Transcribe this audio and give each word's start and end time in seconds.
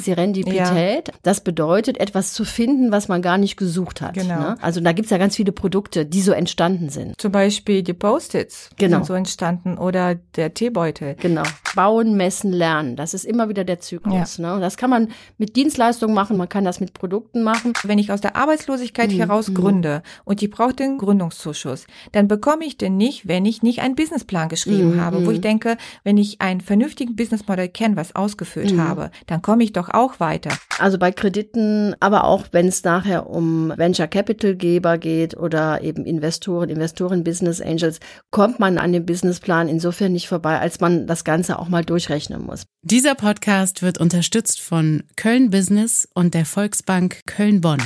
Serendipität. 0.00 1.08
Ja. 1.08 1.14
Das 1.22 1.40
bedeutet, 1.42 1.98
etwas 1.98 2.32
zu 2.32 2.44
finden, 2.44 2.90
was 2.90 3.08
man 3.08 3.22
gar 3.22 3.38
nicht 3.38 3.56
gesucht 3.56 4.00
hat. 4.00 4.14
Genau. 4.14 4.38
Ne? 4.38 4.56
Also 4.60 4.80
da 4.80 4.92
gibt's 4.92 5.10
ja 5.10 5.18
ganz 5.18 5.36
viele 5.36 5.52
Produkte, 5.52 6.06
die 6.06 6.20
so 6.20 6.32
entstanden 6.32 6.88
sind. 6.88 7.20
Zum 7.20 7.32
Beispiel 7.32 7.82
die 7.82 7.92
Post-its 7.92 8.70
genau. 8.76 8.98
sind 8.98 9.06
so 9.06 9.14
entstanden 9.14 9.78
oder 9.78 10.16
der 10.36 10.54
Teebeutel. 10.54 11.16
Genau. 11.20 11.42
Bauen, 11.74 12.16
messen, 12.16 12.52
lernen. 12.52 12.96
Das 12.96 13.14
ist 13.14 13.24
immer 13.24 13.48
wieder 13.48 13.64
der 13.64 13.80
Zyklus. 13.80 14.38
Ja. 14.38 14.48
Ne? 14.48 14.54
Und 14.54 14.60
das 14.60 14.76
kann 14.76 14.90
man 14.90 15.08
mit 15.38 15.56
Dienstleistungen 15.56 16.14
machen, 16.14 16.36
man 16.36 16.48
kann 16.48 16.64
das 16.64 16.80
mit 16.80 16.94
Produkten 16.94 17.42
machen. 17.42 17.72
Wenn 17.84 17.98
ich 17.98 18.10
aus 18.10 18.20
der 18.20 18.36
Arbeitslosigkeit 18.36 19.12
mhm. 19.12 19.16
heraus 19.16 19.54
gründe 19.54 20.02
und 20.24 20.42
ich 20.42 20.50
brauche 20.50 20.74
den 20.74 20.98
Gründungszuschuss, 20.98 21.86
dann 22.12 22.28
bekomme 22.28 22.64
ich 22.64 22.78
den 22.78 22.96
nicht, 22.96 23.28
wenn 23.28 23.44
ich 23.44 23.62
nicht 23.62 23.80
einen 23.80 23.94
Businessplan 23.94 24.48
geschrieben 24.48 24.96
mhm. 24.96 25.00
habe, 25.00 25.26
wo 25.26 25.30
ich 25.30 25.40
denke, 25.40 25.76
wenn 26.04 26.16
ich 26.16 26.40
einen 26.40 26.60
vernünftigen 26.60 27.16
Businessmodell 27.16 27.68
kenne, 27.68 27.96
was 27.96 28.16
ausgefüllt 28.16 28.72
mhm. 28.72 28.80
habe, 28.80 29.10
dann 29.26 29.42
komme 29.42 29.64
ich 29.64 29.72
doch 29.72 29.88
auch 29.94 30.20
weiter. 30.20 30.50
Also 30.78 30.98
bei 30.98 31.12
Krediten, 31.12 31.94
aber 32.00 32.24
auch 32.24 32.46
wenn 32.52 32.68
es 32.68 32.84
nachher 32.84 33.28
um 33.28 33.72
Venture 33.76 34.08
Capital 34.08 34.54
Geber 34.54 34.98
geht 34.98 35.36
oder 35.36 35.82
eben 35.82 36.04
Investoren, 36.04 36.68
Investoren, 36.68 37.24
Business 37.24 37.60
Angels, 37.60 38.00
kommt 38.30 38.58
man 38.58 38.78
an 38.78 38.92
dem 38.92 39.06
Businessplan 39.06 39.68
insofern 39.68 40.12
nicht 40.12 40.28
vorbei, 40.28 40.58
als 40.58 40.80
man 40.80 41.06
das 41.06 41.24
Ganze 41.24 41.58
auch 41.58 41.68
mal 41.68 41.84
durchrechnen 41.84 42.44
muss. 42.44 42.64
Dieser 42.82 43.14
Podcast 43.14 43.82
wird 43.82 43.98
unterstützt 43.98 44.60
von 44.60 45.02
Köln 45.16 45.50
Business 45.50 46.08
und 46.14 46.34
der 46.34 46.46
Volksbank 46.46 47.20
Köln-Bonn. 47.26 47.82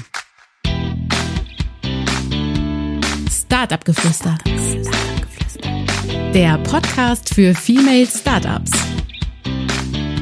Startup 3.30 3.84
Geflüster. 3.84 4.36
Der 6.34 6.58
Podcast 6.58 7.32
für 7.34 7.54
Female 7.54 8.06
Startups. 8.06 8.72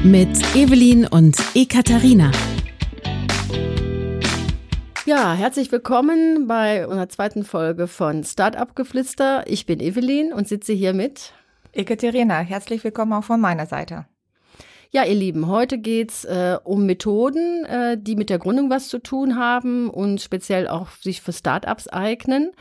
Mit 0.03 0.37
Evelyn 0.53 1.07
und 1.07 1.37
Ekaterina. 1.55 2.29
Ja, 5.05 5.33
herzlich 5.33 5.71
willkommen 5.71 6.45
bei 6.45 6.85
unserer 6.85 7.07
zweiten 7.07 7.45
Folge 7.45 7.87
von 7.87 8.25
Startup 8.25 8.75
Geflüster. 8.75 9.45
Ich 9.47 9.65
bin 9.65 9.79
Evelyn 9.79 10.33
und 10.33 10.49
sitze 10.49 10.73
hier 10.73 10.93
mit 10.93 11.31
Ekaterina. 11.71 12.39
Herzlich 12.39 12.83
willkommen 12.83 13.13
auch 13.13 13.23
von 13.23 13.39
meiner 13.39 13.65
Seite. 13.65 14.05
Ja, 14.95 15.05
ihr 15.05 15.15
Lieben, 15.15 15.47
heute 15.47 15.79
geht's 15.79 16.23
äh, 16.23 16.59
um 16.63 16.85
Methoden, 16.85 17.65
äh, 17.65 17.97
die 17.99 18.15
mit 18.15 18.29
der 18.29 18.37
Gründung 18.37 18.69
was 18.69 18.89
zu 18.89 18.99
tun 18.99 19.39
haben 19.39 19.89
und 19.89 20.21
speziell 20.21 20.67
auch 20.67 20.89
sich 21.01 21.19
für 21.19 21.33
Startups 21.33 21.87
eignen. 21.87 22.51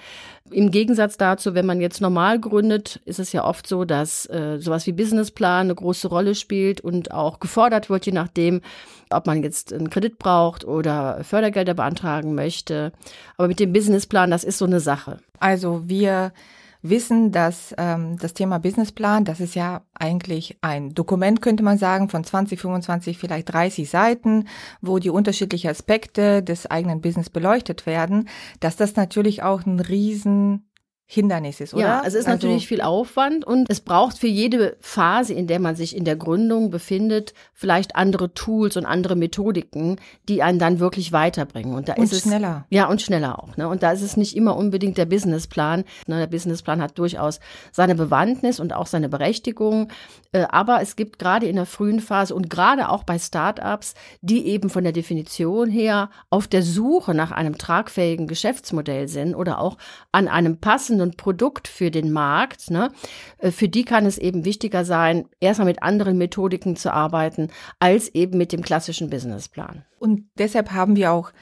Im 0.50 0.70
Gegensatz 0.70 1.18
dazu, 1.18 1.54
wenn 1.54 1.66
man 1.66 1.82
jetzt 1.82 2.00
normal 2.00 2.40
gründet, 2.40 3.02
ist 3.04 3.18
es 3.18 3.32
ja 3.32 3.44
oft 3.44 3.66
so, 3.66 3.84
dass 3.84 4.24
äh, 4.30 4.56
sowas 4.60 4.86
wie 4.86 4.92
Businessplan 4.92 5.66
eine 5.66 5.74
große 5.74 6.08
Rolle 6.08 6.34
spielt 6.34 6.80
und 6.80 7.12
auch 7.12 7.38
gefordert 7.38 7.90
wird, 7.90 8.06
je 8.06 8.12
nachdem, 8.12 8.62
ob 9.10 9.26
man 9.26 9.42
jetzt 9.42 9.70
einen 9.70 9.90
Kredit 9.90 10.18
braucht 10.18 10.64
oder 10.64 11.22
Fördergelder 11.24 11.74
beantragen 11.74 12.34
möchte. 12.34 12.92
Aber 13.36 13.48
mit 13.48 13.60
dem 13.60 13.74
Businessplan, 13.74 14.30
das 14.30 14.42
ist 14.42 14.56
so 14.56 14.64
eine 14.64 14.80
Sache. 14.80 15.18
Also 15.38 15.82
wir 15.86 16.32
wissen, 16.82 17.32
dass 17.32 17.74
ähm, 17.78 18.18
das 18.18 18.34
Thema 18.34 18.58
Businessplan, 18.58 19.24
das 19.24 19.40
ist 19.40 19.54
ja 19.54 19.82
eigentlich 19.94 20.58
ein 20.60 20.94
Dokument, 20.94 21.40
könnte 21.40 21.62
man 21.62 21.78
sagen, 21.78 22.08
von 22.08 22.24
20, 22.24 22.60
25, 22.60 23.18
vielleicht 23.18 23.52
30 23.52 23.88
Seiten, 23.88 24.48
wo 24.80 24.98
die 24.98 25.10
unterschiedlichen 25.10 25.70
Aspekte 25.70 26.42
des 26.42 26.70
eigenen 26.70 27.00
Business 27.00 27.30
beleuchtet 27.30 27.86
werden, 27.86 28.28
dass 28.60 28.76
das 28.76 28.96
natürlich 28.96 29.42
auch 29.42 29.64
ein 29.64 29.80
riesen 29.80 30.68
Hindernis 31.12 31.60
ist, 31.60 31.74
oder? 31.74 31.82
Ja, 31.82 31.96
also 31.98 32.16
es 32.16 32.24
ist 32.24 32.26
also, 32.26 32.46
natürlich 32.46 32.66
viel 32.66 32.80
Aufwand 32.80 33.44
und 33.44 33.68
es 33.68 33.82
braucht 33.82 34.16
für 34.16 34.28
jede 34.28 34.78
Phase, 34.80 35.34
in 35.34 35.46
der 35.46 35.60
man 35.60 35.76
sich 35.76 35.94
in 35.94 36.06
der 36.06 36.16
Gründung 36.16 36.70
befindet, 36.70 37.34
vielleicht 37.52 37.96
andere 37.96 38.32
Tools 38.32 38.78
und 38.78 38.86
andere 38.86 39.14
Methodiken, 39.14 39.96
die 40.30 40.42
einen 40.42 40.58
dann 40.58 40.80
wirklich 40.80 41.12
weiterbringen. 41.12 41.74
Und 41.74 41.90
da 41.90 41.94
und 41.96 42.04
ist 42.04 42.14
es 42.14 42.22
schneller. 42.22 42.64
Ja, 42.70 42.86
und 42.86 43.02
schneller 43.02 43.38
auch. 43.38 43.58
Ne? 43.58 43.68
Und 43.68 43.82
da 43.82 43.92
ist 43.92 44.00
es 44.00 44.16
nicht 44.16 44.34
immer 44.34 44.56
unbedingt 44.56 44.96
der 44.96 45.04
Businessplan. 45.04 45.84
Ne? 46.06 46.18
Der 46.18 46.26
Businessplan 46.28 46.80
hat 46.80 46.96
durchaus 46.96 47.40
seine 47.72 47.94
Bewandtnis 47.94 48.58
und 48.58 48.72
auch 48.72 48.86
seine 48.86 49.10
Berechtigung. 49.10 49.88
Äh, 50.32 50.46
aber 50.48 50.80
es 50.80 50.96
gibt 50.96 51.18
gerade 51.18 51.44
in 51.44 51.56
der 51.56 51.66
frühen 51.66 52.00
Phase 52.00 52.34
und 52.34 52.48
gerade 52.48 52.88
auch 52.88 53.04
bei 53.04 53.18
Startups, 53.18 53.92
die 54.22 54.46
eben 54.46 54.70
von 54.70 54.82
der 54.82 54.94
Definition 54.94 55.68
her 55.68 56.08
auf 56.30 56.48
der 56.48 56.62
Suche 56.62 57.12
nach 57.12 57.32
einem 57.32 57.58
tragfähigen 57.58 58.26
Geschäftsmodell 58.26 59.08
sind 59.08 59.34
oder 59.34 59.60
auch 59.60 59.76
an 60.10 60.26
einem 60.26 60.56
passenden 60.56 61.01
passenden 61.02 61.16
Produkt 61.16 61.68
für 61.68 61.90
den 61.90 62.12
Markt, 62.12 62.70
ne, 62.70 62.90
äh, 63.38 63.50
für 63.50 63.68
die 63.68 63.84
kann 63.84 64.06
es 64.06 64.18
eben 64.18 64.44
wichtiger 64.44 64.84
sein, 64.84 65.26
erstmal 65.40 65.66
mit 65.66 65.82
anderen 65.82 66.18
Methodiken 66.18 66.76
zu 66.76 66.92
arbeiten, 66.92 67.48
als 67.78 68.08
eben 68.14 68.38
mit 68.38 68.52
dem 68.52 68.62
klassischen 68.62 69.10
Businessplan. 69.10 69.84
Und 69.98 70.24
deshalb 70.38 70.72
haben 70.72 70.96
wir 70.96 71.12
auch 71.12 71.32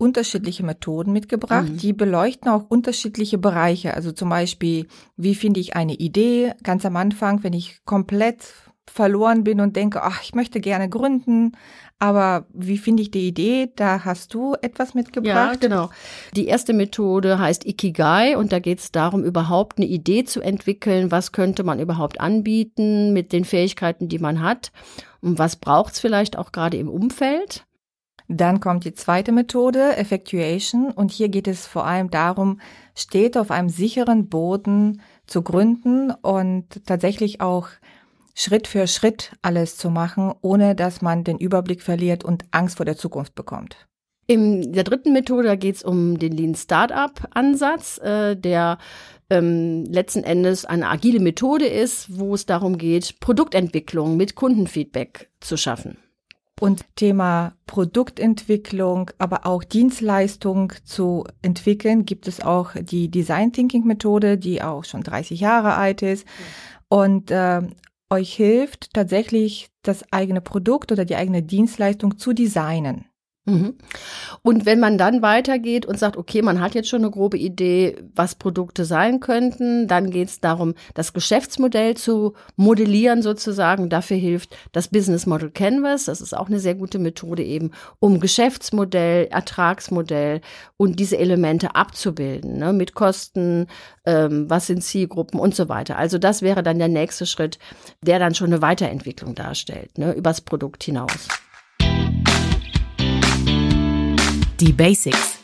unterschiedliche 0.00 0.64
Methoden 0.64 1.12
mitgebracht, 1.12 1.68
mhm. 1.68 1.78
die 1.78 1.92
beleuchten 1.92 2.48
auch 2.50 2.64
unterschiedliche 2.68 3.36
Bereiche. 3.36 3.94
Also 3.94 4.12
zum 4.12 4.28
Beispiel, 4.28 4.86
wie 5.16 5.34
finde 5.34 5.58
ich 5.58 5.74
eine 5.74 5.94
Idee 5.94 6.52
ganz 6.62 6.86
am 6.86 6.96
Anfang, 6.96 7.42
wenn 7.42 7.52
ich 7.52 7.84
komplett 7.84 8.54
verloren 8.88 9.44
bin 9.44 9.60
und 9.60 9.76
denke, 9.76 10.02
ach, 10.02 10.22
ich 10.22 10.34
möchte 10.34 10.60
gerne 10.60 10.88
gründen, 10.88 11.52
aber 11.98 12.46
wie 12.52 12.78
finde 12.78 13.02
ich 13.02 13.10
die 13.10 13.26
Idee? 13.26 13.72
Da 13.74 14.04
hast 14.04 14.32
du 14.32 14.54
etwas 14.62 14.94
mitgebracht. 14.94 15.62
Ja, 15.62 15.68
genau. 15.68 15.90
Die 16.36 16.46
erste 16.46 16.72
Methode 16.72 17.40
heißt 17.40 17.66
Ikigai 17.66 18.36
und 18.36 18.52
da 18.52 18.60
geht 18.60 18.78
es 18.78 18.92
darum, 18.92 19.24
überhaupt 19.24 19.78
eine 19.78 19.86
Idee 19.86 20.24
zu 20.24 20.40
entwickeln. 20.40 21.10
Was 21.10 21.32
könnte 21.32 21.64
man 21.64 21.80
überhaupt 21.80 22.20
anbieten 22.20 23.12
mit 23.12 23.32
den 23.32 23.44
Fähigkeiten, 23.44 24.08
die 24.08 24.20
man 24.20 24.40
hat? 24.40 24.70
Und 25.20 25.38
was 25.40 25.56
braucht 25.56 25.94
es 25.94 26.00
vielleicht 26.00 26.38
auch 26.38 26.52
gerade 26.52 26.76
im 26.76 26.88
Umfeld? 26.88 27.64
Dann 28.28 28.60
kommt 28.60 28.84
die 28.84 28.94
zweite 28.94 29.32
Methode, 29.32 29.96
Effectuation. 29.96 30.92
Und 30.92 31.10
hier 31.10 31.30
geht 31.30 31.48
es 31.48 31.66
vor 31.66 31.86
allem 31.86 32.10
darum, 32.10 32.60
steht 32.94 33.36
auf 33.36 33.50
einem 33.50 33.70
sicheren 33.70 34.28
Boden 34.28 35.00
zu 35.26 35.42
gründen 35.42 36.10
und 36.10 36.86
tatsächlich 36.86 37.40
auch 37.40 37.68
Schritt 38.38 38.68
für 38.68 38.86
Schritt 38.86 39.32
alles 39.42 39.76
zu 39.76 39.90
machen, 39.90 40.32
ohne 40.42 40.76
dass 40.76 41.02
man 41.02 41.24
den 41.24 41.38
Überblick 41.38 41.82
verliert 41.82 42.24
und 42.24 42.44
Angst 42.52 42.76
vor 42.76 42.86
der 42.86 42.96
Zukunft 42.96 43.34
bekommt. 43.34 43.88
In 44.28 44.72
der 44.72 44.84
dritten 44.84 45.12
Methode 45.12 45.58
geht 45.58 45.76
es 45.76 45.82
um 45.82 46.20
den 46.20 46.32
Lean 46.32 46.54
Startup 46.54 47.10
Ansatz, 47.32 47.98
äh, 47.98 48.36
der 48.36 48.78
ähm, 49.28 49.86
letzten 49.86 50.22
Endes 50.22 50.64
eine 50.64 50.88
agile 50.88 51.18
Methode 51.18 51.66
ist, 51.66 52.16
wo 52.16 52.34
es 52.34 52.46
darum 52.46 52.78
geht, 52.78 53.18
Produktentwicklung 53.18 54.16
mit 54.16 54.36
Kundenfeedback 54.36 55.30
zu 55.40 55.56
schaffen. 55.56 55.98
Und 56.60 56.84
Thema 56.94 57.54
Produktentwicklung, 57.66 59.10
aber 59.18 59.46
auch 59.46 59.64
Dienstleistung 59.64 60.74
zu 60.84 61.24
entwickeln, 61.42 62.04
gibt 62.04 62.28
es 62.28 62.40
auch 62.40 62.74
die 62.80 63.10
Design 63.10 63.52
Thinking 63.52 63.84
Methode, 63.84 64.38
die 64.38 64.62
auch 64.62 64.84
schon 64.84 65.02
30 65.02 65.40
Jahre 65.40 65.74
alt 65.74 66.02
ist. 66.02 66.24
Und 66.88 67.30
äh, 67.30 67.62
euch 68.10 68.34
hilft, 68.34 68.94
tatsächlich 68.94 69.70
das 69.82 70.12
eigene 70.12 70.40
Produkt 70.40 70.92
oder 70.92 71.04
die 71.04 71.16
eigene 71.16 71.42
Dienstleistung 71.42 72.18
zu 72.18 72.32
designen. 72.32 73.07
Mhm. 73.48 73.74
Und 74.42 74.66
wenn 74.66 74.78
man 74.78 74.98
dann 74.98 75.22
weitergeht 75.22 75.86
und 75.86 75.98
sagt, 75.98 76.18
okay, 76.18 76.42
man 76.42 76.60
hat 76.60 76.74
jetzt 76.74 76.90
schon 76.90 77.00
eine 77.00 77.10
grobe 77.10 77.38
Idee, 77.38 77.96
was 78.14 78.34
Produkte 78.34 78.84
sein 78.84 79.20
könnten, 79.20 79.88
dann 79.88 80.10
geht 80.10 80.28
es 80.28 80.40
darum, 80.40 80.74
das 80.92 81.14
Geschäftsmodell 81.14 81.96
zu 81.96 82.34
modellieren 82.56 83.22
sozusagen. 83.22 83.88
Dafür 83.88 84.18
hilft 84.18 84.54
das 84.72 84.88
Business 84.88 85.24
Model 85.24 85.50
Canvas. 85.50 86.04
Das 86.04 86.20
ist 86.20 86.36
auch 86.36 86.48
eine 86.48 86.60
sehr 86.60 86.74
gute 86.74 86.98
Methode 86.98 87.42
eben, 87.42 87.70
um 88.00 88.20
Geschäftsmodell, 88.20 89.28
Ertragsmodell 89.28 90.42
und 90.76 91.00
diese 91.00 91.16
Elemente 91.16 91.74
abzubilden, 91.74 92.58
ne, 92.58 92.74
mit 92.74 92.92
Kosten, 92.92 93.66
ähm, 94.04 94.50
was 94.50 94.66
sind 94.66 94.84
Zielgruppen 94.84 95.40
und 95.40 95.54
so 95.54 95.70
weiter. 95.70 95.96
Also 95.96 96.18
das 96.18 96.42
wäre 96.42 96.62
dann 96.62 96.78
der 96.78 96.88
nächste 96.88 97.24
Schritt, 97.24 97.58
der 98.02 98.18
dann 98.18 98.34
schon 98.34 98.48
eine 98.48 98.60
Weiterentwicklung 98.60 99.34
darstellt, 99.34 99.96
ne, 99.96 100.12
übers 100.12 100.42
Produkt 100.42 100.84
hinaus. 100.84 101.28
Die 104.60 104.72
Basics. 104.72 105.37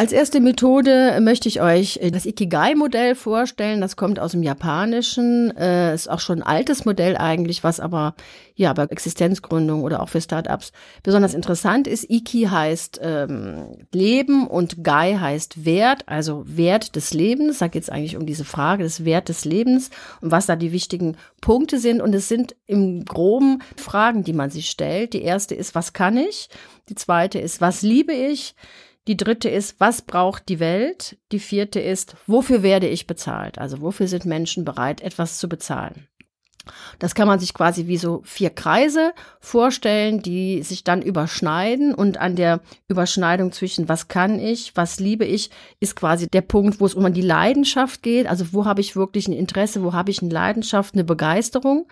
Als 0.00 0.12
erste 0.12 0.40
Methode 0.40 1.18
möchte 1.20 1.46
ich 1.46 1.60
euch 1.60 1.98
äh, 1.98 2.10
das 2.10 2.24
Ikigai-Modell 2.24 3.14
vorstellen. 3.14 3.82
Das 3.82 3.96
kommt 3.96 4.18
aus 4.18 4.30
dem 4.30 4.42
Japanischen. 4.42 5.54
Äh, 5.58 5.94
ist 5.94 6.08
auch 6.08 6.20
schon 6.20 6.38
ein 6.38 6.42
altes 6.42 6.86
Modell 6.86 7.18
eigentlich, 7.18 7.62
was 7.64 7.80
aber 7.80 8.14
ja 8.54 8.72
bei 8.72 8.84
Existenzgründung 8.84 9.82
oder 9.82 10.02
auch 10.02 10.08
für 10.08 10.22
Startups 10.22 10.72
besonders 11.02 11.34
interessant 11.34 11.86
ist. 11.86 12.08
Iki 12.08 12.44
heißt 12.44 12.98
ähm, 13.02 13.76
Leben 13.92 14.46
und 14.46 14.82
Gai 14.82 15.18
heißt 15.20 15.66
Wert, 15.66 16.04
also 16.06 16.44
Wert 16.46 16.96
des 16.96 17.12
Lebens. 17.12 17.58
Da 17.58 17.68
geht 17.68 17.82
es 17.82 17.90
eigentlich 17.90 18.16
um 18.16 18.24
diese 18.24 18.46
Frage 18.46 18.84
des 18.84 19.04
Wert 19.04 19.28
des 19.28 19.44
Lebens 19.44 19.90
und 20.22 20.30
was 20.30 20.46
da 20.46 20.56
die 20.56 20.72
wichtigen 20.72 21.18
Punkte 21.42 21.78
sind. 21.78 22.00
Und 22.00 22.14
es 22.14 22.26
sind 22.26 22.56
im 22.64 23.04
Groben 23.04 23.60
Fragen, 23.76 24.24
die 24.24 24.32
man 24.32 24.48
sich 24.48 24.70
stellt. 24.70 25.12
Die 25.12 25.20
erste 25.20 25.54
ist, 25.54 25.74
was 25.74 25.92
kann 25.92 26.16
ich? 26.16 26.48
Die 26.88 26.94
zweite 26.94 27.38
ist, 27.38 27.60
was 27.60 27.82
liebe 27.82 28.14
ich? 28.14 28.54
Die 29.08 29.16
dritte 29.16 29.48
ist, 29.48 29.80
was 29.80 30.02
braucht 30.02 30.48
die 30.48 30.60
Welt? 30.60 31.18
Die 31.32 31.40
vierte 31.40 31.80
ist, 31.80 32.16
wofür 32.26 32.62
werde 32.62 32.88
ich 32.88 33.06
bezahlt? 33.06 33.58
Also 33.58 33.80
wofür 33.80 34.08
sind 34.08 34.26
Menschen 34.26 34.64
bereit, 34.64 35.00
etwas 35.00 35.38
zu 35.38 35.48
bezahlen? 35.48 36.06
Das 36.98 37.14
kann 37.14 37.28
man 37.28 37.38
sich 37.38 37.54
quasi 37.54 37.86
wie 37.86 37.96
so 37.96 38.22
vier 38.24 38.50
Kreise 38.50 39.12
vorstellen, 39.40 40.22
die 40.22 40.62
sich 40.62 40.84
dann 40.84 41.02
überschneiden 41.02 41.94
und 41.94 42.18
an 42.18 42.36
der 42.36 42.60
Überschneidung 42.88 43.52
zwischen 43.52 43.88
was 43.88 44.08
kann 44.08 44.38
ich, 44.38 44.72
was 44.76 45.00
liebe 45.00 45.24
ich, 45.24 45.50
ist 45.80 45.96
quasi 45.96 46.28
der 46.28 46.42
Punkt, 46.42 46.80
wo 46.80 46.86
es 46.86 46.94
um 46.94 47.10
die 47.12 47.22
Leidenschaft 47.22 48.02
geht. 48.02 48.26
Also 48.26 48.52
wo 48.52 48.64
habe 48.64 48.80
ich 48.80 48.96
wirklich 48.96 49.28
ein 49.28 49.32
Interesse, 49.32 49.82
wo 49.82 49.92
habe 49.92 50.10
ich 50.10 50.22
eine 50.22 50.32
Leidenschaft, 50.32 50.94
eine 50.94 51.04
Begeisterung 51.04 51.86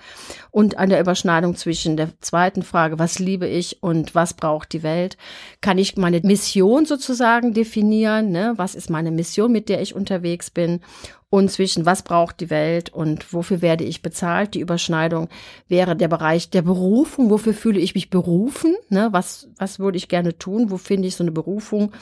und 0.50 0.78
an 0.78 0.90
der 0.90 1.00
Überschneidung 1.00 1.56
zwischen 1.56 1.96
der 1.96 2.10
zweiten 2.20 2.62
Frage, 2.62 2.98
was 2.98 3.18
liebe 3.18 3.46
ich 3.46 3.82
und 3.82 4.14
was 4.14 4.34
braucht 4.34 4.72
die 4.72 4.82
Welt, 4.82 5.16
kann 5.60 5.78
ich 5.78 5.96
meine 5.96 6.20
Mission 6.20 6.86
sozusagen 6.86 7.54
definieren, 7.54 8.30
ne? 8.30 8.54
was 8.56 8.74
ist 8.74 8.90
meine 8.90 9.10
Mission, 9.10 9.52
mit 9.52 9.68
der 9.68 9.80
ich 9.82 9.94
unterwegs 9.94 10.50
bin 10.50 10.80
und 11.30 11.50
zwischen 11.50 11.84
was 11.84 12.02
braucht 12.02 12.40
die 12.40 12.48
Welt 12.48 12.90
und 12.90 13.32
wofür 13.34 13.60
werde 13.60 13.84
ich 13.84 14.00
bezahlt. 14.00 14.54
Die 14.54 14.60
Überschneidung 14.60 15.28
wäre 15.68 15.94
der 15.94 16.08
Bereich 16.08 16.48
der 16.48 16.62
Berufung. 16.62 17.28
Wofür 17.28 17.52
fühle 17.52 17.80
ich 17.80 17.94
mich 17.94 18.08
berufen? 18.08 18.74
Ne? 18.88 19.08
Was, 19.12 19.48
was 19.58 19.78
würde 19.78 19.98
ich 19.98 20.08
gerne 20.08 20.38
tun? 20.38 20.70
Wo 20.70 20.78
finde 20.78 21.08
ich 21.08 21.16
so 21.16 21.24
eine 21.24 21.32
Berufung? 21.32 21.92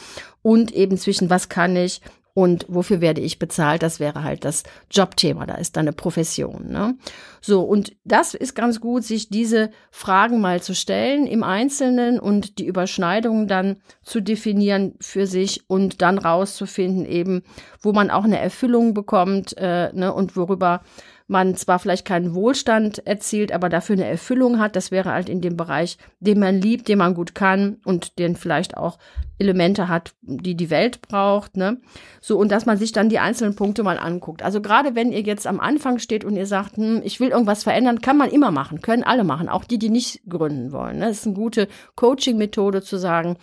Und 0.43 0.71
eben 0.73 0.97
zwischen 0.97 1.29
was 1.29 1.49
kann 1.49 1.75
ich 1.75 2.01
und 2.37 2.67
wofür 2.69 3.01
werde 3.01 3.23
ich 3.23 3.39
bezahlt? 3.39 3.83
Das 3.83 3.99
wäre 3.99 4.23
halt 4.23 4.45
das 4.45 4.63
Jobthema, 4.91 5.47
da 5.47 5.55
ist 5.55 5.75
dann 5.75 5.87
eine 5.87 5.95
Profession. 5.95 6.71
Ne? 6.71 6.95
So, 7.41 7.63
und 7.63 7.97
das 8.05 8.35
ist 8.35 8.55
ganz 8.55 8.79
gut, 8.79 9.05
sich 9.05 9.31
diese 9.31 9.71
Fragen 9.91 10.43
mal 10.43 10.61
zu 10.61 10.75
stellen 10.75 11.27
im 11.27 11.43
Einzelnen 11.43 12.21
und 12.21 12.59
die 12.59 12.67
Überschneidungen 12.67 13.49
dann 13.49 13.79
zu 14.03 14.21
definieren 14.21 14.97
für 15.01 15.27
sich 15.27 15.63
und 15.67 16.03
dann 16.03 16.19
rauszufinden, 16.19 17.07
eben, 17.07 17.43
wo 17.81 17.95
man 17.95 18.11
auch 18.11 18.25
eine 18.25 18.39
Erfüllung 18.39 18.93
bekommt 18.93 19.57
äh, 19.57 19.91
ne, 19.95 20.13
und 20.13 20.37
worüber 20.37 20.83
man 21.29 21.57
zwar 21.57 21.79
vielleicht 21.79 22.07
keinen 22.07 22.35
Wohlstand 22.35 23.05
erzielt, 23.07 23.51
aber 23.51 23.69
dafür 23.69 23.95
eine 23.95 24.05
Erfüllung 24.05 24.61
hat. 24.61 24.77
Das 24.77 24.91
wäre 24.91 25.13
halt 25.13 25.29
in 25.29 25.41
dem 25.41 25.57
Bereich, 25.57 25.99
den 26.21 26.39
man 26.39 26.61
liebt, 26.61 26.89
den 26.89 26.99
man 26.99 27.15
gut 27.15 27.35
kann 27.35 27.79
und 27.85 28.19
den 28.19 28.37
vielleicht 28.37 28.77
auch 28.77 28.99
Elemente 29.39 29.89
hat, 29.89 30.15
die 30.23 30.55
die 30.55 30.71
Welt 30.71 31.03
braucht. 31.03 31.57
Ne? 31.57 31.79
So, 32.21 32.39
und 32.39 32.53
dass 32.53 32.65
man 32.65 32.79
sich 32.79 32.93
dann 32.93 33.09
die 33.09 33.19
einzelnen 33.19 33.57
Punkte 33.57 33.83
mal 33.83 33.99
anguckt. 33.99 34.43
Also 34.43 34.61
gerade 34.61 34.95
wenn 34.95 35.11
ihr 35.11 35.23
jetzt 35.23 35.47
am 35.49 35.59
Anfang 35.59 35.99
steht 35.99 36.25
und 36.25 36.37
ihr 36.37 36.47
sagt, 36.47 36.77
hm, 36.77 37.03
ich 37.05 37.19
will 37.19 37.31
irgendwas 37.31 37.65
verändern, 37.65 38.01
kann 38.01 38.17
man 38.17 38.31
immer 38.31 38.53
machen, 38.53 38.81
können 38.81 39.03
alle 39.03 39.25
machen, 39.25 39.49
auch 39.49 39.65
die, 39.65 39.79
die 39.79 39.91
nicht 39.91 40.21
gründen 40.29 40.71
wollen. 40.71 40.99
Ne? 40.99 41.07
Das 41.07 41.19
ist 41.19 41.27
eine 41.27 41.35
gute 41.35 41.67
Coaching-Methode 41.97 42.83
zu 42.83 42.99
sagen, 42.99 43.37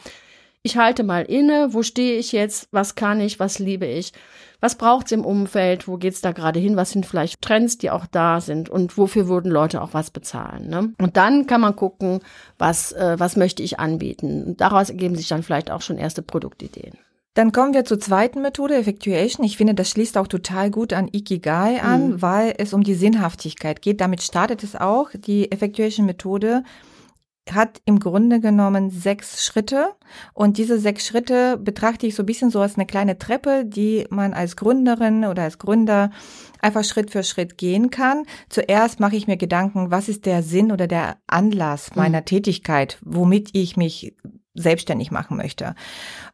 ich 0.65 0.77
halte 0.77 1.03
mal 1.03 1.23
inne, 1.23 1.73
wo 1.73 1.83
stehe 1.83 2.17
ich 2.17 2.31
jetzt, 2.31 2.69
was 2.71 2.95
kann 2.95 3.19
ich, 3.19 3.37
was 3.37 3.59
liebe 3.59 3.85
ich, 3.85 4.13
was 4.63 4.75
braucht's 4.75 5.11
im 5.11 5.25
Umfeld, 5.25 5.89
wo 5.89 5.97
geht's 5.97 6.21
da 6.21 6.31
gerade 6.31 6.57
hin, 6.57 6.77
was 6.77 6.91
sind 6.91 7.05
vielleicht 7.05 7.41
Trends, 7.41 7.77
die 7.77 7.91
auch 7.91 8.05
da 8.05 8.39
sind 8.39 8.69
und 8.69 8.97
wofür 8.97 9.27
würden 9.27 9.51
Leute 9.51 9.81
auch 9.81 9.93
was 9.93 10.09
bezahlen. 10.09 10.69
Ne? 10.69 10.93
Und 11.01 11.17
dann 11.17 11.47
kann 11.47 11.59
man 11.59 11.75
gucken, 11.75 12.21
was, 12.57 12.93
äh, 12.93 13.15
was 13.19 13.35
möchte 13.35 13.61
ich 13.61 13.81
anbieten. 13.81 14.45
Und 14.45 14.61
daraus 14.61 14.89
ergeben 14.89 15.15
sich 15.15 15.27
dann 15.27 15.43
vielleicht 15.43 15.69
auch 15.69 15.81
schon 15.81 15.97
erste 15.97 16.21
Produktideen. 16.21 16.93
Dann 17.33 17.51
kommen 17.51 17.73
wir 17.73 17.83
zur 17.83 17.99
zweiten 17.99 18.41
Methode, 18.41 18.75
Effectuation. 18.75 19.45
Ich 19.45 19.57
finde, 19.57 19.73
das 19.73 19.89
schließt 19.89 20.17
auch 20.17 20.27
total 20.27 20.71
gut 20.71 20.93
an 20.93 21.09
Ikigai 21.11 21.81
an, 21.81 22.11
mhm. 22.11 22.21
weil 22.21 22.53
es 22.57 22.73
um 22.73 22.83
die 22.83 22.93
Sinnhaftigkeit 22.93 23.81
geht. 23.81 23.99
Damit 23.99 24.21
startet 24.21 24.63
es 24.63 24.77
auch. 24.77 25.09
Die 25.13 25.51
Effectuation-Methode 25.51 26.63
hat 27.51 27.81
im 27.85 27.99
Grunde 27.99 28.39
genommen 28.39 28.89
sechs 28.89 29.45
Schritte 29.45 29.93
und 30.33 30.57
diese 30.57 30.79
sechs 30.79 31.05
Schritte 31.05 31.57
betrachte 31.57 32.07
ich 32.07 32.15
so 32.15 32.23
ein 32.23 32.25
bisschen 32.25 32.49
so 32.49 32.61
als 32.61 32.75
eine 32.75 32.85
kleine 32.85 33.17
Treppe, 33.17 33.65
die 33.65 34.05
man 34.09 34.33
als 34.33 34.55
Gründerin 34.55 35.25
oder 35.25 35.43
als 35.43 35.57
Gründer 35.57 36.11
einfach 36.61 36.83
Schritt 36.83 37.11
für 37.11 37.23
Schritt 37.23 37.57
gehen 37.57 37.89
kann. 37.89 38.23
Zuerst 38.49 38.99
mache 38.99 39.15
ich 39.15 39.27
mir 39.27 39.37
Gedanken, 39.37 39.91
was 39.91 40.09
ist 40.09 40.25
der 40.25 40.43
Sinn 40.43 40.71
oder 40.71 40.87
der 40.87 41.17
Anlass 41.27 41.95
meiner 41.95 42.21
mhm. 42.21 42.25
Tätigkeit, 42.25 42.99
womit 43.03 43.49
ich 43.53 43.75
mich 43.77 44.15
selbstständig 44.55 45.11
machen 45.11 45.37
möchte. 45.37 45.75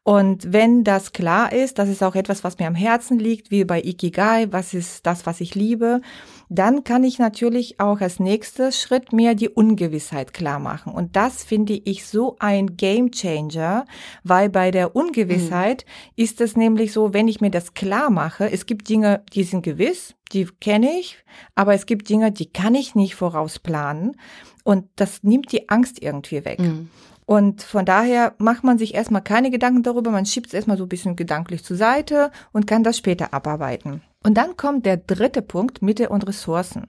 Und 0.04 0.51
wenn 0.51 0.83
das 0.83 1.13
klar 1.13 1.54
ist, 1.54 1.80
das 1.80 1.88
ist 1.88 2.04
auch 2.04 2.16
etwas, 2.16 2.44
was 2.44 2.57
mir 2.60 2.68
am 2.68 2.75
Herzen 2.75 3.19
liegt, 3.19 3.51
wie 3.51 3.63
bei 3.63 3.81
Ikigai, 3.81 4.48
was 4.51 4.74
ist 4.74 5.06
das, 5.06 5.25
was 5.25 5.39
ich 5.39 5.56
liebe, 5.56 6.01
dann 6.50 6.83
kann 6.83 7.04
ich 7.04 7.19
natürlich 7.19 7.80
auch 7.80 8.01
als 8.01 8.19
nächstes 8.19 8.81
Schritt 8.81 9.13
mir 9.13 9.36
die 9.36 9.50
Ungewissheit 9.50 10.33
klar 10.33 10.60
machen. 10.60 10.94
Und 10.94 11.16
das 11.16 11.44
finde 11.44 11.74
ich 11.74 12.06
so 12.06 12.36
ein 12.39 12.75
Game 12.75 13.12
Changer, 13.12 13.86
weil 14.24 14.50
bei 14.50 14.71
der 14.71 14.95
Ungewissheit 14.95 15.86
mhm. 15.86 16.24
ist 16.24 16.42
es 16.42 16.57
nämlich 16.57 16.92
so, 16.92 17.13
wenn 17.13 17.27
ich 17.27 17.39
mir 17.39 17.51
das 17.51 17.74
klar 17.74 18.10
mache, 18.10 18.51
es 18.51 18.66
gibt 18.66 18.89
Dinge, 18.89 19.24
die 19.33 19.44
sind 19.44 19.63
gewiss, 19.63 20.16
die 20.33 20.48
kenne 20.60 21.00
ich, 21.00 21.18
aber 21.56 21.74
es 21.74 21.86
gibt 21.86 22.10
Dinge, 22.10 22.31
die 22.31 22.51
kann 22.51 22.75
ich 22.75 22.95
nicht 22.95 23.16
vorausplanen. 23.16 24.18
Und 24.63 24.88
das 24.95 25.24
nimmt 25.24 25.51
die 25.51 25.69
Angst 25.69 26.01
irgendwie 26.01 26.45
weg. 26.45 26.60
Mhm. 26.60 26.89
Und 27.30 27.62
von 27.62 27.86
daher 27.86 28.34
macht 28.40 28.64
man 28.64 28.80
sich 28.80 28.96
erstmal 28.96 29.22
keine 29.22 29.52
Gedanken 29.52 29.84
darüber, 29.84 30.10
man 30.10 30.26
schiebt 30.26 30.48
es 30.48 30.54
erstmal 30.56 30.78
so 30.78 30.86
ein 30.86 30.90
bisschen 30.90 31.16
gedanklich 31.16 31.64
zur 31.64 31.78
Seite 31.78 32.31
und 32.54 32.66
kann 32.66 32.84
das 32.84 32.98
später 32.98 33.36
abarbeiten. 33.36 34.02
Und 34.24 34.34
dann 34.34 34.58
kommt 34.58 34.88
der 34.88 34.98
dritte 34.98 35.44
Punkt, 35.44 35.84
Mitte 35.84 36.10
und 36.10 36.28
Ressourcen. 36.28 36.88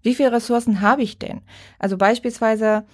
Wie 0.00 0.14
viele 0.14 0.32
Ressourcen 0.32 0.80
habe 0.80 1.02
ich 1.02 1.18
denn? 1.18 1.42
Also 1.78 1.98
beispielsweise, 1.98 2.84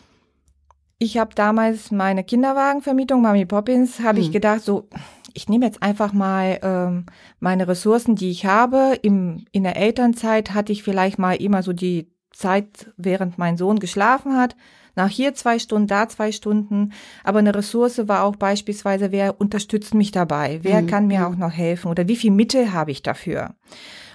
ich 0.99 1.19
habe 1.19 1.37
damals 1.37 1.93
meine 1.93 2.25
Kinderwagenvermietung, 2.25 3.23
Mami 3.23 3.47
Poppins, 3.47 4.01
habe 4.01 4.19
hm. 4.19 4.25
ich 4.25 4.33
gedacht, 4.33 4.63
so, 4.63 4.89
ich 5.35 5.49
nehme 5.49 5.67
jetzt 5.67 5.85
einfach 5.85 6.13
mal 6.13 6.59
ähm, 6.63 7.07
meine 7.39 7.69
Ressourcen, 7.69 8.17
die 8.17 8.33
ich 8.33 8.45
habe. 8.45 8.99
Im, 9.03 9.45
in 9.53 9.63
der 9.63 9.77
Elternzeit 9.77 10.53
hatte 10.53 10.73
ich 10.73 10.83
vielleicht 10.83 11.21
mal 11.21 11.37
immer 11.37 11.63
so 11.63 11.73
die 11.73 12.11
Zeit, 12.33 12.93
während 12.97 13.39
mein 13.39 13.57
Sohn 13.57 13.79
geschlafen 13.79 14.37
hat, 14.37 14.57
nach 14.99 15.09
hier 15.09 15.33
zwei 15.33 15.59
Stunden, 15.59 15.87
da 15.87 16.09
zwei 16.09 16.33
Stunden. 16.33 16.93
Aber 17.25 17.39
eine 17.39 17.55
Ressource 17.55 18.07
war 18.09 18.25
auch 18.25 18.37
beispielsweise, 18.37 19.11
wer 19.13 19.41
unterstützt 19.41 19.95
mich 19.95 20.11
dabei? 20.11 20.59
Wer 20.63 20.83
mhm. 20.83 20.87
kann 20.89 21.07
mir 21.07 21.27
auch 21.27 21.37
noch 21.37 21.53
helfen? 21.53 21.89
Oder 21.89 22.09
wie 22.09 22.17
viel 22.17 22.33
Mittel 22.33 22.73
habe 22.73 22.91
ich 22.91 23.03
dafür? 23.03 23.55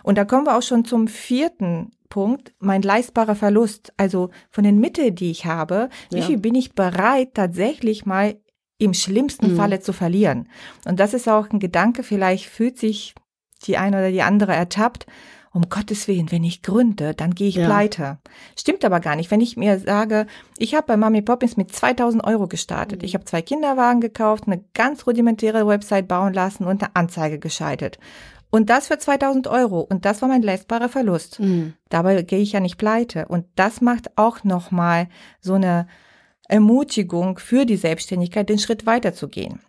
Und 0.04 0.18
da 0.18 0.26
kommen 0.26 0.46
wir 0.46 0.58
auch 0.58 0.62
schon 0.62 0.86
zum 0.86 1.08
vierten 1.08 1.92
Punkt, 2.10 2.54
mein 2.60 2.82
leistbarer 2.82 3.36
Verlust. 3.36 3.94
Also 3.98 4.30
von 4.52 4.66
den 4.66 4.80
Mitteln, 4.80 5.16
die 5.16 5.32
ich 5.32 5.46
habe, 5.46 5.90
ja. 6.12 6.20
wie 6.20 6.22
viel 6.22 6.38
bin 6.38 6.54
ich 6.54 6.74
bereit, 6.74 7.34
tatsächlich 7.34 8.06
mal 8.06 8.36
im 8.78 8.94
schlimmsten 8.94 9.54
mhm. 9.54 9.56
Falle 9.56 9.80
zu 9.80 9.94
verlieren? 9.94 10.50
Und 10.86 11.00
das 11.00 11.14
ist 11.14 11.30
auch 11.30 11.50
ein 11.50 11.60
Gedanke, 11.60 12.04
vielleicht 12.04 12.46
fühlt 12.46 12.78
sich 12.78 13.16
die 13.66 13.78
eine 13.78 13.98
oder 13.98 14.12
die 14.12 14.22
andere 14.22 14.54
ertappt 14.54 15.08
um 15.54 15.70
Gottes 15.70 16.08
Willen, 16.08 16.32
wenn 16.32 16.44
ich 16.44 16.64
gründe, 16.64 17.14
dann 17.14 17.36
gehe 17.36 17.48
ich 17.48 17.56
ja. 17.56 17.66
pleite. 17.66 18.18
Stimmt 18.58 18.84
aber 18.84 19.00
gar 19.00 19.16
nicht. 19.16 19.30
Wenn 19.30 19.40
ich 19.40 19.56
mir 19.56 19.80
sage, 19.80 20.26
ich 20.58 20.74
habe 20.74 20.88
bei 20.88 20.98
Mami 20.98 21.22
Poppins 21.22 21.58
mit 21.58 21.74
2000 21.74 22.24
Euro 22.24 22.48
gestartet. 22.48 23.02
Mhm. 23.02 23.06
Ich 23.06 23.14
habe 23.14 23.26
zwei 23.26 23.44
Kinderwagen 23.44 24.02
gekauft, 24.02 24.46
eine 24.48 24.64
ganz 24.74 25.06
rudimentäre 25.06 25.68
Website 25.68 26.08
bauen 26.08 26.34
lassen 26.34 26.66
und 26.66 26.82
eine 26.82 26.96
Anzeige 26.96 27.38
geschaltet. 27.38 28.00
Und 28.50 28.70
das 28.70 28.88
für 28.88 28.98
2000 28.98 29.48
Euro. 29.48 29.82
Und 29.82 30.06
das 30.06 30.22
war 30.22 30.30
mein 30.30 30.42
leistbarer 30.42 30.90
Verlust. 30.90 31.40
Mhm. 31.40 31.74
Dabei 31.90 32.24
gehe 32.24 32.40
ich 32.40 32.54
ja 32.54 32.60
nicht 32.60 32.78
pleite. 32.78 33.28
Und 33.28 33.46
das 33.56 33.80
macht 33.80 34.18
auch 34.18 34.44
nochmal 34.44 35.08
so 35.40 35.54
eine 35.54 35.88
Ermutigung 36.48 37.38
für 37.38 37.66
die 37.66 37.78
Selbstständigkeit, 37.78 38.50
den 38.50 38.60
Schritt 38.60 38.88
weiterzugehen. 38.88 39.62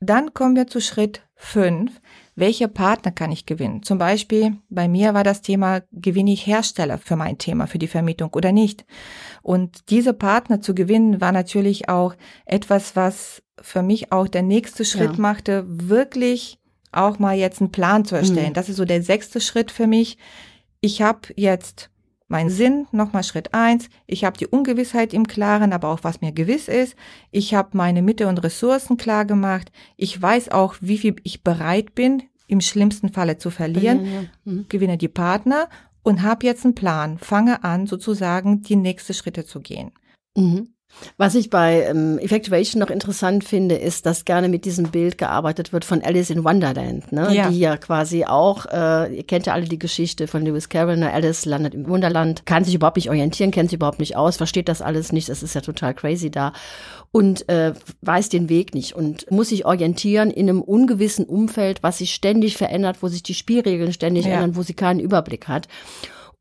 Dann 0.00 0.32
kommen 0.32 0.54
wir 0.54 0.68
zu 0.68 0.80
Schritt 0.80 1.22
fünf 1.34 2.00
welche 2.36 2.68
Partner 2.68 3.12
kann 3.12 3.30
ich 3.30 3.46
gewinnen? 3.46 3.82
Zum 3.82 3.98
Beispiel 3.98 4.56
bei 4.68 4.88
mir 4.88 5.14
war 5.14 5.22
das 5.22 5.40
Thema, 5.40 5.82
gewinne 5.92 6.32
ich 6.32 6.46
Hersteller 6.46 6.98
für 6.98 7.16
mein 7.16 7.38
Thema, 7.38 7.66
für 7.66 7.78
die 7.78 7.86
Vermietung 7.86 8.30
oder 8.34 8.50
nicht? 8.50 8.84
Und 9.42 9.90
diese 9.90 10.14
Partner 10.14 10.60
zu 10.60 10.74
gewinnen 10.74 11.20
war 11.20 11.32
natürlich 11.32 11.88
auch 11.88 12.14
etwas, 12.44 12.96
was 12.96 13.42
für 13.60 13.82
mich 13.82 14.10
auch 14.10 14.26
der 14.26 14.42
nächste 14.42 14.84
Schritt 14.84 15.12
ja. 15.12 15.20
machte, 15.20 15.64
wirklich 15.66 16.58
auch 16.90 17.18
mal 17.18 17.36
jetzt 17.36 17.60
einen 17.60 17.72
Plan 17.72 18.04
zu 18.04 18.16
erstellen. 18.16 18.50
Mhm. 18.50 18.54
Das 18.54 18.68
ist 18.68 18.76
so 18.76 18.84
der 18.84 19.02
sechste 19.02 19.40
Schritt 19.40 19.70
für 19.70 19.86
mich. 19.86 20.18
Ich 20.80 21.02
habe 21.02 21.28
jetzt 21.36 21.90
mein 22.28 22.50
Sinn, 22.50 22.86
nochmal 22.90 23.22
Schritt 23.22 23.54
eins. 23.54 23.88
Ich 24.06 24.24
habe 24.24 24.38
die 24.38 24.46
Ungewissheit 24.46 25.12
im 25.12 25.26
Klaren, 25.26 25.72
aber 25.72 25.88
auch 25.88 26.00
was 26.02 26.20
mir 26.20 26.32
gewiss 26.32 26.68
ist. 26.68 26.96
Ich 27.30 27.54
habe 27.54 27.76
meine 27.76 28.02
Mitte 28.02 28.28
und 28.28 28.42
Ressourcen 28.42 28.96
klar 28.96 29.24
gemacht. 29.24 29.70
Ich 29.96 30.20
weiß 30.20 30.50
auch, 30.50 30.74
wie 30.80 30.98
viel 30.98 31.16
ich 31.22 31.42
bereit 31.42 31.94
bin, 31.94 32.22
im 32.46 32.60
schlimmsten 32.60 33.10
Falle 33.10 33.38
zu 33.38 33.50
verlieren. 33.50 34.04
Ja, 34.04 34.12
ja. 34.12 34.24
Mhm. 34.44 34.66
Gewinne 34.68 34.98
die 34.98 35.08
Partner 35.08 35.68
und 36.02 36.22
habe 36.22 36.46
jetzt 36.46 36.64
einen 36.64 36.74
Plan. 36.74 37.18
Fange 37.18 37.64
an, 37.64 37.86
sozusagen 37.86 38.62
die 38.62 38.76
nächsten 38.76 39.14
Schritte 39.14 39.44
zu 39.44 39.60
gehen. 39.60 39.92
Mhm. 40.36 40.73
Was 41.16 41.34
ich 41.34 41.50
bei 41.50 41.82
ähm, 41.82 42.18
Effectuation 42.18 42.80
noch 42.80 42.90
interessant 42.90 43.44
finde, 43.44 43.76
ist, 43.76 44.06
dass 44.06 44.24
gerne 44.24 44.48
mit 44.48 44.64
diesem 44.64 44.90
Bild 44.90 45.18
gearbeitet 45.18 45.72
wird 45.72 45.84
von 45.84 46.02
Alice 46.02 46.30
in 46.30 46.44
Wonderland, 46.44 47.12
ne? 47.12 47.34
Ja. 47.34 47.48
die 47.48 47.58
ja 47.58 47.76
quasi 47.76 48.24
auch, 48.24 48.66
äh, 48.66 49.16
ihr 49.16 49.24
kennt 49.24 49.46
ja 49.46 49.52
alle 49.52 49.64
die 49.64 49.78
Geschichte 49.78 50.26
von 50.26 50.44
Lewis 50.44 50.68
Carroll, 50.68 50.96
ne? 50.96 51.12
Alice 51.12 51.44
landet 51.44 51.74
im 51.74 51.88
Wunderland, 51.88 52.46
kann 52.46 52.64
sich 52.64 52.74
überhaupt 52.74 52.96
nicht 52.96 53.10
orientieren, 53.10 53.50
kennt 53.50 53.70
sich 53.70 53.76
überhaupt 53.76 54.00
nicht 54.00 54.16
aus, 54.16 54.36
versteht 54.36 54.68
das 54.68 54.82
alles 54.82 55.12
nicht, 55.12 55.28
es 55.28 55.42
ist 55.42 55.54
ja 55.54 55.60
total 55.60 55.94
crazy 55.94 56.30
da 56.30 56.52
und 57.14 57.48
äh, 57.48 57.74
weiß 58.02 58.28
den 58.28 58.48
Weg 58.48 58.74
nicht 58.74 58.96
und 58.96 59.30
muss 59.30 59.50
sich 59.50 59.64
orientieren 59.64 60.32
in 60.32 60.48
einem 60.48 60.60
ungewissen 60.60 61.26
Umfeld, 61.26 61.82
was 61.82 61.98
sich 61.98 62.12
ständig 62.12 62.56
verändert, 62.56 62.98
wo 63.02 63.08
sich 63.08 63.22
die 63.22 63.34
Spielregeln 63.34 63.92
ständig 63.92 64.26
ja. 64.26 64.32
ändern, 64.32 64.56
wo 64.56 64.62
sie 64.62 64.74
keinen 64.74 64.98
Überblick 64.98 65.46
hat. 65.46 65.68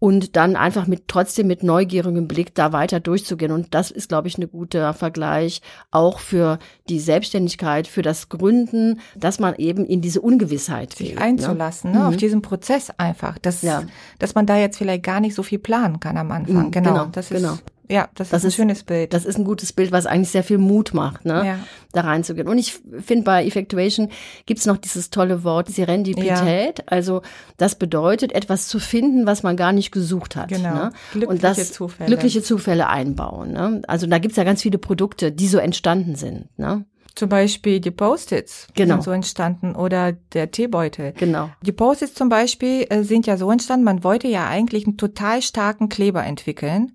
Und 0.03 0.35
dann 0.35 0.57
einfach 0.57 0.85
mit 0.85 1.07
trotzdem 1.07 1.47
mit 1.47 1.63
neugierigem 1.63 2.27
Blick 2.27 2.53
da 2.55 2.73
weiter 2.73 2.99
durchzugehen. 2.99 3.53
Und 3.53 3.73
das 3.73 3.89
ist, 3.89 4.09
glaube 4.09 4.27
ich, 4.27 4.37
ein 4.37 4.49
guter 4.51 4.93
Vergleich 4.93 5.61
auch 5.91 6.19
für 6.19 6.59
die 6.89 6.99
Selbstständigkeit, 6.99 7.87
für 7.87 8.01
das 8.01 8.27
Gründen, 8.27 8.99
dass 9.15 9.39
man 9.39 9.55
eben 9.55 9.85
in 9.85 10.01
diese 10.01 10.19
Ungewissheit 10.19 10.91
sich 10.91 11.11
geht, 11.11 11.19
einzulassen, 11.19 11.93
ne? 11.93 11.99
Mhm. 11.99 12.05
auf 12.07 12.17
diesen 12.17 12.41
Prozess 12.41 12.91
einfach, 12.97 13.37
dass, 13.37 13.61
Ja. 13.61 13.83
dass 14.19 14.35
man 14.35 14.45
da 14.45 14.57
jetzt 14.57 14.77
vielleicht 14.77 15.03
gar 15.03 15.21
nicht 15.21 15.35
so 15.35 15.41
viel 15.43 15.59
planen 15.59 16.01
kann 16.01 16.17
am 16.17 16.31
Anfang. 16.33 16.65
Mhm, 16.65 16.71
genau, 16.71 16.91
genau, 16.91 17.05
das 17.05 17.31
ist, 17.31 17.37
genau. 17.37 17.57
Ja, 17.93 18.09
das, 18.15 18.29
Das 18.29 18.39
ist 18.39 18.43
ein 18.43 18.47
ist- 18.49 18.55
schönes 18.55 18.83
Bild. 18.83 19.13
Das 19.13 19.23
ist 19.25 19.37
ein 19.37 19.43
gutes 19.45 19.71
Bild, 19.73 19.91
was 19.91 20.05
eigentlich 20.05 20.29
sehr 20.29 20.43
viel 20.43 20.57
Mut 20.57 20.93
macht, 20.93 21.25
ne? 21.25 21.45
Ja. 21.45 21.59
da 21.93 22.01
reinzugehen. 22.01 22.47
Und 22.47 22.57
ich 22.57 22.73
finde, 23.01 23.23
bei 23.23 23.45
Effectuation 23.45 24.09
gibt's 24.47 24.65
noch 24.65 24.77
dieses 24.77 25.11
tolle 25.11 25.43
Wort 25.43 25.69
Serendipität. 25.69 26.91
Also 26.91 27.21
das 27.57 27.75
bedeutet, 27.75 28.31
etwas 28.33 28.67
zu 28.67 28.79
finden, 28.79 29.25
was 29.25 29.43
man 29.43 29.55
gar 29.57 29.71
nicht 29.73 29.91
gesucht 29.91 30.35
hat. 30.35 30.49
Genau. 30.49 30.73
Ne? 30.73 30.91
Glückliche 31.11 31.29
Und 31.31 31.43
das 31.43 31.71
Zufälle. 31.73 32.07
glückliche 32.07 32.41
Zufälle 32.41 32.87
einbauen. 32.87 33.51
Ne? 33.53 33.81
Also 33.87 34.07
da 34.07 34.17
gibt's 34.17 34.37
ja 34.37 34.43
ganz 34.43 34.61
viele 34.63 34.77
Produkte, 34.79 35.31
die 35.31 35.47
so 35.47 35.57
entstanden 35.59 36.15
sind. 36.15 36.47
Ne? 36.57 36.85
Zum 37.15 37.29
Beispiel 37.29 37.79
die 37.79 37.91
Post-its 37.91 38.67
Genau. 38.73 38.95
sind 38.95 39.03
so 39.03 39.11
entstanden 39.11 39.75
oder 39.75 40.13
der 40.13 40.49
Teebeutel. 40.49 41.13
Genau. 41.19 41.49
Die 41.61 41.71
Post-its 41.71 42.15
zum 42.15 42.27
Beispiel 42.29 42.87
äh, 42.89 43.03
sind 43.03 43.27
ja 43.27 43.37
so 43.37 43.51
entstanden, 43.51 43.83
man 43.85 44.03
wollte 44.03 44.27
ja 44.27 44.47
eigentlich 44.47 44.87
einen 44.87 44.97
total 44.97 45.43
starken 45.43 45.89
Kleber 45.89 46.23
entwickeln. 46.23 46.93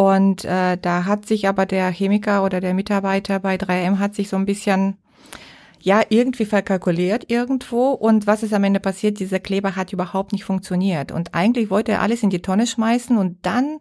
Und 0.00 0.46
äh, 0.46 0.78
da 0.80 1.04
hat 1.04 1.26
sich 1.26 1.46
aber 1.46 1.66
der 1.66 1.90
Chemiker 1.90 2.42
oder 2.42 2.62
der 2.62 2.72
Mitarbeiter 2.72 3.38
bei 3.38 3.56
3M 3.56 3.98
hat 3.98 4.14
sich 4.14 4.30
so 4.30 4.36
ein 4.36 4.46
bisschen 4.46 4.96
ja 5.78 6.00
irgendwie 6.08 6.46
verkalkuliert 6.46 7.30
irgendwo 7.30 7.90
und 7.90 8.26
was 8.26 8.42
ist 8.42 8.54
am 8.54 8.64
Ende 8.64 8.80
passiert? 8.80 9.20
Dieser 9.20 9.40
Kleber 9.40 9.76
hat 9.76 9.92
überhaupt 9.92 10.32
nicht 10.32 10.44
funktioniert 10.44 11.12
und 11.12 11.34
eigentlich 11.34 11.68
wollte 11.68 11.92
er 11.92 12.00
alles 12.00 12.22
in 12.22 12.30
die 12.30 12.40
Tonne 12.40 12.66
schmeißen 12.66 13.18
und 13.18 13.44
dann 13.44 13.80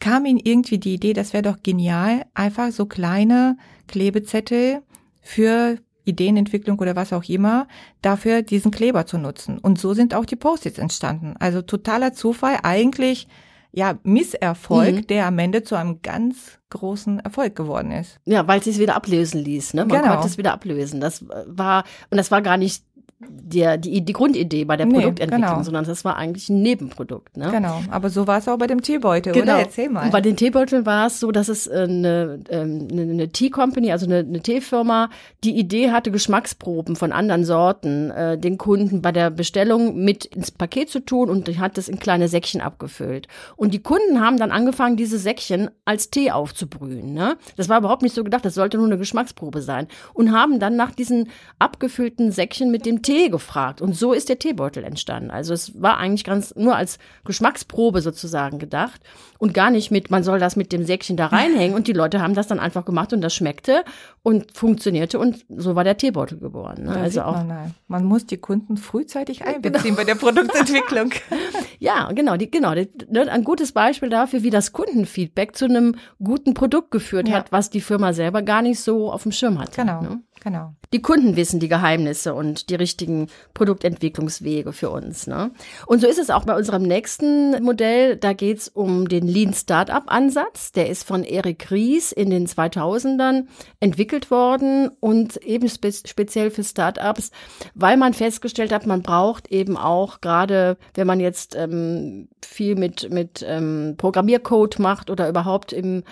kam 0.00 0.26
ihm 0.26 0.36
irgendwie 0.36 0.76
die 0.76 0.92
Idee, 0.92 1.14
das 1.14 1.32
wäre 1.32 1.44
doch 1.44 1.62
genial, 1.62 2.26
einfach 2.34 2.70
so 2.70 2.84
kleine 2.84 3.56
Klebezettel 3.86 4.82
für 5.22 5.78
Ideenentwicklung 6.04 6.78
oder 6.78 6.94
was 6.94 7.14
auch 7.14 7.24
immer, 7.24 7.68
dafür 8.02 8.42
diesen 8.42 8.70
Kleber 8.70 9.06
zu 9.06 9.16
nutzen. 9.16 9.56
Und 9.56 9.78
so 9.78 9.94
sind 9.94 10.12
auch 10.12 10.26
die 10.26 10.36
Post-its 10.36 10.78
entstanden. 10.78 11.36
Also 11.38 11.62
totaler 11.62 12.12
Zufall, 12.12 12.58
eigentlich 12.64 13.28
ja 13.72 13.98
Misserfolg, 14.02 14.94
Mhm. 14.94 15.06
der 15.08 15.26
am 15.26 15.38
Ende 15.38 15.62
zu 15.62 15.74
einem 15.76 16.00
ganz 16.02 16.58
großen 16.70 17.20
Erfolg 17.20 17.54
geworden 17.56 17.90
ist. 17.92 18.18
Ja, 18.26 18.46
weil 18.46 18.58
es 18.58 18.64
sich 18.64 18.78
wieder 18.78 18.94
ablösen 18.96 19.42
ließ. 19.42 19.74
Ne? 19.74 19.84
Man 19.86 20.00
Genau. 20.00 20.12
konnte 20.14 20.28
es 20.28 20.38
wieder 20.38 20.52
ablösen. 20.52 21.00
Das 21.00 21.24
war, 21.46 21.84
und 22.10 22.16
das 22.18 22.30
war 22.30 22.42
gar 22.42 22.56
nicht 22.56 22.84
der, 23.20 23.78
die, 23.78 24.00
die 24.04 24.12
Grundidee 24.12 24.64
bei 24.64 24.76
der 24.76 24.86
Nee, 24.86 24.94
Produktentwicklung, 24.94 25.50
genau. 25.50 25.62
sondern 25.64 25.84
das 25.84 26.04
war 26.04 26.16
eigentlich 26.16 26.48
ein 26.50 26.62
Nebenprodukt. 26.62 27.36
Ne? 27.36 27.50
Genau. 27.50 27.80
Aber 27.90 28.10
so 28.10 28.28
war 28.28 28.38
es 28.38 28.46
auch 28.46 28.58
bei 28.58 28.68
dem 28.68 28.80
Teebeutel, 28.80 29.32
Genau. 29.32 29.54
oder? 29.54 29.58
Erzähl 29.62 29.88
mal. 29.88 30.04
Und 30.04 30.12
bei 30.12 30.20
den 30.20 30.36
Teebeuteln 30.36 30.86
war 30.86 31.08
es 31.08 31.18
so, 31.18 31.32
dass 31.32 31.48
es 31.48 31.66
äh, 31.66 31.86
eine, 31.88 32.38
ähm, 32.48 32.86
eine, 32.92 33.02
eine 33.02 33.28
Tea 33.30 33.50
Company, 33.50 33.90
also 33.90 34.06
eine, 34.06 34.18
eine 34.18 34.40
Teefirma, 34.40 35.10
die 35.42 35.58
Idee 35.58 35.90
hatte, 35.90 36.12
Geschmacksproben 36.12 36.94
von 36.94 37.10
anderen 37.10 37.44
Sorten 37.44 38.10
äh, 38.12 38.38
den 38.38 38.56
Kunden 38.56 39.02
bei 39.02 39.10
der 39.10 39.30
Bestellung 39.30 39.96
mit 40.04 40.24
ins 40.24 40.52
Paket 40.52 40.88
zu 40.88 41.00
tun 41.00 41.28
und 41.28 41.48
hat 41.58 41.76
das 41.76 41.88
in 41.88 41.98
kleine 41.98 42.28
Säckchen 42.28 42.60
abgefüllt. 42.60 43.26
Und 43.56 43.74
die 43.74 43.82
Kunden 43.82 44.20
haben 44.20 44.36
dann 44.36 44.52
angefangen, 44.52 44.96
diese 44.96 45.18
Säckchen 45.18 45.70
als 45.84 46.10
Tee 46.10 46.30
aufzubrühen. 46.30 47.14
Ne? 47.14 47.36
Das 47.56 47.68
war 47.68 47.78
überhaupt 47.78 48.02
nicht 48.02 48.14
so 48.14 48.22
gedacht, 48.22 48.44
das 48.44 48.54
sollte 48.54 48.76
nur 48.76 48.86
eine 48.86 48.98
Geschmacksprobe 48.98 49.60
sein. 49.60 49.88
Und 50.14 50.30
haben 50.32 50.60
dann 50.60 50.76
nach 50.76 50.92
diesen 50.92 51.30
abgefüllten 51.58 52.30
Säckchen 52.30 52.70
mit 52.70 52.86
dem 52.86 53.02
Tee 53.02 53.07
gefragt. 53.30 53.80
Und 53.80 53.94
so 53.96 54.12
ist 54.12 54.28
der 54.28 54.38
Teebeutel 54.38 54.84
entstanden. 54.84 55.30
Also 55.30 55.54
es 55.54 55.80
war 55.80 55.98
eigentlich 55.98 56.24
ganz 56.24 56.54
nur 56.54 56.76
als 56.76 56.98
Geschmacksprobe 57.24 58.00
sozusagen 58.00 58.58
gedacht 58.58 59.00
und 59.38 59.54
gar 59.54 59.70
nicht 59.70 59.90
mit, 59.90 60.10
man 60.10 60.22
soll 60.22 60.38
das 60.38 60.56
mit 60.56 60.72
dem 60.72 60.84
Säckchen 60.84 61.16
da 61.16 61.26
reinhängen. 61.26 61.74
Und 61.76 61.86
die 61.88 61.92
Leute 61.92 62.20
haben 62.20 62.34
das 62.34 62.46
dann 62.46 62.58
einfach 62.60 62.84
gemacht 62.84 63.12
und 63.12 63.20
das 63.20 63.34
schmeckte 63.34 63.84
und 64.22 64.56
funktionierte 64.56 65.18
und 65.18 65.44
so 65.48 65.74
war 65.74 65.84
der 65.84 65.96
Teebeutel 65.96 66.38
geboren. 66.38 66.84
Ne? 66.84 66.96
Also 66.96 67.22
auch, 67.22 67.44
man, 67.44 67.74
man 67.86 68.04
muss 68.04 68.26
die 68.26 68.36
Kunden 68.38 68.76
frühzeitig 68.76 69.44
einbeziehen 69.44 69.96
bei 69.96 70.04
der 70.04 70.14
Produktentwicklung. 70.16 71.10
ja, 71.78 72.10
genau, 72.12 72.36
die, 72.36 72.50
genau, 72.50 72.74
die, 72.74 72.88
ne, 73.10 73.30
ein 73.30 73.44
gutes 73.44 73.72
Beispiel 73.72 74.08
dafür, 74.08 74.42
wie 74.42 74.50
das 74.50 74.72
Kundenfeedback 74.72 75.56
zu 75.56 75.66
einem 75.66 75.94
guten 76.22 76.54
Produkt 76.54 76.90
geführt 76.90 77.28
Ja. 77.28 77.36
hat, 77.36 77.52
was 77.52 77.70
die 77.70 77.80
Firma 77.80 78.12
selber 78.12 78.42
gar 78.42 78.62
nicht 78.62 78.80
so 78.80 79.10
auf 79.12 79.22
dem 79.22 79.32
Schirm 79.32 79.58
hatte. 79.58 79.80
Genau, 79.82 80.02
Ne? 80.02 80.20
Genau. 80.40 80.74
Die 80.92 81.02
Kunden 81.02 81.36
wissen 81.36 81.60
die 81.60 81.68
Geheimnisse 81.68 82.34
und 82.34 82.70
die 82.70 82.74
richtigen 82.74 83.28
Produktentwicklungswege 83.54 84.72
für 84.72 84.90
uns. 84.90 85.26
Ne? 85.26 85.50
Und 85.86 86.00
so 86.00 86.06
ist 86.06 86.18
es 86.18 86.30
auch 86.30 86.44
bei 86.44 86.56
unserem 86.56 86.82
nächsten 86.82 87.62
Modell. 87.62 88.16
Da 88.16 88.32
geht 88.32 88.58
es 88.58 88.68
um 88.68 89.08
den 89.08 89.26
Lean 89.26 89.52
Startup 89.52 90.04
Ansatz. 90.06 90.72
Der 90.72 90.88
ist 90.88 91.04
von 91.04 91.24
Eric 91.24 91.70
Ries 91.70 92.12
in 92.12 92.30
den 92.30 92.46
2000ern 92.46 93.46
entwickelt 93.80 94.30
worden 94.30 94.90
und 95.00 95.36
eben 95.38 95.68
spe 95.68 95.92
speziell 95.92 96.50
für 96.50 96.64
Startups, 96.64 97.30
weil 97.74 97.96
man 97.96 98.14
festgestellt 98.14 98.72
hat, 98.72 98.86
man 98.86 99.02
braucht 99.02 99.48
eben 99.48 99.76
auch 99.76 100.20
gerade, 100.20 100.76
wenn 100.94 101.06
man 101.06 101.20
jetzt 101.20 101.56
ähm, 101.56 102.28
viel 102.44 102.76
mit, 102.76 103.10
mit 103.10 103.44
ähm, 103.46 103.94
Programmiercode 103.96 104.78
macht 104.78 105.10
oder 105.10 105.28
überhaupt 105.28 105.72
im 105.72 106.04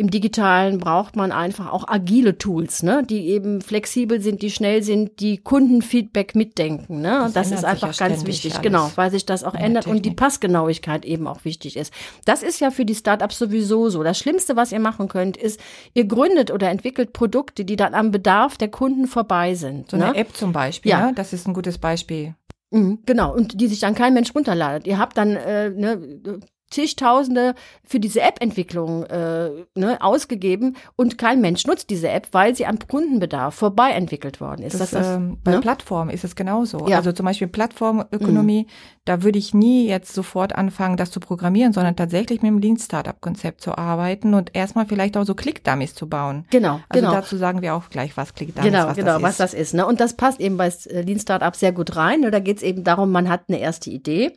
im 0.00 0.10
Digitalen 0.12 0.78
braucht 0.78 1.16
man 1.16 1.32
einfach 1.32 1.72
auch 1.72 1.88
agile 1.88 2.38
Tools, 2.38 2.84
ne, 2.84 3.02
die 3.04 3.26
eben 3.30 3.60
flexibel 3.60 4.20
sind, 4.20 4.42
die 4.42 4.50
schnell 4.52 4.84
sind, 4.84 5.18
die 5.18 5.38
Kundenfeedback 5.38 6.36
mitdenken. 6.36 7.00
Ne? 7.00 7.28
Das 7.34 7.48
ändert 7.48 7.58
ist 7.58 7.64
einfach 7.64 7.92
ja 7.92 8.06
ganz 8.08 8.24
wichtig, 8.24 8.52
alles. 8.52 8.62
genau, 8.62 8.92
weil 8.94 9.10
sich 9.10 9.26
das 9.26 9.42
auch 9.42 9.54
In 9.54 9.58
der 9.58 9.66
ändert 9.66 9.86
und 9.88 10.06
die. 10.06 10.12
Passgenauigkeit 10.12 11.04
eben 11.04 11.26
auch 11.26 11.44
wichtig 11.44 11.76
ist. 11.76 11.92
Das 12.24 12.44
ist 12.44 12.60
ja 12.60 12.70
für 12.70 12.84
die 12.84 12.94
Startups 12.94 13.38
sowieso 13.38 13.90
so. 13.90 14.04
Das 14.04 14.18
Schlimmste, 14.18 14.54
was 14.54 14.70
ihr 14.70 14.78
machen 14.78 15.08
könnt, 15.08 15.36
ist, 15.36 15.58
ihr 15.94 16.04
gründet 16.04 16.52
oder 16.52 16.70
entwickelt 16.70 17.12
Produkte, 17.12 17.64
die 17.64 17.74
dann 17.76 17.94
am 17.94 18.12
Bedarf 18.12 18.56
der 18.56 18.68
Kunden 18.68 19.08
vorbei 19.08 19.54
sind. 19.56 19.90
So 19.90 19.96
ne? 19.96 20.06
eine 20.10 20.16
App 20.16 20.36
zum 20.36 20.52
Beispiel, 20.52 20.90
Ja. 20.92 21.06
ne? 21.08 21.12
das 21.16 21.32
ist 21.32 21.48
ein 21.48 21.54
gutes 21.54 21.78
Beispiel. 21.78 22.36
Mhm, 22.70 23.00
genau, 23.04 23.34
und 23.34 23.60
die 23.60 23.66
sich 23.66 23.80
dann 23.80 23.96
kein 23.96 24.14
Mensch 24.14 24.32
runterladet. 24.32 24.86
Ihr 24.86 24.98
habt 24.98 25.16
dann 25.16 25.34
äh, 25.34 25.70
ne, 25.70 26.40
zigtausende 26.70 27.54
für 27.84 28.00
diese 28.00 28.20
App-Entwicklung 28.20 29.04
äh, 29.04 29.50
ne, 29.74 29.98
ausgegeben 30.00 30.76
und 30.96 31.18
kein 31.18 31.40
Mensch 31.40 31.66
nutzt 31.66 31.90
diese 31.90 32.08
App, 32.08 32.28
weil 32.32 32.54
sie 32.54 32.66
am 32.66 32.78
Kundenbedarf 32.78 33.54
vorbei 33.54 33.90
entwickelt 33.90 34.40
worden 34.40 34.62
ist. 34.62 34.74
Das, 34.74 34.90
Das, 34.90 34.90
das, 34.90 35.16
ähm, 35.16 35.38
bei 35.42 35.52
ne? 35.52 35.60
Plattformen 35.60 36.10
ist 36.10 36.24
es 36.24 36.34
genauso. 36.36 36.86
Ja. 36.88 36.96
Also 36.98 37.12
zum 37.12 37.26
Beispiel 37.26 37.48
Plattformökonomie, 37.48 38.66
da 39.04 39.22
würde 39.22 39.38
ich 39.38 39.54
nie 39.54 39.86
jetzt 39.88 40.12
sofort 40.12 40.54
anfangen, 40.54 40.96
das 40.96 41.10
zu 41.10 41.20
programmieren, 41.20 41.72
sondern 41.72 41.96
tatsächlich 41.96 42.42
mit 42.42 42.50
dem 42.50 42.58
Lean 42.58 42.76
Startup 42.76 43.18
Konzept 43.20 43.60
zu 43.62 43.76
arbeiten 43.76 44.34
und 44.34 44.54
erstmal 44.54 44.86
vielleicht 44.86 45.16
auch 45.16 45.24
so 45.24 45.34
Click-Dummies 45.34 45.94
zu 45.94 46.08
bauen. 46.08 46.44
Genau, 46.50 46.80
Also 46.88 47.06
genau. 47.06 47.12
dazu 47.14 47.36
sagen 47.36 47.62
wir 47.62 47.74
auch 47.74 47.88
gleich 47.88 48.16
was 48.16 48.34
Click-Dummies, 48.34 48.70
Genau, 48.70 48.86
was 48.88 48.96
genau, 48.96 49.14
das 49.14 49.22
was 49.22 49.30
ist. 49.30 49.40
das 49.40 49.54
ist. 49.54 49.74
Ne? 49.74 49.86
Und 49.86 50.00
das 50.00 50.14
passt 50.14 50.40
eben 50.40 50.56
bei 50.58 50.68
äh, 50.68 51.00
Lean 51.00 51.18
Startup 51.18 51.56
sehr 51.56 51.72
gut 51.72 51.96
rein. 51.96 52.20
Ne? 52.20 52.30
Da 52.30 52.40
geht 52.40 52.58
es 52.58 52.62
eben 52.62 52.84
darum, 52.84 53.10
man 53.10 53.28
hat 53.28 53.42
eine 53.48 53.58
erste 53.58 53.88
Idee, 53.90 54.32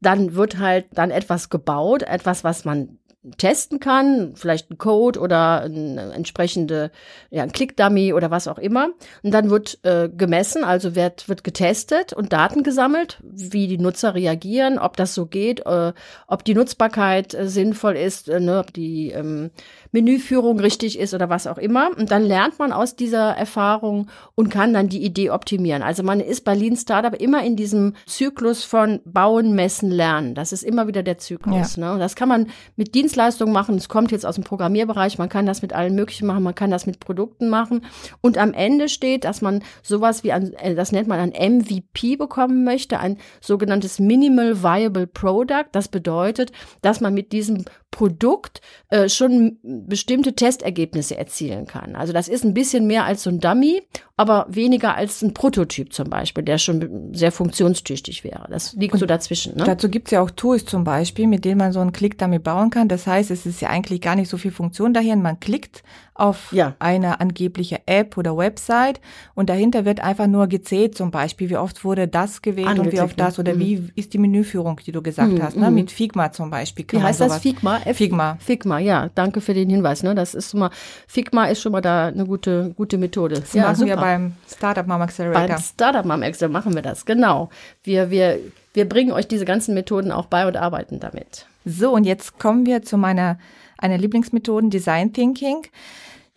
dann 0.00 0.34
wird 0.34 0.58
halt 0.58 0.86
dann 0.92 1.10
etwas 1.10 1.50
gebaut, 1.50 2.02
etwas, 2.02 2.44
was 2.44 2.64
man 2.64 2.98
testen 3.36 3.80
kann, 3.80 4.34
vielleicht 4.34 4.70
ein 4.70 4.78
Code 4.78 5.20
oder 5.20 5.60
eine 5.60 6.12
entsprechende, 6.14 6.90
ja, 7.28 7.42
ein 7.42 7.52
Click-Dummy 7.52 8.14
oder 8.14 8.30
was 8.30 8.48
auch 8.48 8.58
immer. 8.58 8.90
Und 9.22 9.32
dann 9.34 9.50
wird 9.50 9.78
äh, 9.82 10.08
gemessen, 10.08 10.64
also 10.64 10.94
wird, 10.94 11.28
wird 11.28 11.44
getestet 11.44 12.14
und 12.14 12.32
Daten 12.32 12.62
gesammelt, 12.62 13.18
wie 13.22 13.66
die 13.66 13.76
Nutzer 13.76 14.14
reagieren, 14.14 14.78
ob 14.78 14.96
das 14.96 15.14
so 15.14 15.26
geht, 15.26 15.66
äh, 15.66 15.92
ob 16.28 16.44
die 16.46 16.54
Nutzbarkeit 16.54 17.34
äh, 17.34 17.46
sinnvoll 17.46 17.96
ist, 17.96 18.30
äh, 18.30 18.40
ne, 18.40 18.58
ob 18.60 18.72
die 18.72 19.10
ähm, 19.10 19.50
Menüführung 19.92 20.60
richtig 20.60 20.98
ist 20.98 21.14
oder 21.14 21.28
was 21.28 21.46
auch 21.46 21.58
immer. 21.58 21.90
Und 21.96 22.10
dann 22.10 22.24
lernt 22.24 22.58
man 22.58 22.72
aus 22.72 22.96
dieser 22.96 23.30
Erfahrung 23.30 24.08
und 24.34 24.50
kann 24.50 24.72
dann 24.72 24.88
die 24.88 25.02
Idee 25.04 25.30
optimieren. 25.30 25.82
Also 25.82 26.02
man 26.02 26.20
ist 26.20 26.44
bei 26.44 26.54
Lean 26.54 26.76
Startup 26.76 27.14
immer 27.14 27.42
in 27.44 27.56
diesem 27.56 27.94
Zyklus 28.06 28.64
von 28.64 29.00
Bauen, 29.04 29.54
Messen, 29.54 29.90
Lernen. 29.90 30.34
Das 30.34 30.52
ist 30.52 30.62
immer 30.62 30.86
wieder 30.86 31.02
der 31.02 31.18
Zyklus. 31.18 31.76
Ne? 31.76 31.92
Und 31.92 31.98
das 31.98 32.14
kann 32.16 32.28
man 32.28 32.48
mit 32.76 32.94
Dienstleistungen 32.94 33.52
machen. 33.52 33.76
Es 33.76 33.88
kommt 33.88 34.12
jetzt 34.12 34.26
aus 34.26 34.36
dem 34.36 34.44
Programmierbereich. 34.44 35.18
Man 35.18 35.28
kann 35.28 35.46
das 35.46 35.62
mit 35.62 35.72
allen 35.72 35.94
möglichen 35.94 36.26
machen. 36.26 36.42
Man 36.42 36.54
kann 36.54 36.70
das 36.70 36.86
mit 36.86 37.00
Produkten 37.00 37.48
machen. 37.48 37.82
Und 38.20 38.38
am 38.38 38.52
Ende 38.52 38.88
steht, 38.88 39.24
dass 39.24 39.42
man 39.42 39.62
sowas 39.82 40.24
wie 40.24 40.32
ein, 40.32 40.52
äh, 40.54 40.74
das 40.74 40.92
nennt 40.92 41.08
man 41.08 41.18
ein 41.18 41.30
MVP 41.30 42.16
bekommen 42.16 42.64
möchte, 42.64 43.00
ein 43.00 43.18
sogenanntes 43.40 43.98
Minimal 43.98 44.62
Viable 44.62 45.06
Product. 45.06 45.66
Das 45.72 45.88
bedeutet, 45.88 46.52
dass 46.82 47.00
man 47.00 47.14
mit 47.14 47.32
diesem 47.32 47.64
Produkt 47.90 48.60
äh, 48.88 49.08
schon 49.08 49.58
bestimmte 49.62 50.34
Testergebnisse 50.34 51.16
erzielen 51.16 51.66
kann. 51.66 51.96
Also 51.96 52.12
das 52.12 52.28
ist 52.28 52.44
ein 52.44 52.54
bisschen 52.54 52.86
mehr 52.86 53.04
als 53.04 53.24
so 53.24 53.30
ein 53.30 53.40
Dummy, 53.40 53.82
aber 54.16 54.46
weniger 54.48 54.94
als 54.94 55.22
ein 55.22 55.34
Prototyp 55.34 55.92
zum 55.92 56.08
Beispiel, 56.08 56.44
der 56.44 56.58
schon 56.58 57.12
sehr 57.14 57.32
funktionstüchtig 57.32 58.22
wäre. 58.22 58.46
Das 58.50 58.74
liegt 58.74 58.94
Und 58.94 59.00
so 59.00 59.06
dazwischen. 59.06 59.56
Ne? 59.56 59.64
Dazu 59.64 59.88
gibt's 59.88 60.12
ja 60.12 60.22
auch 60.22 60.30
Tools 60.30 60.64
zum 60.66 60.84
Beispiel, 60.84 61.26
mit 61.26 61.44
denen 61.44 61.58
man 61.58 61.72
so 61.72 61.80
einen 61.80 61.92
Click-Dummy 61.92 62.38
bauen 62.38 62.70
kann. 62.70 62.88
Das 62.88 63.06
heißt, 63.06 63.30
es 63.30 63.46
ist 63.46 63.60
ja 63.60 63.70
eigentlich 63.70 64.00
gar 64.00 64.14
nicht 64.16 64.28
so 64.28 64.36
viel 64.36 64.52
Funktion 64.52 64.94
daher. 64.94 65.16
Man 65.16 65.40
klickt 65.40 65.82
auf 66.20 66.52
ja. 66.52 66.74
eine 66.78 67.20
angebliche 67.20 67.80
App 67.86 68.16
oder 68.18 68.36
Website 68.36 69.00
und 69.34 69.48
dahinter 69.48 69.84
wird 69.84 70.00
einfach 70.00 70.26
nur 70.26 70.46
gezählt 70.46 70.96
zum 70.96 71.10
Beispiel, 71.10 71.50
wie 71.50 71.56
oft 71.56 71.84
wurde 71.84 72.08
das 72.08 72.42
gewählt 72.42 72.78
und 72.78 72.92
wie 72.92 73.00
oft 73.00 73.18
das 73.18 73.38
oder 73.38 73.54
mhm. 73.54 73.60
wie 73.60 73.88
ist 73.96 74.12
die 74.12 74.18
Menüführung, 74.18 74.78
die 74.84 74.92
du 74.92 75.02
gesagt 75.02 75.32
mhm. 75.32 75.42
hast, 75.42 75.56
ne? 75.56 75.70
Mhm. 75.70 75.74
mit 75.74 75.90
Figma 75.90 76.30
zum 76.30 76.50
Beispiel. 76.50 76.84
Wie 76.90 77.02
heißt 77.02 77.20
das 77.20 77.38
Figma? 77.38 77.78
F 77.84 77.96
Figma. 77.96 78.36
Figma, 78.40 78.78
ja, 78.78 79.08
danke 79.14 79.40
für 79.40 79.54
den 79.54 79.70
Hinweis. 79.70 80.02
Ne? 80.02 80.14
Das 80.14 80.34
ist 80.34 80.50
schon 80.50 80.60
mal, 80.60 80.70
Figma 81.06 81.46
ist 81.46 81.62
schon 81.62 81.72
mal 81.72 81.80
da 81.80 82.08
eine 82.08 82.26
gute, 82.26 82.74
gute 82.76 82.98
Methode. 82.98 83.36
Das 83.40 83.52
ja, 83.54 83.62
machen 83.62 83.76
super. 83.76 83.88
wir 83.88 83.96
beim 83.96 84.32
Startup 84.46 84.86
Mom 84.86 85.00
Accelerator. 85.00 85.48
Beim 85.48 85.58
Startup 85.58 86.04
Mom 86.04 86.22
Accelerator 86.22 86.48
machen 86.48 86.74
wir 86.74 86.82
das, 86.82 87.06
genau. 87.06 87.48
Wir, 87.82 88.10
wir, 88.10 88.38
wir 88.74 88.88
bringen 88.88 89.12
euch 89.12 89.26
diese 89.26 89.44
ganzen 89.44 89.74
Methoden 89.74 90.12
auch 90.12 90.26
bei 90.26 90.46
und 90.46 90.56
arbeiten 90.56 91.00
damit. 91.00 91.46
So, 91.64 91.92
und 91.92 92.04
jetzt 92.04 92.38
kommen 92.38 92.66
wir 92.66 92.82
zu 92.82 92.96
meiner 92.96 93.38
einer 93.80 93.98
Lieblingsmethoden 93.98 94.70
Design 94.70 95.12
Thinking. 95.12 95.62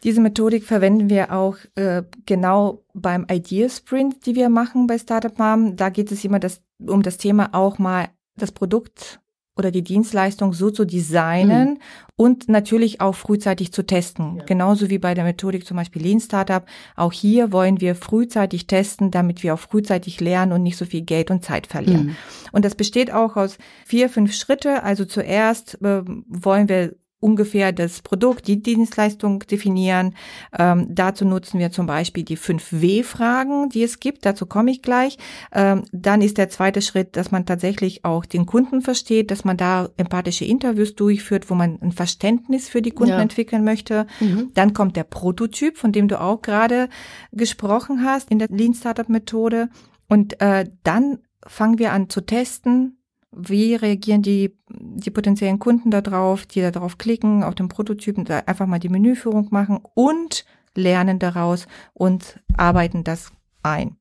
Diese 0.04 0.20
Methodik 0.20 0.66
verwenden 0.66 1.10
wir 1.10 1.32
auch 1.32 1.56
äh, 1.76 2.04
genau 2.26 2.84
beim 2.94 3.26
Idea 3.32 3.70
Sprint, 3.70 4.26
die 4.26 4.36
wir 4.36 4.50
machen 4.50 4.86
bei 4.86 4.98
Startup 4.98 5.38
Mom. 5.40 5.76
Da 5.78 5.90
geht 5.90 6.12
es 6.12 6.26
immer 6.26 6.40
das, 6.40 6.62
um 6.86 7.02
das 7.02 7.18
Thema 7.18 7.50
auch 7.54 7.80
mal 7.80 8.10
das 8.36 8.52
Produkt 8.52 9.22
oder 9.56 9.72
die 9.72 9.84
Dienstleistung 9.84 10.54
so 10.54 10.72
zu 10.72 10.84
designen 10.84 11.70
mhm. 11.70 11.80
und 12.16 12.50
natürlich 12.50 13.02
auch 13.02 13.14
frühzeitig 13.14 13.72
zu 13.72 13.86
testen. 13.86 14.38
Ja. 14.38 14.46
Genauso 14.46 14.90
wie 14.90 14.98
bei 14.98 15.14
der 15.14 15.24
Methodik 15.24 15.66
zum 15.66 15.78
Beispiel 15.78 16.02
Lean 16.02 16.20
Startup. 16.20 16.66
Auch 16.96 17.14
hier 17.14 17.52
wollen 17.52 17.80
wir 17.80 17.96
frühzeitig 17.96 18.68
testen, 18.68 19.12
damit 19.12 19.44
wir 19.44 19.54
auch 19.54 19.60
frühzeitig 19.60 20.20
lernen 20.20 20.54
und 20.54 20.64
nicht 20.64 20.78
so 20.78 20.86
viel 20.86 21.02
Geld 21.02 21.30
und 21.30 21.44
Zeit 21.44 21.68
verlieren. 21.68 22.08
Mhm. 22.08 22.16
Und 22.52 22.66
das 22.66 22.76
besteht 22.76 23.14
auch 23.14 23.36
aus 23.36 23.58
vier, 23.86 24.10
fünf 24.10 24.34
Schritte. 24.34 24.84
Also 24.84 25.06
zuerst 25.06 25.80
äh, 25.84 26.02
wollen 26.04 26.68
wir 26.68 26.96
ungefähr 27.24 27.72
das 27.72 28.02
Produkt, 28.02 28.48
die 28.48 28.62
Dienstleistung 28.62 29.40
definieren. 29.40 30.14
Ähm, 30.58 30.88
dazu 30.90 31.26
nutzen 31.26 31.60
wir 31.60 31.72
zum 31.72 31.88
Beispiel 31.88 32.24
die 32.24 32.38
5W-Fragen, 32.38 33.70
die 33.70 33.82
es 33.82 34.00
gibt. 34.00 34.26
Dazu 34.26 34.46
komme 34.46 34.72
ich 34.72 34.82
gleich. 34.82 35.18
Ähm, 35.54 35.86
dann 35.92 36.22
ist 36.22 36.38
der 36.38 36.50
zweite 36.50 36.82
Schritt, 36.82 37.16
dass 37.16 37.32
man 37.32 37.46
tatsächlich 37.46 38.04
auch 38.04 38.26
den 38.26 38.46
Kunden 38.46 38.82
versteht, 38.82 39.32
dass 39.32 39.46
man 39.46 39.58
da 39.58 39.90
empathische 39.98 40.46
Interviews 40.46 40.96
durchführt, 40.96 41.50
wo 41.50 41.56
man 41.56 41.80
ein 41.82 41.94
Verständnis 41.94 42.68
für 42.68 42.82
die 42.82 42.92
Kunden 42.92 43.14
ja. 43.14 43.22
entwickeln 43.22 43.64
möchte. 43.64 44.06
Mhm. 44.20 44.52
Dann 44.54 44.74
kommt 44.74 44.98
der 44.98 45.06
Prototyp, 45.06 45.78
von 45.78 45.94
dem 45.94 46.10
du 46.10 46.20
auch 46.20 46.42
gerade 46.42 46.90
gesprochen 47.32 48.04
hast 48.04 48.30
in 48.30 48.40
der 48.40 48.50
Lean 48.50 48.74
Startup 48.74 49.08
Methode. 49.08 49.70
Und 50.10 50.42
äh, 50.42 50.66
dann 50.84 51.20
fangen 51.48 51.80
wir 51.80 51.94
an 51.94 52.10
zu 52.10 52.22
testen, 52.22 52.98
wie 53.36 53.76
reagieren 53.76 54.22
die, 54.22 54.56
die 54.70 55.12
potenziellen 55.12 55.60
Kunden 55.60 55.92
darauf, 55.92 56.46
die 56.46 56.62
da 56.62 56.72
drauf 56.72 56.98
klicken, 56.98 57.44
auf 57.44 57.56
den 57.56 57.68
Prototypen, 57.68 58.26
da 58.26 58.40
einfach 58.40 58.68
mal 58.68 58.80
die 58.80 58.90
Menüführung 58.90 59.48
machen 59.52 59.80
und 59.94 60.46
lernen 60.76 61.20
daraus 61.20 61.68
und 61.94 62.40
arbeiten 62.58 63.04
das 63.04 63.32
ein. 63.62 63.98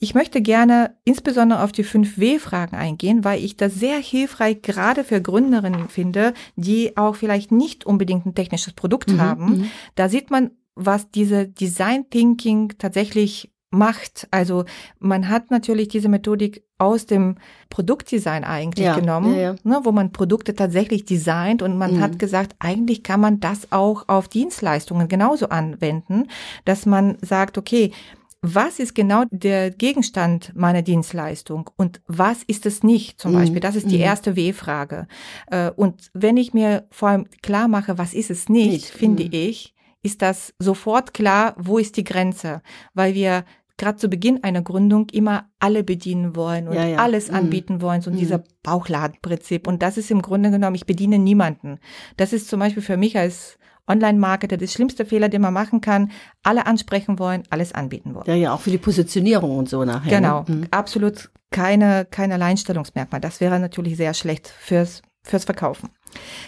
Ich 0.00 0.14
möchte 0.14 0.40
gerne 0.40 0.96
insbesondere 1.04 1.62
auf 1.62 1.72
die 1.72 1.84
5W-Fragen 1.84 2.76
eingehen, 2.76 3.24
weil 3.24 3.42
ich 3.42 3.56
das 3.56 3.74
sehr 3.74 3.98
hilfreich 3.98 4.62
gerade 4.62 5.02
für 5.02 5.20
Gründerinnen 5.20 5.88
finde, 5.88 6.34
die 6.54 6.96
auch 6.96 7.16
vielleicht 7.16 7.50
nicht 7.50 7.84
unbedingt 7.84 8.24
ein 8.24 8.34
technisches 8.34 8.74
Produkt 8.74 9.10
mhm, 9.10 9.20
haben. 9.20 9.44
Mhm. 9.44 9.70
Da 9.96 10.08
sieht 10.08 10.30
man, 10.30 10.52
was 10.76 11.10
diese 11.10 11.48
Design 11.48 12.08
Thinking 12.10 12.74
tatsächlich 12.78 13.52
macht. 13.70 14.28
Also 14.30 14.64
man 15.00 15.28
hat 15.28 15.50
natürlich 15.50 15.88
diese 15.88 16.08
Methodik 16.08 16.64
aus 16.78 17.06
dem 17.06 17.36
Produktdesign 17.70 18.44
eigentlich 18.44 18.86
ja, 18.86 18.94
genommen, 18.94 19.34
ja, 19.34 19.40
ja. 19.40 19.54
Ne, 19.64 19.80
wo 19.82 19.92
man 19.92 20.12
Produkte 20.12 20.54
tatsächlich 20.54 21.04
designt 21.04 21.60
und 21.60 21.76
man 21.76 21.96
mhm. 21.96 22.00
hat 22.00 22.18
gesagt, 22.18 22.54
eigentlich 22.60 23.02
kann 23.02 23.20
man 23.20 23.40
das 23.40 23.72
auch 23.72 24.04
auf 24.08 24.28
Dienstleistungen 24.28 25.08
genauso 25.08 25.48
anwenden, 25.48 26.28
dass 26.64 26.86
man 26.86 27.18
sagt, 27.20 27.58
okay, 27.58 27.92
was 28.40 28.78
ist 28.78 28.94
genau 28.94 29.24
der 29.30 29.70
Gegenstand 29.70 30.52
meiner 30.54 30.82
Dienstleistung 30.82 31.68
und 31.76 32.00
was 32.06 32.44
ist 32.44 32.66
es 32.66 32.84
nicht 32.84 33.20
zum 33.20 33.32
mhm. 33.32 33.36
Beispiel? 33.36 33.60
Das 33.60 33.74
ist 33.74 33.90
die 33.90 33.96
mhm. 33.96 34.02
erste 34.02 34.36
W-Frage. 34.36 35.08
Äh, 35.50 35.70
und 35.72 36.10
wenn 36.14 36.36
ich 36.36 36.54
mir 36.54 36.86
vor 36.90 37.08
allem 37.08 37.26
klar 37.42 37.66
mache, 37.66 37.98
was 37.98 38.14
ist 38.14 38.30
es 38.30 38.48
nicht, 38.48 38.70
nicht. 38.70 38.86
finde 38.90 39.24
mhm. 39.24 39.30
ich, 39.32 39.74
ist 40.02 40.22
das 40.22 40.54
sofort 40.60 41.12
klar, 41.12 41.54
wo 41.58 41.78
ist 41.78 41.96
die 41.96 42.04
Grenze, 42.04 42.62
weil 42.94 43.14
wir 43.14 43.44
gerade 43.78 43.96
zu 43.96 44.08
Beginn 44.08 44.44
einer 44.44 44.60
Gründung 44.60 45.08
immer 45.10 45.48
alle 45.58 45.82
bedienen 45.82 46.36
wollen 46.36 46.68
und 46.68 46.74
ja, 46.74 46.84
ja. 46.84 46.98
alles 46.98 47.30
mhm. 47.30 47.36
anbieten 47.36 47.80
wollen, 47.80 48.02
so 48.02 48.10
mhm. 48.10 48.16
dieser 48.16 48.42
Bauchladenprinzip. 48.62 49.66
Und 49.66 49.82
das 49.82 49.96
ist 49.96 50.10
im 50.10 50.20
Grunde 50.20 50.50
genommen, 50.50 50.74
ich 50.74 50.84
bediene 50.84 51.18
niemanden. 51.18 51.78
Das 52.16 52.32
ist 52.32 52.48
zum 52.48 52.60
Beispiel 52.60 52.82
für 52.82 52.96
mich 52.96 53.16
als 53.16 53.58
Online-Marketer 53.86 54.58
das 54.58 54.72
schlimmste 54.72 55.06
Fehler, 55.06 55.28
den 55.28 55.40
man 55.40 55.54
machen 55.54 55.80
kann. 55.80 56.10
Alle 56.42 56.66
ansprechen 56.66 57.18
wollen, 57.18 57.44
alles 57.50 57.72
anbieten 57.72 58.14
wollen. 58.14 58.26
Ja, 58.26 58.34
ja, 58.34 58.52
auch 58.52 58.60
für 58.60 58.70
die 58.70 58.78
Positionierung 58.78 59.56
und 59.56 59.68
so 59.68 59.84
nachher. 59.84 60.20
Ne? 60.20 60.26
Genau, 60.26 60.44
mhm. 60.46 60.68
absolut 60.70 61.30
keine, 61.50 62.04
kein 62.04 62.30
Alleinstellungsmerkmal. 62.30 63.20
Das 63.20 63.40
wäre 63.40 63.58
natürlich 63.58 63.96
sehr 63.96 64.12
schlecht 64.12 64.48
fürs, 64.48 65.02
fürs 65.22 65.44
Verkaufen. 65.44 65.88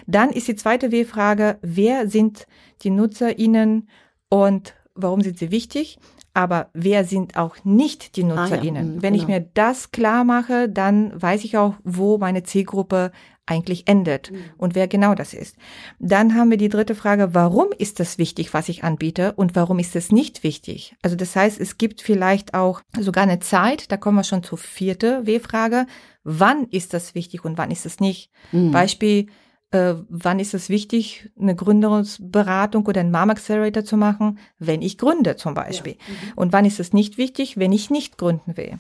Dann 0.07 0.31
ist 0.31 0.49
die 0.49 0.57
zweite 0.57 0.93
W-Frage, 0.93 1.59
wer 1.63 2.09
sind 2.09 2.47
die 2.83 2.91
NutzerInnen 2.91 3.89
und 4.29 4.75
warum 4.95 5.23
sind 5.23 5.39
sie 5.39 5.51
wichtig? 5.51 5.99
Aber 6.35 6.71
wer 6.73 7.05
sind 7.05 7.37
auch 7.37 7.57
nicht 7.65 8.17
die 8.17 8.25
NutzerInnen? 8.25 8.91
Ah, 8.91 8.95
ja, 8.97 9.03
Wenn 9.03 9.13
genau. 9.15 9.23
ich 9.23 9.29
mir 9.29 9.41
das 9.55 9.91
klar 9.91 10.25
mache, 10.25 10.69
dann 10.69 11.21
weiß 11.21 11.45
ich 11.45 11.57
auch, 11.57 11.75
wo 11.83 12.19
meine 12.19 12.43
Zielgruppe 12.43 13.11
eigentlich 13.47 13.89
endet 13.89 14.31
mhm. 14.31 14.45
und 14.57 14.75
wer 14.77 14.87
genau 14.87 15.15
das 15.15 15.35
ist. 15.35 15.57
Dann 15.99 16.37
haben 16.37 16.51
wir 16.51 16.57
die 16.57 16.69
dritte 16.69 16.95
Frage, 16.95 17.35
warum 17.35 17.69
ist 17.77 17.99
das 17.99 18.17
wichtig, 18.17 18.55
was 18.55 18.69
ich 18.69 18.85
anbiete 18.85 19.33
und 19.33 19.57
warum 19.57 19.81
ist 19.81 19.97
es 19.97 20.13
nicht 20.13 20.45
wichtig? 20.45 20.95
Also 21.03 21.17
das 21.17 21.35
heißt, 21.35 21.61
es 21.61 21.77
gibt 21.77 22.01
vielleicht 22.01 22.55
auch 22.55 22.81
sogar 22.99 23.25
eine 23.25 23.41
Zeit, 23.41 23.91
da 23.91 23.97
kommen 23.97 24.19
wir 24.19 24.25
schon 24.25 24.45
zur 24.45 24.59
vierte 24.59 25.27
W-Frage, 25.27 25.87
wann 26.23 26.67
ist 26.71 26.95
das 26.95 27.17
wichtig 27.17 27.45
und 27.45 27.59
wann 27.59 27.73
ist 27.73 27.87
es 27.87 27.99
nicht? 27.99 28.31
Mhm. 28.53 28.71
Beispiel, 28.71 29.27
äh, 29.73 29.95
wann 30.09 30.41
ist 30.41 30.55
es 30.55 30.69
wichtig, 30.69 31.31
eine 31.39 31.55
Gründungsberatung 31.55 32.87
oder 32.87 33.01
einen 33.01 33.13
Mom 33.13 33.31
Accelerator 33.31 33.85
zu 33.85 33.97
machen, 33.97 34.39
wenn 34.59 34.83
ich 34.83 34.99
gründe 34.99 35.37
zum 35.37 35.55
Beispiel. 35.55 35.93
Ja. 35.93 36.15
Mhm. 36.15 36.33
Und 36.37 36.53
wann 36.53 36.65
ist 36.65 36.81
es 36.81 36.93
nicht 36.93 37.19
wichtig, 37.19 37.57
wenn 37.57 37.73
ich 37.73 37.91
nicht 37.91 38.19
gründen 38.19 38.57
will. 38.57 38.79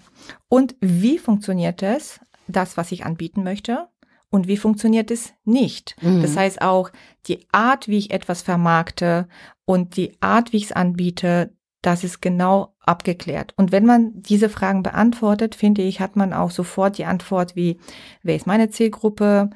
Und 0.49 0.75
wie 0.81 1.19
funktioniert 1.19 1.83
es, 1.83 2.21
das, 2.49 2.77
was 2.77 2.91
ich 2.93 3.05
anbieten 3.05 3.45
möchte? 3.45 3.89
Und 4.31 4.47
wie 4.47 4.57
funktioniert 4.57 5.11
es 5.11 5.33
nicht? 5.45 5.97
Mhm. 6.03 6.23
Das 6.23 6.37
heißt 6.37 6.63
auch 6.63 6.91
die 7.27 7.47
Art, 7.53 7.89
wie 7.89 7.99
ich 7.99 8.13
etwas 8.13 8.43
vermarkte 8.43 9.29
und 9.65 9.97
die 9.97 10.17
Art, 10.21 10.53
wie 10.53 10.59
ich 10.59 10.65
es 10.65 10.73
anbiete, 10.73 11.53
das 11.83 12.05
ist 12.05 12.21
genau 12.21 12.75
abgeklärt. 12.81 13.55
Und 13.57 13.73
wenn 13.73 13.87
man 13.87 14.23
diese 14.23 14.49
Fragen 14.49 14.83
beantwortet, 14.83 15.55
finde 15.55 15.83
ich, 15.83 16.01
hat 16.01 16.15
man 16.15 16.33
auch 16.33 16.51
sofort 16.51 16.99
die 16.99 17.07
Antwort 17.07 17.57
wie, 17.57 17.79
wer 18.23 18.37
ist 18.37 18.47
meine 18.47 18.71
Zielgruppe? 18.71 19.51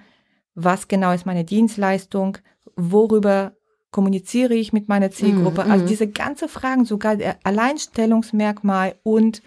Was 0.55 0.88
genau 0.88 1.12
ist 1.12 1.27
meine 1.27 1.45
Dienstleistung, 1.45 2.38
worüber 2.77 3.53
kommuniziere 3.90 4.55
ich 4.55 4.73
mit 4.73 4.88
meiner 4.88 5.11
Zielgruppe. 5.11 5.64
Mm, 5.64 5.71
also 5.71 5.87
diese 5.87 6.09
ganze 6.09 6.49
Fragen, 6.49 6.85
sogar 6.85 7.17
der 7.17 7.37
Alleinstellungsmerkmal 7.45 8.97
und 9.03 9.43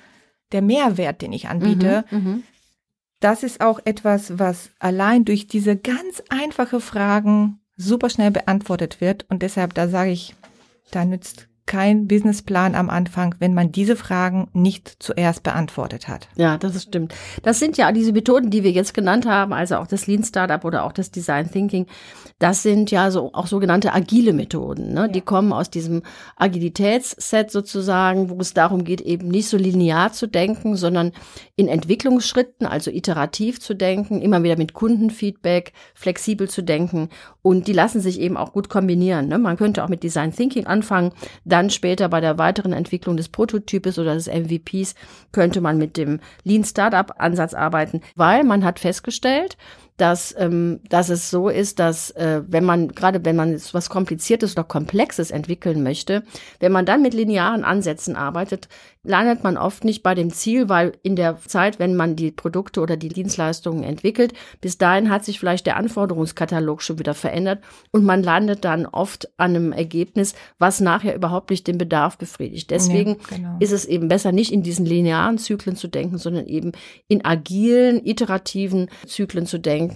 der 0.53 0.61
Mehrwert, 0.61 1.21
den 1.21 1.33
ich 1.33 1.49
anbiete, 1.49 2.05
mm 2.09 2.15
-hmm, 2.15 2.41
das 3.19 3.43
ist 3.43 3.61
auch 3.61 3.79
etwas, 3.83 4.39
was 4.39 4.69
allein 4.79 5.25
durch 5.25 5.47
diese 5.47 5.75
ganz 5.75 6.23
einfache 6.29 6.79
Fragen 6.79 7.59
super 7.75 8.09
schnell 8.09 8.31
beantwortet 8.31 9.01
wird. 9.01 9.25
Und 9.29 9.41
deshalb, 9.41 9.73
da 9.73 9.87
sage 9.87 10.11
ich, 10.11 10.35
da 10.91 11.03
nützt 11.03 11.47
kein 11.67 12.07
Businessplan 12.07 12.73
am 12.73 12.89
Anfang, 12.89 13.35
wenn 13.39 13.53
man 13.53 13.71
diese 13.71 13.95
Fragen 13.95 14.47
nicht 14.53 14.97
zuerst 14.99 15.43
beantwortet 15.43 16.07
hat. 16.07 16.29
Ja, 16.35 16.57
das 16.57 16.81
stimmt. 16.81 17.13
Das 17.43 17.59
sind 17.59 17.77
ja 17.77 17.91
diese 17.91 18.13
Methoden, 18.13 18.49
die 18.49 18.63
wir 18.63 18.71
jetzt 18.71 18.93
genannt 18.93 19.27
haben, 19.27 19.53
also 19.53 19.75
auch 19.75 19.87
das 19.87 20.07
Lean 20.07 20.23
Startup 20.23 20.63
oder 20.65 20.85
auch 20.85 20.93
das 20.93 21.11
Design 21.11 21.51
Thinking. 21.51 21.85
Das 22.39 22.63
sind 22.63 22.89
ja 22.91 23.11
so 23.11 23.31
auch 23.33 23.47
sogenannte 23.47 23.93
agile 23.93 24.33
Methoden. 24.33 24.93
Ne? 24.93 25.01
Ja. 25.01 25.07
Die 25.07 25.21
kommen 25.21 25.53
aus 25.53 25.69
diesem 25.69 26.03
Agilitätsset 26.37 27.51
sozusagen, 27.51 28.29
wo 28.29 28.39
es 28.39 28.53
darum 28.53 28.83
geht, 28.83 29.01
eben 29.01 29.27
nicht 29.27 29.49
so 29.49 29.57
linear 29.57 30.13
zu 30.13 30.27
denken, 30.27 30.75
sondern 30.75 31.11
in 31.55 31.67
Entwicklungsschritten, 31.67 32.65
also 32.65 32.91
iterativ 32.91 33.59
zu 33.59 33.75
denken, 33.75 34.21
immer 34.21 34.41
wieder 34.43 34.57
mit 34.57 34.73
Kundenfeedback, 34.73 35.73
flexibel 35.93 36.49
zu 36.49 36.63
denken. 36.63 37.09
Und 37.41 37.67
die 37.67 37.73
lassen 37.73 38.01
sich 38.01 38.19
eben 38.19 38.37
auch 38.37 38.53
gut 38.53 38.69
kombinieren. 38.69 39.27
Ne? 39.27 39.37
Man 39.37 39.57
könnte 39.57 39.83
auch 39.83 39.89
mit 39.89 40.03
Design 40.03 40.33
Thinking 40.33 40.67
anfangen 40.67 41.11
dann 41.57 41.69
später 41.71 42.07
bei 42.07 42.21
der 42.21 42.37
weiteren 42.37 42.71
Entwicklung 42.71 43.17
des 43.17 43.29
Prototypes 43.29 43.97
oder 43.97 44.13
des 44.13 44.27
MVPs 44.27 44.93
könnte 45.31 45.59
man 45.59 45.79
mit 45.79 45.97
dem 45.97 46.19
Lean 46.43 46.63
Startup 46.63 47.11
Ansatz 47.17 47.55
arbeiten, 47.55 48.01
weil 48.15 48.43
man 48.43 48.63
hat 48.63 48.79
festgestellt, 48.79 49.57
dass, 49.97 50.33
ähm, 50.37 50.79
dass 50.89 51.09
es 51.09 51.29
so 51.29 51.49
ist, 51.49 51.79
dass 51.79 52.11
äh, 52.11 52.41
wenn 52.47 52.63
man, 52.63 52.89
gerade 52.89 53.25
wenn 53.25 53.35
man 53.35 53.59
was 53.71 53.89
Kompliziertes 53.89 54.53
oder 54.53 54.63
Komplexes 54.63 55.31
entwickeln 55.31 55.83
möchte, 55.83 56.23
wenn 56.59 56.71
man 56.71 56.85
dann 56.85 57.01
mit 57.01 57.15
linearen 57.15 57.63
Ansätzen 57.63 58.15
arbeitet, 58.15 58.69
landet 59.07 59.43
man 59.43 59.57
oft 59.57 59.85
nicht 59.85 60.03
bei 60.03 60.13
dem 60.13 60.31
Ziel, 60.31 60.69
weil 60.69 60.93
in 61.01 61.15
der 61.15 61.39
Zeit, 61.39 61.79
wenn 61.79 61.95
man 61.95 62.15
die 62.15 62.31
Produkte 62.31 62.81
oder 62.81 62.97
die 62.97 63.07
Dienstleistungen 63.07 63.83
entwickelt, 63.83 64.33
bis 64.61 64.77
dahin 64.77 65.09
hat 65.09 65.23
sich 65.23 65.39
vielleicht 65.39 65.65
der 65.65 65.77
Anforderungskatalog 65.77 66.81
schon 66.81 66.99
wieder 66.99 67.13
verändert 67.13 67.63
und 67.91 68.03
man 68.03 68.21
landet 68.21 68.65
dann 68.65 68.85
oft 68.85 69.29
an 69.37 69.55
einem 69.55 69.71
Ergebnis, 69.71 70.35
was 70.59 70.81
nachher 70.81 71.15
überhaupt 71.15 71.49
nicht 71.49 71.67
den 71.67 71.77
Bedarf 71.77 72.17
befriedigt. 72.17 72.69
Deswegen 72.69 73.11
ja, 73.11 73.37
genau. 73.37 73.55
ist 73.59 73.71
es 73.71 73.85
eben 73.85 74.09
besser, 74.09 74.31
nicht 74.31 74.51
in 74.51 74.61
diesen 74.61 74.85
linearen 74.85 75.37
Zyklen 75.37 75.77
zu 75.77 75.87
denken, 75.87 76.17
sondern 76.17 76.45
eben 76.45 76.73
in 77.07 77.23
agilen, 77.23 78.05
iterativen 78.05 78.89
Zyklen 79.05 79.45
zu 79.45 79.57
denken, 79.57 79.86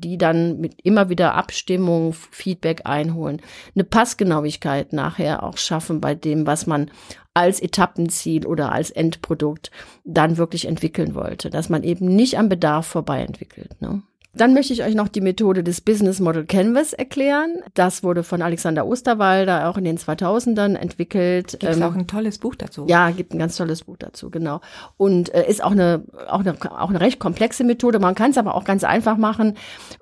die 0.00 0.18
dann 0.18 0.60
mit 0.60 0.80
immer 0.82 1.08
wieder 1.08 1.34
Abstimmung, 1.34 2.12
Feedback 2.12 2.82
einholen, 2.84 3.40
eine 3.74 3.84
Passgenauigkeit 3.84 4.92
nachher 4.92 5.42
auch 5.42 5.58
schaffen 5.58 6.00
bei 6.00 6.14
dem, 6.14 6.46
was 6.46 6.66
man 6.66 6.90
als 7.34 7.60
Etappenziel 7.60 8.46
oder 8.46 8.72
als 8.72 8.90
Endprodukt 8.90 9.70
dann 10.04 10.38
wirklich 10.38 10.66
entwickeln 10.66 11.14
wollte, 11.14 11.50
dass 11.50 11.68
man 11.68 11.82
eben 11.82 12.06
nicht 12.06 12.38
am 12.38 12.48
Bedarf 12.48 12.86
vorbei 12.86 13.20
entwickelt. 13.22 13.80
Ne? 13.80 14.02
Dann 14.36 14.54
möchte 14.54 14.72
ich 14.72 14.82
euch 14.82 14.94
noch 14.94 15.08
die 15.08 15.20
Methode 15.20 15.64
des 15.64 15.80
Business 15.80 16.20
Model 16.20 16.44
Canvas 16.44 16.92
erklären. 16.92 17.62
Das 17.74 18.02
wurde 18.02 18.22
von 18.22 18.42
Alexander 18.42 18.86
Osterwalder 18.86 19.68
auch 19.68 19.78
in 19.78 19.84
den 19.84 19.98
2000ern 19.98 20.74
entwickelt. 20.74 21.56
Gibt 21.58 21.76
ähm, 21.76 21.82
auch 21.82 21.94
ein 21.94 22.06
tolles 22.06 22.38
Buch 22.38 22.54
dazu? 22.54 22.86
Ja, 22.88 23.10
gibt 23.10 23.32
ein 23.32 23.38
ganz 23.38 23.56
tolles 23.56 23.84
Buch 23.84 23.96
dazu, 23.98 24.30
genau. 24.30 24.60
Und 24.96 25.34
äh, 25.34 25.48
ist 25.48 25.64
auch 25.64 25.72
eine, 25.72 26.02
auch 26.28 26.40
eine 26.40 26.56
auch 26.78 26.90
eine 26.90 27.00
recht 27.00 27.18
komplexe 27.18 27.64
Methode. 27.64 27.98
Man 27.98 28.14
kann 28.14 28.30
es 28.30 28.38
aber 28.38 28.54
auch 28.54 28.64
ganz 28.64 28.84
einfach 28.84 29.16
machen, 29.16 29.54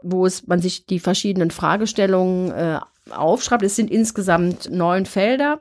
wo 0.02 0.26
es 0.26 0.46
man 0.46 0.60
sich 0.60 0.86
die 0.86 0.98
verschiedenen 0.98 1.50
Fragestellungen 1.50 2.50
äh, 2.50 2.78
aufschreibt. 3.10 3.62
Es 3.62 3.76
sind 3.76 3.90
insgesamt 3.90 4.70
neun 4.70 5.06
Felder 5.06 5.60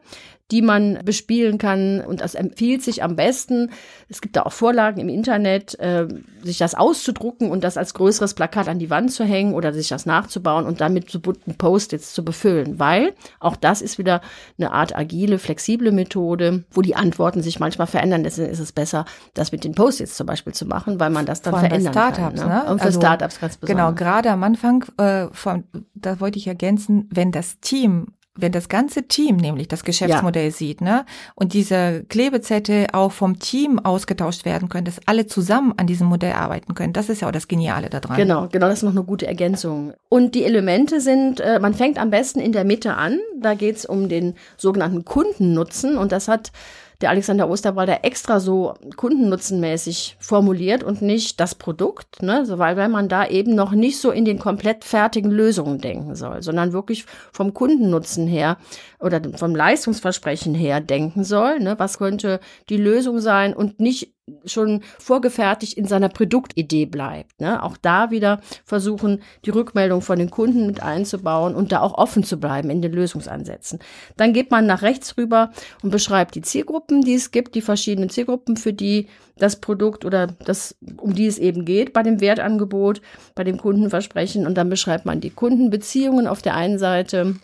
die 0.54 0.62
man 0.62 1.00
bespielen 1.04 1.58
kann. 1.58 2.00
Und 2.02 2.22
das 2.22 2.36
empfiehlt 2.36 2.84
sich 2.84 3.02
am 3.02 3.16
besten, 3.16 3.72
es 4.08 4.22
gibt 4.22 4.36
da 4.36 4.44
auch 4.44 4.52
Vorlagen 4.52 5.02
im 5.02 5.10
Internet, 5.10 5.78
äh, 5.80 6.08
sich 6.44 6.60
das 6.60 6.76
auszudrucken 6.76 7.50
und 7.50 7.64
das 7.64 7.76
als 7.76 7.96
größeres 7.96 8.36
Plakat 8.36 8.68
an 8.68 8.78
die 8.78 8.92
Wand 8.92 9.12
zu 9.12 9.24
hängen 9.24 9.56
oder 9.56 9.74
sich 9.74 9.88
das 9.88 10.06
nachzubauen 10.06 10.68
und 10.68 10.80
dann 10.80 10.94
mit 10.94 11.10
so 11.10 11.20
bunten 11.20 11.56
Post-its 11.56 12.14
zu 12.14 12.24
befüllen. 12.24 12.78
Weil 12.78 13.14
auch 13.40 13.56
das 13.56 13.82
ist 13.82 13.98
wieder 13.98 14.22
eine 14.60 14.72
Art 14.72 14.96
agile, 14.96 15.40
flexible 15.40 15.92
Methode, 15.92 16.66
wo 16.70 16.84
die 16.84 16.96
Antworten 16.96 17.42
sich 17.42 17.60
manchmal 17.60 17.88
verändern. 17.88 18.24
Deswegen 18.24 18.52
ist 18.52 18.60
es 18.60 18.72
besser, 18.72 19.06
das 19.34 19.52
mit 19.52 19.64
den 19.64 19.74
Post-its 19.74 20.16
zum 20.16 20.28
Beispiel 20.28 20.54
zu 20.54 20.68
machen, 20.68 21.00
weil 21.00 21.10
man 21.10 21.26
das 21.26 21.42
dann 21.42 21.54
Vor 21.54 21.62
verändern 21.62 21.94
kann. 21.94 22.36
Ne? 22.36 22.66
Und 22.70 22.78
für 22.78 22.86
also, 22.86 23.00
Startups 23.00 23.40
ganz 23.40 23.58
besonders. 23.58 23.88
Genau, 23.88 23.96
gerade 23.96 24.30
am 24.30 24.44
Anfang, 24.44 24.86
äh, 25.00 25.30
von, 25.32 25.64
da 25.96 26.20
wollte 26.20 26.38
ich 26.38 26.46
ergänzen, 26.46 27.10
wenn 27.12 27.32
das 27.32 27.60
Team 27.60 28.10
wenn 28.36 28.52
das 28.52 28.68
ganze 28.68 29.04
Team 29.08 29.38
nämlich 29.38 29.68
das 29.68 29.84
Geschäftsmodell 29.84 30.46
ja. 30.46 30.52
sieht, 30.52 30.82
ne, 30.82 31.06
und 31.36 31.54
diese 31.54 32.04
Klebezettel 32.10 32.88
auch 32.92 33.12
vom 33.12 33.40
Team 33.40 33.80
ausgetauscht 33.80 34.46
werden 34.46 34.70
können, 34.70 34.86
dass 34.86 35.00
alle 35.06 35.28
zusammen 35.28 35.74
an 35.78 35.86
diesem 35.86 36.08
Modell 36.08 36.34
arbeiten 36.34 36.74
können, 36.74 36.94
das 36.94 37.10
ist 37.10 37.22
ja 37.22 37.28
auch 37.28 37.32
das 37.32 37.48
Geniale 37.48 37.90
daran. 37.90 38.18
Genau, 38.18 38.48
genau, 38.52 38.68
das 38.68 38.80
ist 38.80 38.84
noch 38.84 38.92
eine 38.92 39.04
gute 39.04 39.28
Ergänzung. 39.28 39.94
Und 40.10 40.34
die 40.34 40.44
Elemente 40.44 41.00
sind, 41.00 41.40
äh, 41.40 41.60
man 41.60 41.74
fängt 41.74 42.00
am 42.00 42.10
besten 42.10 42.40
in 42.40 42.52
der 42.52 42.64
Mitte 42.64 42.96
an, 42.96 43.20
da 43.40 43.54
geht's 43.54 43.86
um 43.86 44.10
den 44.10 44.34
sogenannten 44.58 45.06
Kundennutzen 45.06 45.98
und 45.98 46.12
das 46.12 46.28
hat 46.28 46.52
der 47.02 47.10
Alexander 47.10 47.50
Osterwalder 47.50 48.04
extra 48.04 48.40
so 48.40 48.76
kundennutzenmäßig 48.96 50.18
formuliert 50.20 50.84
und 50.84 51.02
nicht 51.02 51.40
das 51.40 51.56
Produkt, 51.56 52.22
ne? 52.22 52.46
so, 52.46 52.60
weil, 52.60 52.78
weil 52.78 52.90
man 52.90 53.10
da 53.10 53.28
eben 53.28 53.56
noch 53.56 53.72
nicht 53.72 54.00
so 54.00 54.12
in 54.12 54.26
den 54.26 54.40
komplett 54.40 54.84
fertigen 54.84 55.32
Lösungen 55.32 55.80
denken 55.80 56.16
soll, 56.16 56.42
sondern 56.42 56.74
wirklich 56.74 57.06
vom 57.32 57.54
Kundennutzen 57.54 58.28
her 58.28 58.58
oder 59.04 59.22
vom 59.36 59.56
Leistungsversprechen 59.56 60.56
her 60.56 60.82
denken 60.82 61.24
soll. 61.24 61.60
Ne? 61.60 61.76
Was 61.78 61.98
könnte 61.98 62.40
die 62.70 62.78
Lösung 62.78 63.20
sein 63.20 63.54
und 63.54 63.80
nicht 63.80 64.14
schon 64.46 64.82
vorgefertigt 65.00 65.78
in 65.78 65.86
seiner 65.86 66.08
Produktidee 66.08 66.86
bleibt. 66.86 67.42
Ne? 67.42 67.62
Auch 67.62 67.76
da 67.76 68.10
wieder 68.10 68.40
versuchen, 68.64 69.22
die 69.44 69.50
Rückmeldung 69.50 70.02
von 70.02 70.18
den 70.18 70.30
Kunden 70.30 70.66
mit 70.66 70.82
einzubauen 70.82 71.56
und 71.56 71.72
da 71.74 71.82
auch 71.82 71.94
offen 71.94 72.24
zu 72.24 72.40
bleiben 72.40 72.70
in 72.70 72.82
den 72.82 72.94
Lösungsansätzen. 72.94 73.80
Dann 74.16 74.32
geht 74.32 74.50
man 74.50 74.66
nach 74.66 74.82
rechts 74.82 75.18
rüber 75.18 75.52
und 75.82 75.90
beschreibt 75.90 76.36
die 76.36 76.42
Zielgruppen, 76.42 77.02
die 77.02 77.16
es 77.16 77.32
gibt, 77.32 77.56
die 77.56 77.62
verschiedenen 77.62 78.10
Zielgruppen, 78.10 78.56
für 78.56 78.72
die 78.72 79.08
das 79.38 79.60
Produkt 79.60 80.06
oder 80.06 80.28
das, 80.28 80.78
um 80.98 81.14
die 81.14 81.28
es 81.28 81.38
eben 81.38 81.66
geht, 81.66 81.92
bei 81.92 82.04
dem 82.04 82.22
Wertangebot, 82.22 83.02
bei 83.36 83.44
dem 83.44 83.58
Kundenversprechen. 83.58 84.48
Und 84.48 84.56
dann 84.58 84.70
beschreibt 84.70 85.06
man 85.06 85.20
die 85.20 85.32
Kundenbeziehungen 85.32 86.28
auf 86.28 86.42
der 86.42 86.56
einen 86.56 86.80
Seite 86.80 87.36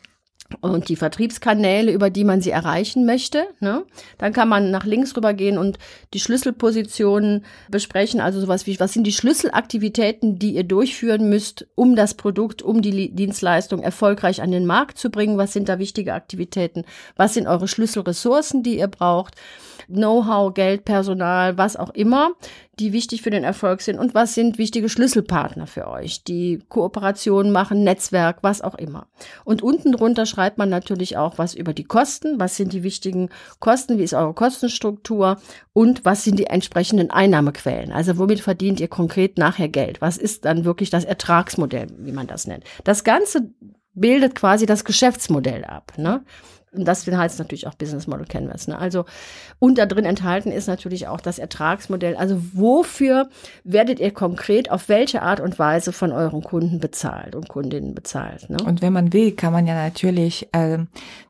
und 0.61 0.89
die 0.89 0.95
Vertriebskanäle, 0.95 1.91
über 1.91 2.09
die 2.09 2.23
man 2.23 2.41
sie 2.41 2.49
erreichen 2.49 3.05
möchte. 3.05 3.47
Ne? 3.59 3.83
Dann 4.17 4.33
kann 4.33 4.49
man 4.49 4.71
nach 4.71 4.85
links 4.85 5.15
rübergehen 5.15 5.57
und 5.57 5.77
die 6.13 6.19
Schlüsselpositionen 6.19 7.45
besprechen, 7.69 8.19
also 8.19 8.39
sowas 8.39 8.65
wie, 8.67 8.79
was 8.79 8.93
sind 8.93 9.05
die 9.05 9.11
Schlüsselaktivitäten, 9.11 10.39
die 10.39 10.55
ihr 10.55 10.63
durchführen 10.63 11.29
müsst, 11.29 11.67
um 11.75 11.95
das 11.95 12.13
Produkt, 12.13 12.61
um 12.61 12.81
die 12.81 13.13
Dienstleistung 13.13 13.81
erfolgreich 13.81 14.41
an 14.41 14.51
den 14.51 14.65
Markt 14.65 14.97
zu 14.97 15.09
bringen? 15.09 15.37
Was 15.37 15.53
sind 15.53 15.69
da 15.69 15.79
wichtige 15.79 16.13
Aktivitäten? 16.13 16.85
Was 17.15 17.33
sind 17.33 17.47
eure 17.47 17.67
Schlüsselressourcen, 17.67 18.63
die 18.63 18.79
ihr 18.79 18.87
braucht? 18.87 19.35
Know-how, 19.87 20.53
Geld, 20.53 20.85
Personal, 20.85 21.57
was 21.57 21.75
auch 21.75 21.89
immer, 21.89 22.31
die 22.79 22.93
wichtig 22.93 23.21
für 23.21 23.29
den 23.29 23.43
Erfolg 23.43 23.81
sind 23.81 23.99
und 23.99 24.13
was 24.13 24.33
sind 24.33 24.57
wichtige 24.57 24.89
Schlüsselpartner 24.89 25.67
für 25.67 25.87
euch, 25.87 26.23
die 26.23 26.59
Kooperationen 26.69 27.51
machen, 27.51 27.83
Netzwerk, 27.83 28.37
was 28.41 28.61
auch 28.61 28.75
immer. 28.75 29.07
Und 29.43 29.61
unten 29.61 29.91
drunter 29.91 30.25
schreibt 30.25 30.57
man 30.57 30.69
natürlich 30.69 31.17
auch 31.17 31.37
was 31.37 31.53
über 31.53 31.73
die 31.73 31.83
Kosten, 31.83 32.39
was 32.39 32.55
sind 32.55 32.73
die 32.73 32.83
wichtigen 32.83 33.29
Kosten, 33.59 33.97
wie 33.97 34.03
ist 34.03 34.13
eure 34.13 34.33
Kostenstruktur 34.33 35.37
und 35.73 36.05
was 36.05 36.23
sind 36.23 36.39
die 36.39 36.47
entsprechenden 36.47 37.11
Einnahmequellen. 37.11 37.91
Also 37.91 38.17
womit 38.17 38.39
verdient 38.39 38.79
ihr 38.79 38.87
konkret 38.87 39.37
nachher 39.37 39.67
Geld? 39.67 40.01
Was 40.01 40.17
ist 40.17 40.45
dann 40.45 40.63
wirklich 40.63 40.89
das 40.89 41.03
Ertragsmodell, 41.03 41.87
wie 41.97 42.11
man 42.11 42.27
das 42.27 42.47
nennt? 42.47 42.63
Das 42.83 43.03
Ganze 43.03 43.49
bildet 43.93 44.35
quasi 44.35 44.65
das 44.65 44.85
Geschäftsmodell 44.85 45.65
ab. 45.65 45.93
Ne? 45.97 46.23
Und 46.71 46.85
das 46.85 47.07
heißt 47.07 47.39
natürlich 47.39 47.67
auch 47.67 47.73
Business 47.75 48.07
Model 48.07 48.25
Canvas. 48.25 48.67
Ne? 48.67 48.77
Also, 48.77 49.05
und 49.57 49.77
da 49.77 49.85
drin 49.85 50.05
enthalten 50.05 50.51
ist 50.51 50.67
natürlich 50.67 51.07
auch 51.07 51.21
das 51.21 51.39
Ertragsmodell. 51.39 52.15
Also, 52.15 52.41
wofür 52.53 53.29
werdet 53.63 53.99
ihr 53.99 54.11
konkret 54.11 54.69
auf 54.69 54.89
welche 54.89 55.21
Art 55.21 55.39
und 55.39 55.57
Weise 55.57 55.91
von 55.91 56.11
euren 56.11 56.43
Kunden 56.43 56.79
bezahlt 56.79 57.35
und 57.35 57.49
Kundinnen 57.49 57.95
bezahlt? 57.95 58.49
Ne? 58.49 58.57
Und 58.63 58.81
wenn 58.81 58.93
man 58.93 59.13
will, 59.13 59.31
kann 59.31 59.53
man 59.53 59.65
ja 59.65 59.73
natürlich 59.73 60.49
äh, 60.53 60.79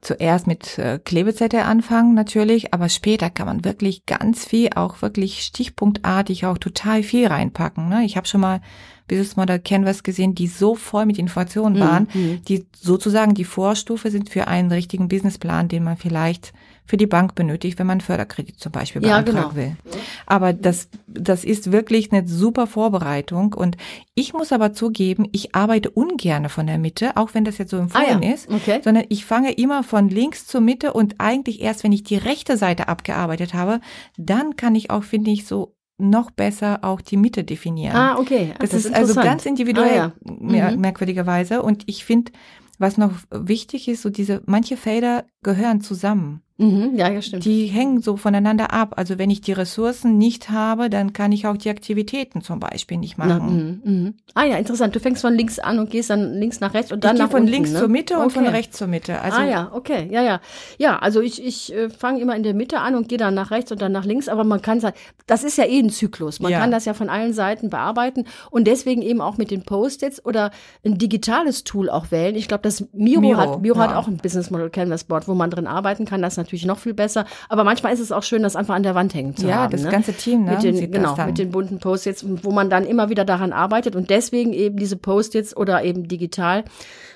zuerst 0.01 0.47
mit 0.47 0.77
äh, 0.77 0.99
Klebezettel 0.99 1.61
anfangen, 1.61 2.13
natürlich, 2.13 2.73
aber 2.73 2.89
später 2.89 3.29
kann 3.29 3.47
man 3.47 3.63
wirklich 3.63 4.05
ganz 4.05 4.45
viel, 4.45 4.69
auch 4.75 5.01
wirklich 5.01 5.41
stichpunktartig, 5.43 6.45
auch 6.45 6.57
total 6.57 7.03
viel 7.03 7.27
reinpacken. 7.27 7.87
Ne? 7.87 8.03
Ich 8.03 8.17
habe 8.17 8.27
schon 8.27 8.41
mal 8.41 8.61
Business 9.09 9.35
Model 9.35 9.59
Canvas 9.59 10.03
gesehen, 10.03 10.35
die 10.35 10.47
so 10.47 10.75
voll 10.75 11.05
mit 11.05 11.19
Informationen 11.19 11.75
mhm, 11.75 11.79
waren, 11.81 12.07
mhm. 12.13 12.41
die 12.47 12.65
sozusagen 12.73 13.33
die 13.33 13.43
Vorstufe 13.43 14.09
sind 14.09 14.29
für 14.29 14.47
einen 14.47 14.71
richtigen 14.71 15.09
Businessplan, 15.09 15.67
den 15.67 15.83
man 15.83 15.97
vielleicht 15.97 16.53
für 16.89 16.97
die 16.97 17.05
Bank 17.05 17.35
benötigt, 17.35 17.77
wenn 17.77 17.85
man 17.85 18.01
Förderkredit 18.01 18.59
zum 18.59 18.71
Beispiel 18.71 19.01
beantragen 19.01 19.37
ja, 19.37 19.43
genau. 19.43 19.55
will. 19.55 19.77
Aber 20.25 20.53
das, 20.53 20.89
das 21.05 21.43
ist 21.43 21.71
wirklich 21.71 22.11
eine 22.11 22.27
super 22.27 22.65
Vorbereitung. 22.65 23.53
Und 23.53 23.77
ich 24.15 24.33
muss 24.33 24.51
aber 24.51 24.73
zugeben, 24.73 25.27
ich 25.31 25.53
arbeite 25.53 25.91
ungerne 25.91 26.49
von 26.49 26.65
der 26.65 26.79
Mitte, 26.79 27.15
auch 27.15 27.35
wenn 27.35 27.45
das 27.45 27.59
jetzt 27.59 27.69
so 27.69 27.77
empfohlen 27.77 28.23
ah, 28.23 28.25
ja. 28.25 28.33
ist, 28.33 28.49
okay. 28.49 28.81
sondern 28.83 29.05
ich 29.09 29.23
fange 29.23 29.51
immer 29.51 29.83
von 29.83 30.09
links 30.09 30.47
zur 30.47 30.61
Mitte 30.61 30.93
und 30.93 31.15
eigentlich 31.19 31.61
erst, 31.61 31.83
wenn 31.83 31.91
ich 31.91 32.03
die 32.03 32.17
rechte 32.17 32.57
Seite 32.57 32.87
abgearbeitet 32.87 33.53
habe, 33.53 33.81
dann 34.17 34.55
kann 34.55 34.73
ich 34.73 34.89
auch, 34.89 35.03
finde 35.03 35.29
ich, 35.29 35.45
so 35.45 35.75
noch 35.99 36.31
besser 36.31 36.79
auch 36.81 37.01
die 37.01 37.17
Mitte 37.17 37.43
definieren. 37.43 37.95
Ah, 37.95 38.17
okay. 38.17 38.53
Ach, 38.55 38.59
das, 38.59 38.71
das, 38.71 38.85
ist 38.85 38.95
also 38.95 39.15
ganz 39.15 39.45
individuell, 39.45 39.99
ah, 39.99 40.13
ja. 40.25 40.71
mhm. 40.71 40.79
merkwürdigerweise. 40.79 41.61
Und 41.61 41.83
ich 41.87 42.05
finde, 42.05 42.31
was 42.77 42.97
noch 42.97 43.13
wichtig 43.29 43.87
ist, 43.87 44.01
so 44.01 44.09
diese, 44.09 44.41
manche 44.45 44.77
Felder 44.77 45.25
gehören 45.43 45.81
zusammen. 45.81 46.41
Mhm, 46.59 46.97
ja, 46.97 47.09
ja, 47.09 47.21
stimmt. 47.21 47.45
Die 47.45 47.67
hängen 47.67 48.01
so 48.01 48.17
voneinander 48.17 48.73
ab. 48.73 48.95
Also 48.97 49.17
wenn 49.17 49.29
ich 49.29 49.39
die 49.39 49.53
Ressourcen 49.53 50.17
nicht 50.17 50.49
habe, 50.49 50.89
dann 50.89 51.13
kann 51.13 51.31
ich 51.31 51.47
auch 51.47 51.55
die 51.55 51.69
Aktivitäten 51.69 52.41
zum 52.41 52.59
Beispiel 52.59 52.97
nicht 52.97 53.17
machen. 53.17 53.81
Na, 53.85 53.89
mh, 53.91 53.99
mh. 54.01 54.13
Ah 54.33 54.43
ja, 54.43 54.57
interessant. 54.57 54.93
Du 54.93 54.99
fängst 54.99 55.21
von 55.21 55.33
links 55.33 55.57
an 55.57 55.79
und 55.79 55.89
gehst 55.89 56.09
dann 56.09 56.33
links 56.33 56.59
nach 56.59 56.73
rechts 56.73 56.91
und 56.91 57.05
dann 57.05 57.15
ich 57.15 57.21
nach 57.21 57.31
von 57.31 57.41
unten, 57.41 57.53
links 57.53 57.71
ne? 57.71 57.79
zur 57.79 57.87
Mitte 57.87 58.15
okay. 58.15 58.23
und 58.23 58.33
von 58.33 58.45
rechts 58.45 58.77
zur 58.77 58.87
Mitte. 58.87 59.21
Also 59.21 59.39
ah 59.39 59.45
ja, 59.45 59.71
okay, 59.73 60.09
ja, 60.11 60.21
ja. 60.21 60.41
Ja, 60.77 60.99
also 60.99 61.21
ich, 61.21 61.41
ich 61.41 61.73
äh, 61.73 61.89
fange 61.89 62.19
immer 62.19 62.35
in 62.35 62.43
der 62.43 62.53
Mitte 62.53 62.81
an 62.81 62.95
und 62.95 63.07
gehe 63.07 63.17
dann 63.17 63.35
nach 63.35 63.51
rechts 63.51 63.71
und 63.71 63.81
dann 63.81 63.93
nach 63.93 64.03
links, 64.03 64.27
aber 64.27 64.43
man 64.43 64.61
kann 64.61 64.81
sagen, 64.81 64.97
das 65.27 65.45
ist 65.45 65.57
ja 65.57 65.63
eh 65.63 65.79
ein 65.79 65.89
Zyklus. 65.89 66.41
Man 66.41 66.51
ja. 66.51 66.59
kann 66.59 66.71
das 66.71 66.83
ja 66.83 66.93
von 66.93 67.07
allen 67.07 67.31
Seiten 67.31 67.69
bearbeiten 67.69 68.25
und 68.51 68.67
deswegen 68.67 69.01
eben 69.01 69.21
auch 69.21 69.37
mit 69.37 69.49
den 69.49 69.63
Post-its 69.63 70.25
oder 70.25 70.51
ein 70.83 70.97
digitales 70.97 71.63
Tool 71.63 71.89
auch 71.89 72.11
wählen. 72.11 72.35
Ich 72.35 72.49
glaube, 72.49 72.63
das 72.63 72.85
Miro, 72.91 73.21
Miro 73.21 73.37
hat, 73.37 73.61
Miro 73.61 73.77
ja. 73.77 73.87
hat 73.87 73.95
auch 73.95 74.07
ein 74.07 74.17
Business 74.17 74.51
Model 74.51 74.69
Canvas 74.69 75.05
Board, 75.05 75.29
wo 75.29 75.35
man 75.35 75.49
drin 75.49 75.65
arbeiten 75.65 76.03
kann. 76.03 76.21
Das 76.21 76.33
ist 76.33 76.48
natürlich 76.49 76.65
noch 76.65 76.79
viel 76.79 76.93
besser. 76.93 77.25
Aber 77.47 77.63
manchmal 77.63 77.93
ist 77.93 77.99
es 77.99 78.11
auch 78.11 78.23
schön, 78.23 78.43
das 78.43 78.55
einfach 78.55 78.75
an 78.75 78.83
der 78.83 78.95
Wand 78.95 79.13
hängen 79.13 79.35
zu 79.35 79.47
ja, 79.47 79.55
haben. 79.55 79.71
Ja, 79.71 79.77
das 79.77 79.83
ne? 79.83 79.91
ganze 79.91 80.13
Team, 80.13 80.45
ne? 80.45 80.51
Mit 80.51 80.63
den, 80.63 80.91
genau, 80.91 81.15
mit 81.25 81.37
den 81.37 81.51
bunten 81.51 81.79
Post-its, 81.79 82.25
wo 82.43 82.51
man 82.51 82.69
dann 82.69 82.85
immer 82.85 83.09
wieder 83.09 83.25
daran 83.25 83.53
arbeitet 83.53 83.95
und 83.95 84.09
deswegen 84.09 84.53
eben 84.53 84.77
diese 84.77 84.97
Post-its 84.97 85.55
oder 85.55 85.83
eben 85.83 86.07
digital 86.07 86.63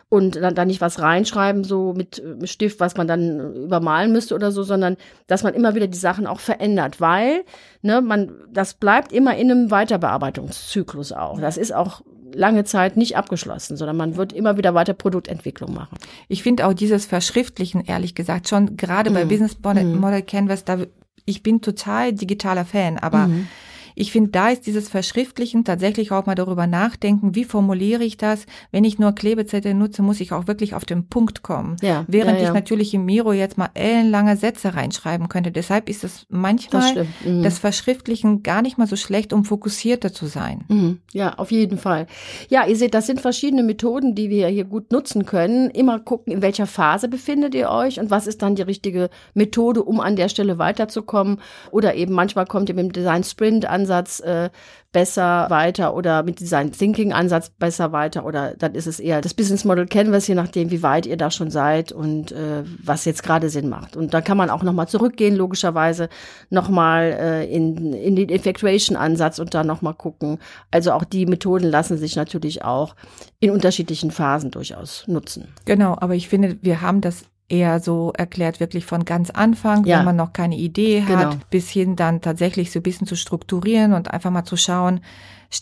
und 0.09 0.35
dann, 0.35 0.53
dann 0.53 0.67
nicht 0.67 0.81
was 0.81 1.01
reinschreiben, 1.01 1.63
so 1.63 1.93
mit 1.93 2.21
Stift, 2.43 2.79
was 2.79 2.95
man 2.95 3.07
dann 3.07 3.55
übermalen 3.55 4.11
müsste 4.11 4.35
oder 4.35 4.51
so, 4.51 4.61
sondern 4.61 4.95
dass 5.25 5.41
man 5.41 5.55
immer 5.55 5.73
wieder 5.73 5.87
die 5.87 5.97
Sachen 5.97 6.27
auch 6.27 6.39
verändert, 6.39 7.01
weil 7.01 7.43
ne, 7.81 8.01
man, 8.01 8.31
das 8.51 8.75
bleibt 8.75 9.11
immer 9.11 9.35
in 9.35 9.49
einem 9.49 9.71
Weiterbearbeitungszyklus 9.71 11.13
auch. 11.13 11.39
Das 11.39 11.57
ist 11.57 11.73
auch 11.73 12.01
lange 12.33 12.63
Zeit 12.63 12.97
nicht 12.97 13.17
abgeschlossen, 13.17 13.77
sondern 13.77 13.97
man 13.97 14.15
wird 14.15 14.33
immer 14.33 14.57
wieder 14.57 14.73
weiter 14.73 14.93
Produktentwicklung 14.93 15.73
machen. 15.73 15.97
Ich 16.27 16.43
finde 16.43 16.67
auch 16.67 16.73
dieses 16.73 17.05
Verschriftlichen, 17.05 17.83
ehrlich 17.85 18.15
gesagt, 18.15 18.49
schon 18.49 18.77
gerade 18.77 19.11
bei 19.11 19.25
mhm. 19.25 19.29
Business 19.29 19.57
Model, 19.63 19.85
mhm. 19.85 19.99
Model 19.99 20.21
Canvas, 20.21 20.65
da 20.65 20.79
ich 21.25 21.41
bin 21.41 21.61
total 21.61 22.13
digitaler 22.13 22.65
Fan, 22.65 22.97
aber 22.97 23.27
mhm. 23.27 23.47
Ich 23.95 24.11
finde, 24.11 24.31
da 24.31 24.49
ist 24.49 24.65
dieses 24.65 24.89
Verschriftlichen 24.89 25.63
tatsächlich 25.63 26.11
auch 26.11 26.25
mal 26.25 26.35
darüber 26.35 26.67
nachdenken, 26.67 27.35
wie 27.35 27.43
formuliere 27.43 28.03
ich 28.03 28.17
das? 28.17 28.45
Wenn 28.71 28.83
ich 28.83 28.99
nur 28.99 29.13
Klebezettel 29.13 29.73
nutze, 29.73 30.01
muss 30.01 30.19
ich 30.19 30.31
auch 30.31 30.47
wirklich 30.47 30.73
auf 30.73 30.85
den 30.85 31.07
Punkt 31.07 31.43
kommen. 31.43 31.77
Ja, 31.81 32.05
Während 32.07 32.37
ja, 32.37 32.43
ja. 32.43 32.47
ich 32.49 32.53
natürlich 32.53 32.93
im 32.93 33.05
Miro 33.05 33.33
jetzt 33.33 33.57
mal 33.57 33.69
ellenlange 33.73 34.37
Sätze 34.37 34.75
reinschreiben 34.75 35.29
könnte. 35.29 35.51
Deshalb 35.51 35.89
ist 35.89 36.03
es 36.03 36.25
manchmal 36.29 36.95
das, 36.95 37.07
mhm. 37.25 37.43
das, 37.43 37.59
Verschriftlichen 37.59 38.43
gar 38.43 38.61
nicht 38.61 38.77
mal 38.77 38.87
so 38.87 38.95
schlecht, 38.95 39.31
um 39.31 39.45
fokussierter 39.45 40.11
zu 40.11 40.25
sein. 40.25 40.65
Mhm. 40.67 40.99
Ja, 41.13 41.35
auf 41.35 41.51
jeden 41.51 41.77
Fall. 41.77 42.07
Ja, 42.49 42.65
ihr 42.65 42.75
seht, 42.75 42.93
das 42.93 43.07
sind 43.07 43.21
verschiedene 43.21 43.63
Methoden, 43.63 44.15
die 44.15 44.29
wir 44.29 44.47
hier 44.47 44.65
gut 44.65 44.91
nutzen 44.91 45.25
können. 45.25 45.69
Immer 45.69 45.99
gucken, 45.99 46.33
in 46.33 46.41
welcher 46.41 46.67
Phase 46.67 47.07
befindet 47.07 47.55
ihr 47.55 47.69
euch 47.69 47.99
und 47.99 48.09
was 48.09 48.27
ist 48.27 48.41
dann 48.41 48.55
die 48.55 48.61
richtige 48.63 49.09
Methode, 49.33 49.83
um 49.83 49.99
an 49.99 50.15
der 50.15 50.29
Stelle 50.29 50.57
weiterzukommen. 50.57 51.39
Oder 51.71 51.95
eben 51.95 52.13
manchmal 52.13 52.45
kommt 52.45 52.69
ihr 52.69 52.75
mit 52.75 52.85
dem 52.85 52.91
Design 52.91 53.23
Sprint 53.23 53.65
an 53.65 53.82
Ansatz 53.83 54.21
äh, 54.21 54.49
besser 54.93 55.47
weiter 55.49 55.95
oder 55.95 56.23
mit 56.23 56.39
Design 56.39 56.71
Thinking 56.71 57.11
Ansatz 57.11 57.49
besser 57.49 57.91
weiter 57.91 58.25
oder 58.25 58.53
dann 58.55 58.75
ist 58.75 58.87
es 58.87 58.99
eher 58.99 59.19
das 59.19 59.33
Business 59.33 59.65
Model 59.65 59.87
Canvas, 59.87 60.27
je 60.27 60.35
nachdem, 60.35 60.71
wie 60.71 60.83
weit 60.83 61.05
ihr 61.05 61.17
da 61.17 61.31
schon 61.31 61.51
seid 61.51 61.91
und 61.91 62.31
äh, 62.31 62.63
was 62.81 63.03
jetzt 63.03 63.23
gerade 63.23 63.49
Sinn 63.49 63.67
macht. 63.67 63.97
Und 63.97 64.13
da 64.13 64.21
kann 64.21 64.37
man 64.37 64.49
auch 64.49 64.63
nochmal 64.63 64.87
zurückgehen, 64.87 65.35
logischerweise 65.35 66.07
nochmal 66.49 67.17
äh, 67.19 67.53
in, 67.53 67.91
in 67.93 68.15
den 68.15 68.29
Effectuation 68.29 68.95
Ansatz 68.95 69.39
und 69.39 69.53
dann 69.53 69.67
nochmal 69.67 69.95
gucken. 69.95 70.39
Also 70.71 70.91
auch 70.93 71.03
die 71.03 71.25
Methoden 71.25 71.65
lassen 71.65 71.97
sich 71.97 72.15
natürlich 72.15 72.63
auch 72.63 72.95
in 73.39 73.49
unterschiedlichen 73.49 74.11
Phasen 74.11 74.51
durchaus 74.51 75.05
nutzen. 75.07 75.49
Genau, 75.65 75.97
aber 75.99 76.15
ich 76.15 76.29
finde, 76.29 76.57
wir 76.61 76.81
haben 76.81 77.01
das 77.01 77.25
eher 77.49 77.79
so 77.79 78.13
erklärt, 78.15 78.59
wirklich 78.59 78.85
von 78.85 79.05
ganz 79.05 79.29
Anfang, 79.29 79.85
ja. 79.85 79.99
wenn 79.99 80.05
man 80.05 80.15
noch 80.15 80.33
keine 80.33 80.57
Idee 80.57 81.03
hat, 81.03 81.31
genau. 81.31 81.43
bis 81.49 81.69
hin 81.69 81.95
dann 81.95 82.21
tatsächlich 82.21 82.71
so 82.71 82.79
ein 82.79 82.83
bisschen 82.83 83.07
zu 83.07 83.15
strukturieren 83.15 83.93
und 83.93 84.11
einfach 84.11 84.31
mal 84.31 84.45
zu 84.45 84.57
schauen, 84.57 85.01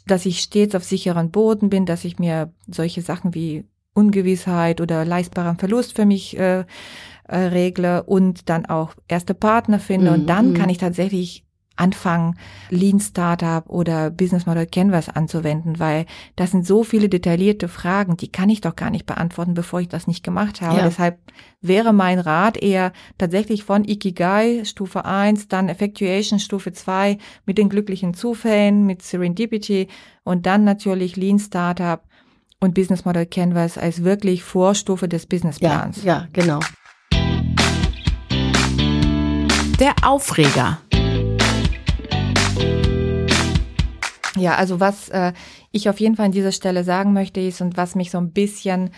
dass 0.08 0.26
ich 0.26 0.40
stets 0.40 0.76
auf 0.76 0.84
sicheren 0.84 1.32
Boden 1.32 1.70
bin, 1.70 1.86
dass 1.86 2.06
ich 2.06 2.20
mir 2.20 2.54
solche 2.68 3.02
Sachen 3.02 3.34
wie 3.34 3.66
Ungewissheit 3.94 4.80
oder 4.80 5.04
leistbaren 5.04 5.58
Verlust 5.58 5.96
für 5.96 6.06
mich 6.06 6.38
äh, 6.38 6.64
äh, 7.28 7.38
regle 7.38 8.04
und 8.04 8.50
dann 8.50 8.66
auch 8.66 8.94
erste 9.08 9.34
Partner 9.34 9.80
finde. 9.80 10.12
Mhm. 10.12 10.14
Und 10.14 10.28
dann 10.28 10.54
kann 10.54 10.66
mhm. 10.66 10.72
ich 10.72 10.78
tatsächlich 10.78 11.46
anfangen, 11.82 12.38
Lean 12.70 13.00
Startup 13.00 13.68
oder 13.70 14.10
Business 14.12 14.46
Model 14.46 14.66
Canvas 14.66 15.10
anzuwenden, 15.10 15.80
weil 15.80 16.06
das 16.36 16.52
sind 16.52 16.66
so 16.66 16.84
viele 16.84 17.10
detaillierte 17.10 17.68
Fragen, 17.68 18.16
die 18.16 18.32
kann 18.32 18.50
ich 18.50 18.62
doch 18.62 18.76
gar 18.76 18.92
nicht 18.92 19.06
beantworten, 19.06 19.54
bevor 19.54 19.82
ich 19.82 19.90
das 19.90 20.08
nicht 20.08 20.24
gemacht 20.24 20.62
habe. 20.62 20.78
Ja. 20.78 20.84
Deshalb 20.84 21.20
wäre 21.62 21.92
mein 21.92 22.20
Rat 22.20 22.58
eher 22.58 22.94
tatsächlich 23.18 23.64
von 23.64 23.84
Ikigai 23.84 24.64
Stufe 24.64 25.06
1, 25.06 25.48
dann 25.48 25.68
Effectuation 25.68 26.40
Stufe 26.40 26.72
2 26.72 27.18
mit 27.46 27.58
den 27.58 27.70
glücklichen 27.70 28.14
Zufällen, 28.14 28.86
mit 28.86 29.02
Serendipity 29.02 29.88
und 30.24 30.46
dann 30.46 30.64
natürlich 30.64 31.16
Lean 31.16 31.40
Startup 31.40 32.02
und 32.60 32.76
Business 32.76 33.06
Model 33.06 33.26
Canvas 33.26 33.78
als 33.78 34.04
wirklich 34.04 34.44
Vorstufe 34.44 35.08
des 35.08 35.26
Businessplans. 35.26 36.04
Ja, 36.04 36.14
ja, 36.14 36.28
genau. 36.32 36.60
Der 39.80 39.96
Aufreger. 40.04 40.80
Ja, 44.38 44.56
also 44.56 44.80
was 44.80 45.10
äh, 45.10 45.34
ich 45.72 45.90
auf 45.90 46.00
jeden 46.00 46.16
Fall 46.16 46.28
an 46.28 46.32
dieser 46.32 46.52
Stelle 46.52 46.84
sagen 46.84 47.14
möchte 47.14 47.42
ist 47.42 47.62
und 47.62 47.78
was 47.78 47.96
mich 47.96 48.12
so 48.12 48.18
ein 48.18 48.32
bisschen 48.32 48.92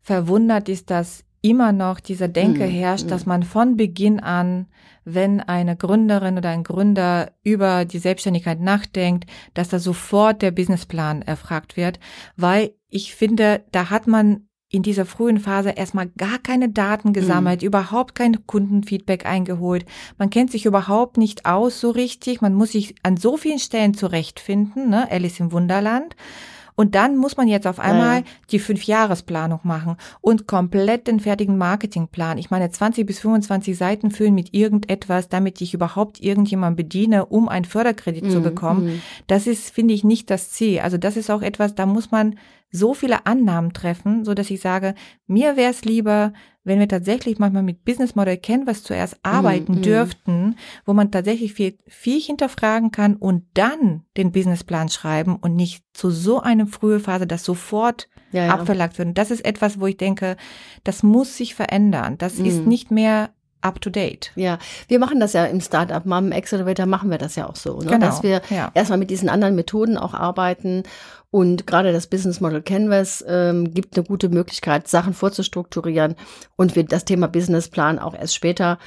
verwundert, 0.00 0.68
ist, 0.68 0.90
dass 0.90 1.24
immer 1.42 1.72
noch 1.72 2.00
diese 2.00 2.28
Denke 2.28 2.66
mm, 2.66 2.70
herrscht, 2.70 3.06
mm. 3.06 3.08
dass 3.08 3.26
man 3.26 3.42
von 3.42 3.76
Beginn 3.76 4.20
an, 4.20 4.66
wenn 5.04 5.40
eine 5.40 5.76
Gründerin 5.76 6.38
oder 6.38 6.50
ein 6.50 6.64
Gründer 6.64 7.32
über 7.42 7.84
die 7.84 7.98
Selbstständigkeit 7.98 8.60
nachdenkt, 8.60 9.28
dass 9.54 9.68
da 9.68 9.78
sofort 9.78 10.42
der 10.42 10.50
Businessplan 10.50 11.22
erfragt 11.22 11.76
wird, 11.76 12.00
weil 12.36 12.72
ich 12.88 13.14
finde, 13.14 13.64
da 13.72 13.90
hat 13.90 14.06
man 14.06 14.45
in 14.70 14.82
dieser 14.82 15.06
frühen 15.06 15.38
Phase 15.38 15.70
erstmal 15.70 16.08
gar 16.18 16.38
keine 16.38 16.68
Daten 16.68 17.12
gesammelt, 17.12 17.62
mhm. 17.62 17.68
überhaupt 17.68 18.14
kein 18.14 18.46
Kundenfeedback 18.46 19.24
eingeholt. 19.24 19.86
Man 20.18 20.30
kennt 20.30 20.50
sich 20.50 20.66
überhaupt 20.66 21.18
nicht 21.18 21.46
aus 21.46 21.80
so 21.80 21.90
richtig. 21.90 22.40
Man 22.40 22.54
muss 22.54 22.72
sich 22.72 22.96
an 23.02 23.16
so 23.16 23.36
vielen 23.36 23.60
Stellen 23.60 23.94
zurechtfinden, 23.94 24.90
ne? 24.90 25.10
Alice 25.10 25.40
im 25.40 25.52
Wunderland. 25.52 26.16
Und 26.76 26.94
dann 26.94 27.16
muss 27.16 27.38
man 27.38 27.48
jetzt 27.48 27.66
auf 27.66 27.80
einmal 27.80 28.18
ja. 28.18 28.24
die 28.50 28.58
Fünfjahresplanung 28.58 29.60
machen 29.62 29.96
und 30.20 30.46
komplett 30.46 31.06
den 31.06 31.20
fertigen 31.20 31.56
Marketingplan. 31.56 32.36
Ich 32.36 32.50
meine, 32.50 32.70
20 32.70 33.06
bis 33.06 33.18
25 33.20 33.76
Seiten 33.76 34.10
füllen 34.10 34.34
mit 34.34 34.52
irgendetwas, 34.52 35.30
damit 35.30 35.60
ich 35.62 35.72
überhaupt 35.72 36.20
irgendjemand 36.20 36.76
bediene, 36.76 37.24
um 37.24 37.48
einen 37.48 37.64
Förderkredit 37.64 38.24
mhm. 38.24 38.30
zu 38.30 38.42
bekommen. 38.42 38.84
Mhm. 38.86 39.02
Das 39.26 39.46
ist, 39.46 39.70
finde 39.70 39.94
ich, 39.94 40.04
nicht 40.04 40.28
das 40.28 40.50
Ziel. 40.50 40.80
Also 40.80 40.98
das 40.98 41.16
ist 41.16 41.30
auch 41.30 41.40
etwas, 41.40 41.74
da 41.74 41.86
muss 41.86 42.10
man 42.10 42.36
so 42.70 42.94
viele 42.94 43.26
Annahmen 43.26 43.72
treffen, 43.72 44.24
so 44.24 44.34
dass 44.34 44.50
ich 44.50 44.60
sage, 44.60 44.94
mir 45.26 45.56
wäre 45.56 45.70
es 45.70 45.84
lieber, 45.84 46.32
wenn 46.64 46.80
wir 46.80 46.88
tatsächlich 46.88 47.38
manchmal 47.38 47.62
mit 47.62 47.84
Business 47.84 48.16
Model 48.16 48.36
Canvas 48.36 48.82
zuerst 48.82 49.18
arbeiten 49.22 49.76
mm, 49.76 49.82
dürften, 49.82 50.56
wo 50.84 50.92
man 50.92 51.12
tatsächlich 51.12 51.52
viel, 51.52 51.78
viel 51.86 52.20
hinterfragen 52.20 52.90
kann 52.90 53.14
und 53.14 53.44
dann 53.54 54.02
den 54.16 54.32
Businessplan 54.32 54.88
schreiben 54.88 55.36
und 55.36 55.54
nicht 55.54 55.84
zu 55.92 56.10
so 56.10 56.40
einer 56.40 56.66
frühen 56.66 57.00
Phase, 57.00 57.26
das 57.26 57.44
sofort 57.44 58.08
ja, 58.32 58.46
ja. 58.46 58.54
abverlagt 58.54 58.98
wird. 58.98 59.08
Und 59.08 59.18
das 59.18 59.30
ist 59.30 59.44
etwas, 59.44 59.78
wo 59.78 59.86
ich 59.86 59.96
denke, 59.96 60.36
das 60.82 61.04
muss 61.04 61.36
sich 61.36 61.54
verändern. 61.54 62.18
Das 62.18 62.38
mm. 62.38 62.44
ist 62.44 62.62
mhm. 62.62 62.68
nicht 62.68 62.90
mehr 62.90 63.30
up 63.66 63.80
to 63.80 63.90
date. 63.90 64.32
Ja, 64.36 64.58
wir 64.88 64.98
machen 64.98 65.20
das 65.20 65.32
ja 65.32 65.44
im 65.44 65.60
Startup 65.60 66.04
Mom 66.06 66.32
Accelerator 66.32 66.86
machen 66.86 67.10
wir 67.10 67.18
das 67.18 67.36
ja 67.36 67.48
auch 67.48 67.56
so, 67.56 67.78
ne? 67.78 67.86
genau, 67.86 68.06
dass 68.06 68.22
wir 68.22 68.42
ja. 68.50 68.70
erstmal 68.74 68.98
mit 68.98 69.10
diesen 69.10 69.28
anderen 69.28 69.54
Methoden 69.54 69.96
auch 69.96 70.14
arbeiten 70.14 70.84
und 71.30 71.66
gerade 71.66 71.92
das 71.92 72.06
Business 72.06 72.40
Model 72.40 72.62
Canvas 72.62 73.24
ähm, 73.26 73.72
gibt 73.74 73.96
eine 73.96 74.06
gute 74.06 74.28
Möglichkeit, 74.28 74.88
Sachen 74.88 75.14
vorzustrukturieren 75.14 76.14
und 76.56 76.76
wir 76.76 76.84
das 76.84 77.04
Thema 77.04 77.28
Businessplan 77.28 77.98
auch 77.98 78.14
erst 78.14 78.34
später 78.34 78.78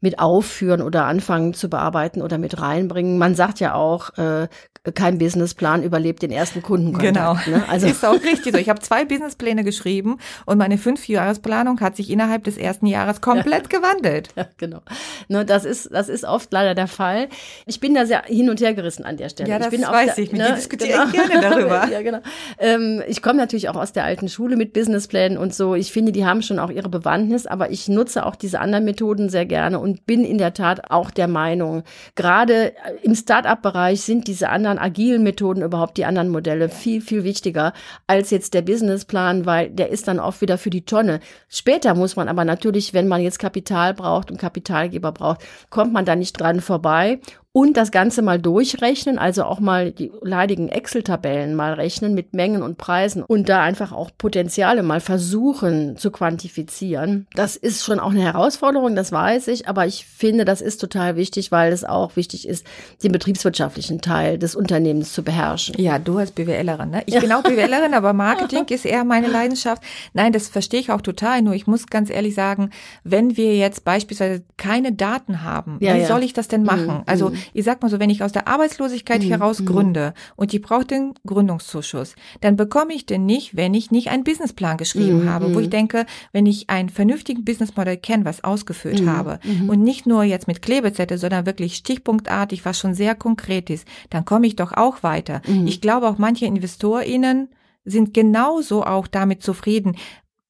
mit 0.00 0.18
aufführen 0.18 0.82
oder 0.82 1.04
anfangen 1.04 1.54
zu 1.54 1.68
bearbeiten 1.68 2.22
oder 2.22 2.38
mit 2.38 2.60
reinbringen. 2.60 3.18
Man 3.18 3.34
sagt 3.34 3.60
ja 3.60 3.74
auch, 3.74 4.16
äh, 4.18 4.48
kein 4.94 5.18
Businessplan 5.18 5.82
überlebt 5.82 6.22
den 6.22 6.30
ersten 6.30 6.62
Kundenkontakt. 6.62 7.44
Genau. 7.44 7.56
Ne? 7.58 7.64
Also 7.76 7.86
ist 7.88 8.04
auch 8.04 8.22
richtig 8.22 8.52
so. 8.52 8.58
Ich 8.58 8.68
habe 8.68 8.80
zwei 8.80 9.04
Businesspläne 9.04 9.64
geschrieben 9.64 10.18
und 10.44 10.58
meine 10.58 10.78
Fünfjahresplanung 10.78 11.80
hat 11.80 11.96
sich 11.96 12.10
innerhalb 12.10 12.44
des 12.44 12.56
ersten 12.56 12.86
Jahres 12.86 13.20
komplett 13.20 13.72
ja. 13.72 13.78
gewandelt. 13.78 14.28
Ja, 14.36 14.46
genau. 14.58 14.80
Ne, 15.28 15.46
das 15.46 15.64
ist 15.64 15.88
das 15.92 16.10
ist 16.10 16.24
oft 16.24 16.52
leider 16.52 16.74
der 16.74 16.88
Fall. 16.88 17.28
Ich 17.64 17.80
bin 17.80 17.94
da 17.94 18.04
sehr 18.04 18.24
hin 18.24 18.50
und 18.50 18.60
her 18.60 18.74
gerissen 18.74 19.04
an 19.04 19.16
der 19.16 19.30
Stelle. 19.30 19.48
Ja, 19.48 19.58
das 19.58 19.72
ich 19.72 19.80
bin 19.80 19.88
weiß 19.88 20.16
der, 20.16 20.24
ich. 20.24 20.32
Mit 20.32 20.42
ne, 20.42 20.48
dir 20.48 20.54
diskutiere 20.56 20.90
genau. 20.90 21.06
ich 21.06 21.12
gerne 21.12 21.40
darüber. 21.40 21.88
ja, 21.90 22.02
genau. 22.02 22.18
Ähm, 22.58 23.02
ich 23.08 23.22
komme 23.22 23.38
natürlich 23.38 23.70
auch 23.70 23.76
aus 23.76 23.92
der 23.92 24.04
alten 24.04 24.28
Schule 24.28 24.56
mit 24.56 24.74
Businessplänen 24.74 25.38
und 25.38 25.54
so. 25.54 25.74
Ich 25.74 25.90
finde, 25.90 26.12
die 26.12 26.26
haben 26.26 26.42
schon 26.42 26.58
auch 26.58 26.70
ihre 26.70 26.90
Bewandtnis, 26.90 27.46
aber 27.46 27.70
ich 27.70 27.88
nutze 27.88 28.26
auch 28.26 28.36
diese 28.36 28.60
anderen 28.60 28.84
Methoden 28.84 29.30
sehr 29.30 29.46
gerne 29.46 29.78
und 29.86 30.04
bin 30.04 30.24
in 30.24 30.38
der 30.38 30.52
Tat 30.52 30.90
auch 30.90 31.12
der 31.12 31.28
Meinung, 31.28 31.84
gerade 32.16 32.72
im 33.02 33.14
Start-up-Bereich 33.14 34.00
sind 34.00 34.26
diese 34.26 34.48
anderen 34.48 34.78
agilen 34.78 35.22
Methoden 35.22 35.62
überhaupt 35.62 35.96
die 35.96 36.04
anderen 36.04 36.28
Modelle 36.28 36.68
viel, 36.68 37.00
viel 37.00 37.22
wichtiger 37.22 37.72
als 38.08 38.30
jetzt 38.30 38.52
der 38.54 38.62
Businessplan, 38.62 39.46
weil 39.46 39.70
der 39.70 39.90
ist 39.90 40.08
dann 40.08 40.18
oft 40.18 40.40
wieder 40.40 40.58
für 40.58 40.70
die 40.70 40.84
Tonne. 40.84 41.20
Später 41.48 41.94
muss 41.94 42.16
man 42.16 42.28
aber 42.28 42.44
natürlich, 42.44 42.94
wenn 42.94 43.06
man 43.06 43.22
jetzt 43.22 43.38
Kapital 43.38 43.94
braucht 43.94 44.32
und 44.32 44.38
Kapitalgeber 44.38 45.12
braucht, 45.12 45.42
kommt 45.70 45.92
man 45.92 46.04
da 46.04 46.16
nicht 46.16 46.32
dran 46.40 46.60
vorbei 46.60 47.20
und 47.56 47.78
das 47.78 47.90
Ganze 47.90 48.20
mal 48.20 48.38
durchrechnen, 48.38 49.18
also 49.18 49.44
auch 49.44 49.60
mal 49.60 49.90
die 49.90 50.12
leidigen 50.20 50.68
Excel-Tabellen 50.68 51.54
mal 51.54 51.72
rechnen 51.72 52.12
mit 52.12 52.34
Mengen 52.34 52.62
und 52.62 52.76
Preisen 52.76 53.22
und 53.22 53.48
da 53.48 53.62
einfach 53.62 53.92
auch 53.92 54.10
Potenziale 54.18 54.82
mal 54.82 55.00
versuchen 55.00 55.96
zu 55.96 56.10
quantifizieren. 56.10 57.26
Das 57.32 57.56
ist 57.56 57.82
schon 57.82 57.98
auch 57.98 58.10
eine 58.10 58.20
Herausforderung, 58.20 58.94
das 58.94 59.10
weiß 59.10 59.48
ich, 59.48 59.68
aber 59.68 59.86
ich 59.86 60.04
finde, 60.04 60.44
das 60.44 60.60
ist 60.60 60.82
total 60.82 61.16
wichtig, 61.16 61.50
weil 61.50 61.72
es 61.72 61.82
auch 61.82 62.14
wichtig 62.16 62.46
ist, 62.46 62.66
den 63.02 63.10
betriebswirtschaftlichen 63.10 64.02
Teil 64.02 64.38
des 64.38 64.54
Unternehmens 64.54 65.14
zu 65.14 65.22
beherrschen. 65.22 65.76
Ja, 65.78 65.98
du 65.98 66.18
als 66.18 66.32
BWLerin, 66.32 66.90
ne? 66.90 67.04
Ich 67.06 67.18
bin 67.18 67.32
auch 67.32 67.42
BWLerin, 67.42 67.94
aber 67.94 68.12
Marketing 68.12 68.66
ist 68.66 68.84
eher 68.84 69.04
meine 69.04 69.28
Leidenschaft. 69.28 69.82
Nein, 70.12 70.34
das 70.34 70.48
verstehe 70.48 70.80
ich 70.80 70.90
auch 70.90 71.00
total, 71.00 71.40
nur 71.40 71.54
ich 71.54 71.66
muss 71.66 71.86
ganz 71.86 72.10
ehrlich 72.10 72.34
sagen, 72.34 72.68
wenn 73.02 73.38
wir 73.38 73.56
jetzt 73.56 73.86
beispielsweise 73.86 74.44
keine 74.58 74.92
Daten 74.92 75.42
haben, 75.42 75.78
ja, 75.80 75.94
wie 75.94 76.00
ja. 76.00 76.06
soll 76.06 76.22
ich 76.22 76.34
das 76.34 76.48
denn 76.48 76.62
machen? 76.62 76.98
Mhm. 76.98 77.02
Also 77.06 77.32
ich 77.52 77.64
sag 77.64 77.82
mal 77.82 77.88
so, 77.88 77.98
wenn 77.98 78.10
ich 78.10 78.22
aus 78.22 78.32
der 78.32 78.48
Arbeitslosigkeit 78.48 79.22
mhm. 79.22 79.28
heraus 79.28 79.60
mhm. 79.60 79.66
gründe 79.66 80.14
und 80.36 80.52
ich 80.52 80.62
brauche 80.62 80.84
den 80.84 81.14
Gründungszuschuss, 81.26 82.14
dann 82.40 82.56
bekomme 82.56 82.94
ich 82.94 83.06
den 83.06 83.26
nicht, 83.26 83.56
wenn 83.56 83.74
ich 83.74 83.90
nicht 83.90 84.10
einen 84.10 84.24
Businessplan 84.24 84.76
geschrieben 84.76 85.24
mhm. 85.24 85.28
habe, 85.28 85.54
wo 85.54 85.60
ich 85.60 85.70
denke, 85.70 86.06
wenn 86.32 86.46
ich 86.46 86.70
einen 86.70 86.88
vernünftigen 86.88 87.44
Businessmodell 87.44 87.96
kenne, 87.96 88.24
was 88.24 88.44
ausgeführt 88.44 89.00
mhm. 89.00 89.10
habe 89.10 89.38
mhm. 89.44 89.68
und 89.68 89.82
nicht 89.82 90.06
nur 90.06 90.24
jetzt 90.24 90.48
mit 90.48 90.62
Klebezettel, 90.62 91.18
sondern 91.18 91.46
wirklich 91.46 91.76
stichpunktartig, 91.76 92.64
was 92.64 92.78
schon 92.78 92.94
sehr 92.94 93.14
konkret 93.14 93.70
ist, 93.70 93.86
dann 94.10 94.24
komme 94.24 94.46
ich 94.46 94.56
doch 94.56 94.72
auch 94.72 95.02
weiter. 95.02 95.42
Ich 95.64 95.80
glaube 95.80 96.08
auch 96.08 96.18
manche 96.18 96.46
InvestorInnen 96.46 97.48
sind 97.84 98.12
genauso 98.12 98.84
auch 98.84 99.06
damit 99.06 99.42
zufrieden. 99.42 99.96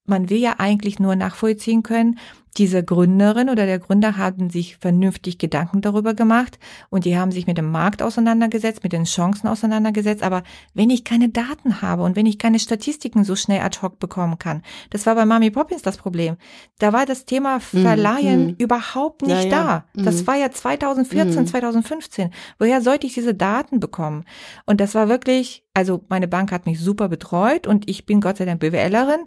Man 0.06 0.30
will 0.30 0.38
ja 0.38 0.54
eigentlich 0.58 0.98
nur 0.98 1.16
nachvollziehen 1.16 1.82
können, 1.82 2.18
diese 2.58 2.82
Gründerin 2.82 3.50
oder 3.50 3.66
der 3.66 3.78
Gründer 3.78 4.16
haben 4.16 4.50
sich 4.50 4.76
vernünftig 4.78 5.38
Gedanken 5.38 5.82
darüber 5.82 6.14
gemacht 6.14 6.58
und 6.88 7.04
die 7.04 7.16
haben 7.16 7.30
sich 7.30 7.46
mit 7.46 7.58
dem 7.58 7.70
Markt 7.70 8.02
auseinandergesetzt, 8.02 8.82
mit 8.82 8.92
den 8.92 9.04
Chancen 9.04 9.48
auseinandergesetzt. 9.48 10.22
Aber 10.22 10.42
wenn 10.72 10.90
ich 10.90 11.04
keine 11.04 11.28
Daten 11.28 11.82
habe 11.82 12.02
und 12.02 12.16
wenn 12.16 12.26
ich 12.26 12.38
keine 12.38 12.58
Statistiken 12.58 13.24
so 13.24 13.36
schnell 13.36 13.60
ad 13.60 13.78
hoc 13.82 13.98
bekommen 13.98 14.38
kann, 14.38 14.62
das 14.90 15.06
war 15.06 15.14
bei 15.14 15.26
Mami 15.26 15.50
Poppins 15.50 15.82
das 15.82 15.98
Problem. 15.98 16.36
Da 16.78 16.92
war 16.92 17.04
das 17.04 17.26
Thema 17.26 17.56
mhm, 17.56 17.82
Verleihen 17.82 18.46
mm, 18.46 18.54
überhaupt 18.58 19.22
nicht 19.22 19.44
ja, 19.44 19.50
da. 19.50 19.84
Ja. 19.94 20.04
Das 20.04 20.22
mm. 20.22 20.26
war 20.26 20.36
ja 20.36 20.50
2014, 20.50 21.42
mm. 21.42 21.46
2015. 21.46 22.30
Woher 22.58 22.80
sollte 22.80 23.06
ich 23.06 23.14
diese 23.14 23.34
Daten 23.34 23.80
bekommen? 23.80 24.24
Und 24.64 24.80
das 24.80 24.94
war 24.94 25.08
wirklich, 25.08 25.64
also 25.74 26.04
meine 26.08 26.28
Bank 26.28 26.52
hat 26.52 26.66
mich 26.66 26.80
super 26.80 27.08
betreut 27.08 27.66
und 27.66 27.88
ich 27.88 28.06
bin 28.06 28.20
Gott 28.20 28.38
sei 28.38 28.46
Dank 28.46 28.60
BWLerin, 28.60 29.26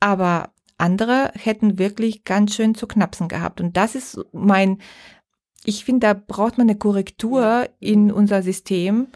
aber 0.00 0.50
andere 0.78 1.30
hätten 1.34 1.78
wirklich 1.78 2.24
ganz 2.24 2.54
schön 2.54 2.74
zu 2.74 2.86
knapsen 2.86 3.28
gehabt. 3.28 3.60
Und 3.60 3.76
das 3.76 3.94
ist 3.94 4.18
mein, 4.32 4.78
ich 5.64 5.84
finde, 5.84 6.06
da 6.06 6.14
braucht 6.14 6.58
man 6.58 6.68
eine 6.68 6.78
Korrektur 6.78 7.68
in 7.78 8.10
unser 8.10 8.42
System 8.42 9.08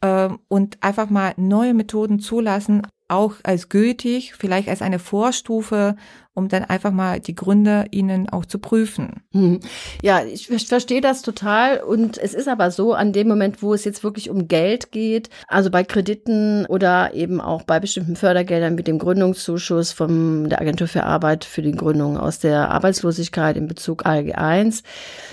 äh, 0.00 0.28
und 0.48 0.82
einfach 0.82 1.08
mal 1.08 1.34
neue 1.36 1.72
Methoden 1.72 2.18
zulassen, 2.18 2.82
auch 3.08 3.34
als 3.44 3.68
gültig, 3.68 4.34
vielleicht 4.34 4.68
als 4.68 4.82
eine 4.82 4.98
Vorstufe 4.98 5.96
um 6.34 6.48
dann 6.48 6.64
einfach 6.64 6.90
mal 6.90 7.20
die 7.20 7.34
Gründe 7.34 7.86
ihnen 7.92 8.28
auch 8.28 8.44
zu 8.44 8.58
prüfen. 8.58 9.22
Hm. 9.32 9.60
Ja, 10.02 10.24
ich 10.24 10.48
verstehe 10.48 11.00
das 11.00 11.22
total. 11.22 11.78
Und 11.78 12.18
es 12.18 12.34
ist 12.34 12.48
aber 12.48 12.70
so, 12.70 12.92
an 12.92 13.12
dem 13.12 13.28
Moment, 13.28 13.62
wo 13.62 13.72
es 13.72 13.84
jetzt 13.84 14.02
wirklich 14.02 14.30
um 14.30 14.48
Geld 14.48 14.90
geht, 14.90 15.30
also 15.48 15.70
bei 15.70 15.84
Krediten 15.84 16.66
oder 16.66 17.14
eben 17.14 17.40
auch 17.40 17.62
bei 17.62 17.78
bestimmten 17.78 18.16
Fördergeldern 18.16 18.74
mit 18.74 18.88
dem 18.88 18.98
Gründungszuschuss 18.98 19.92
von 19.92 20.48
der 20.48 20.60
Agentur 20.60 20.88
für 20.88 21.04
Arbeit 21.04 21.44
für 21.44 21.62
die 21.62 21.72
Gründung 21.72 22.18
aus 22.18 22.40
der 22.40 22.70
Arbeitslosigkeit 22.70 23.56
in 23.56 23.68
Bezug 23.68 24.04
ALG 24.04 24.34
1, 24.34 24.82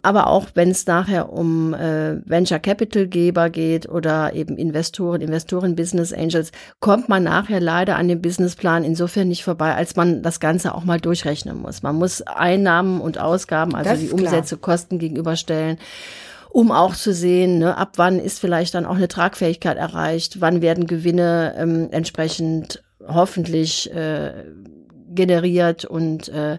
aber 0.04 0.28
auch 0.28 0.48
wenn 0.54 0.70
es 0.70 0.86
nachher 0.86 1.34
um 1.34 1.74
äh, 1.74 2.18
Venture 2.30 2.60
Capital 2.60 3.08
Geber 3.08 3.50
geht 3.50 3.90
oder 3.90 4.34
eben 4.34 4.58
Investoren, 4.58 5.22
Investoren, 5.22 5.76
Business 5.76 6.14
Angels, 6.14 6.52
kommt 6.80 7.10
man 7.10 7.24
nachher 7.24 7.60
leider 7.60 7.96
an 7.96 8.08
dem 8.08 8.22
Businessplan 8.22 8.84
insofern 8.84 9.28
nicht 9.28 9.44
vorbei, 9.44 9.76
als 9.76 9.96
man 9.96 10.22
das 10.22 10.40
Ganze 10.40 10.76
auch 10.76 10.84
mal 10.84 10.91
mal 10.92 11.00
durchrechnen 11.00 11.62
muss. 11.62 11.84
Man 11.84 11.96
muss 11.96 12.22
Einnahmen 12.22 13.00
und 13.00 13.18
Ausgaben, 13.18 13.76
also 13.76 13.96
die 13.96 14.10
Umsätze, 14.12 14.58
klar. 14.58 14.76
Kosten 14.76 15.00
gegenüberstellen 15.00 15.78
um 16.54 16.74
auch 16.74 16.96
zu 16.98 17.14
sehen, 17.14 17.60
ne, 17.60 17.78
ab 17.78 17.94
wann 17.96 18.20
ist 18.20 18.40
vielleicht 18.40 18.74
dann 18.74 18.86
auch 18.86 18.98
eine 18.98 19.08
Tragfähigkeit 19.08 19.78
erreicht, 19.78 20.42
wann 20.42 20.62
werden 20.62 20.86
Gewinne 20.86 21.56
ähm, 21.58 21.88
entsprechend 21.92 22.84
hoffentlich 23.08 23.90
äh, 23.94 24.34
generiert 25.14 25.86
und 25.86 26.30
äh, 26.30 26.58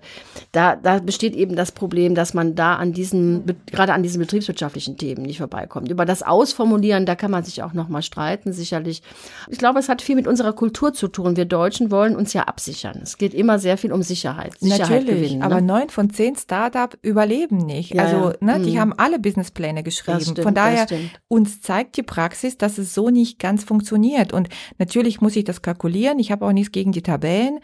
da, 0.52 0.76
da 0.76 0.98
besteht 0.98 1.34
eben 1.34 1.56
das 1.56 1.72
Problem, 1.72 2.14
dass 2.14 2.34
man 2.34 2.54
da 2.54 2.76
an 2.76 2.92
diesen, 2.92 3.44
gerade 3.66 3.92
an 3.92 4.02
diesen 4.02 4.20
betriebswirtschaftlichen 4.20 4.96
Themen 4.96 5.22
nicht 5.22 5.38
vorbeikommt. 5.38 5.90
Über 5.90 6.04
das 6.04 6.22
Ausformulieren, 6.22 7.06
da 7.06 7.14
kann 7.14 7.30
man 7.30 7.44
sich 7.44 7.62
auch 7.62 7.72
nochmal 7.72 8.02
streiten, 8.02 8.52
sicherlich. 8.52 9.02
Ich 9.48 9.58
glaube, 9.58 9.78
es 9.78 9.88
hat 9.88 10.02
viel 10.02 10.16
mit 10.16 10.26
unserer 10.26 10.52
Kultur 10.52 10.92
zu 10.92 11.08
tun. 11.08 11.36
Wir 11.36 11.44
Deutschen 11.44 11.90
wollen 11.90 12.16
uns 12.16 12.32
ja 12.32 12.42
absichern. 12.42 13.00
Es 13.02 13.18
geht 13.18 13.34
immer 13.34 13.58
sehr 13.58 13.78
viel 13.78 13.92
um 13.92 14.02
Sicherheit. 14.02 14.58
Sicherheit 14.58 15.02
Natürlich, 15.02 15.06
gewinnen, 15.06 15.38
ne? 15.40 15.44
aber 15.44 15.60
neun 15.60 15.88
von 15.88 16.10
zehn 16.10 16.36
Startup 16.36 16.96
überleben 17.02 17.58
nicht. 17.58 17.94
Ja, 17.94 18.04
also, 18.04 18.32
ne, 18.40 18.60
die 18.60 18.72
mhm. 18.72 18.78
haben 18.78 18.92
alle 18.96 19.18
Businesspläne 19.18 19.82
geschrieben. 19.82 20.20
Stimmt, 20.20 20.40
von 20.40 20.54
daher, 20.54 20.86
uns 21.28 21.60
zeigt 21.60 21.96
die 21.96 22.02
Praxis, 22.02 22.58
dass 22.58 22.78
es 22.78 22.94
so 22.94 23.10
nicht 23.10 23.38
ganz 23.38 23.64
funktioniert. 23.64 24.32
Und 24.32 24.48
natürlich 24.78 25.20
muss 25.20 25.36
ich 25.36 25.44
das 25.44 25.62
kalkulieren. 25.62 26.18
Ich 26.18 26.32
habe 26.32 26.46
auch 26.46 26.52
nichts 26.52 26.72
gegen 26.72 26.92
die 26.92 27.02
Tabellen. 27.02 27.60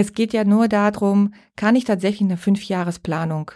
Es 0.00 0.12
geht 0.12 0.32
ja 0.32 0.44
nur 0.44 0.68
darum, 0.68 1.34
kann 1.56 1.74
ich 1.74 1.82
tatsächlich 1.82 2.20
eine 2.20 2.36
Fünfjahresplanung 2.36 3.50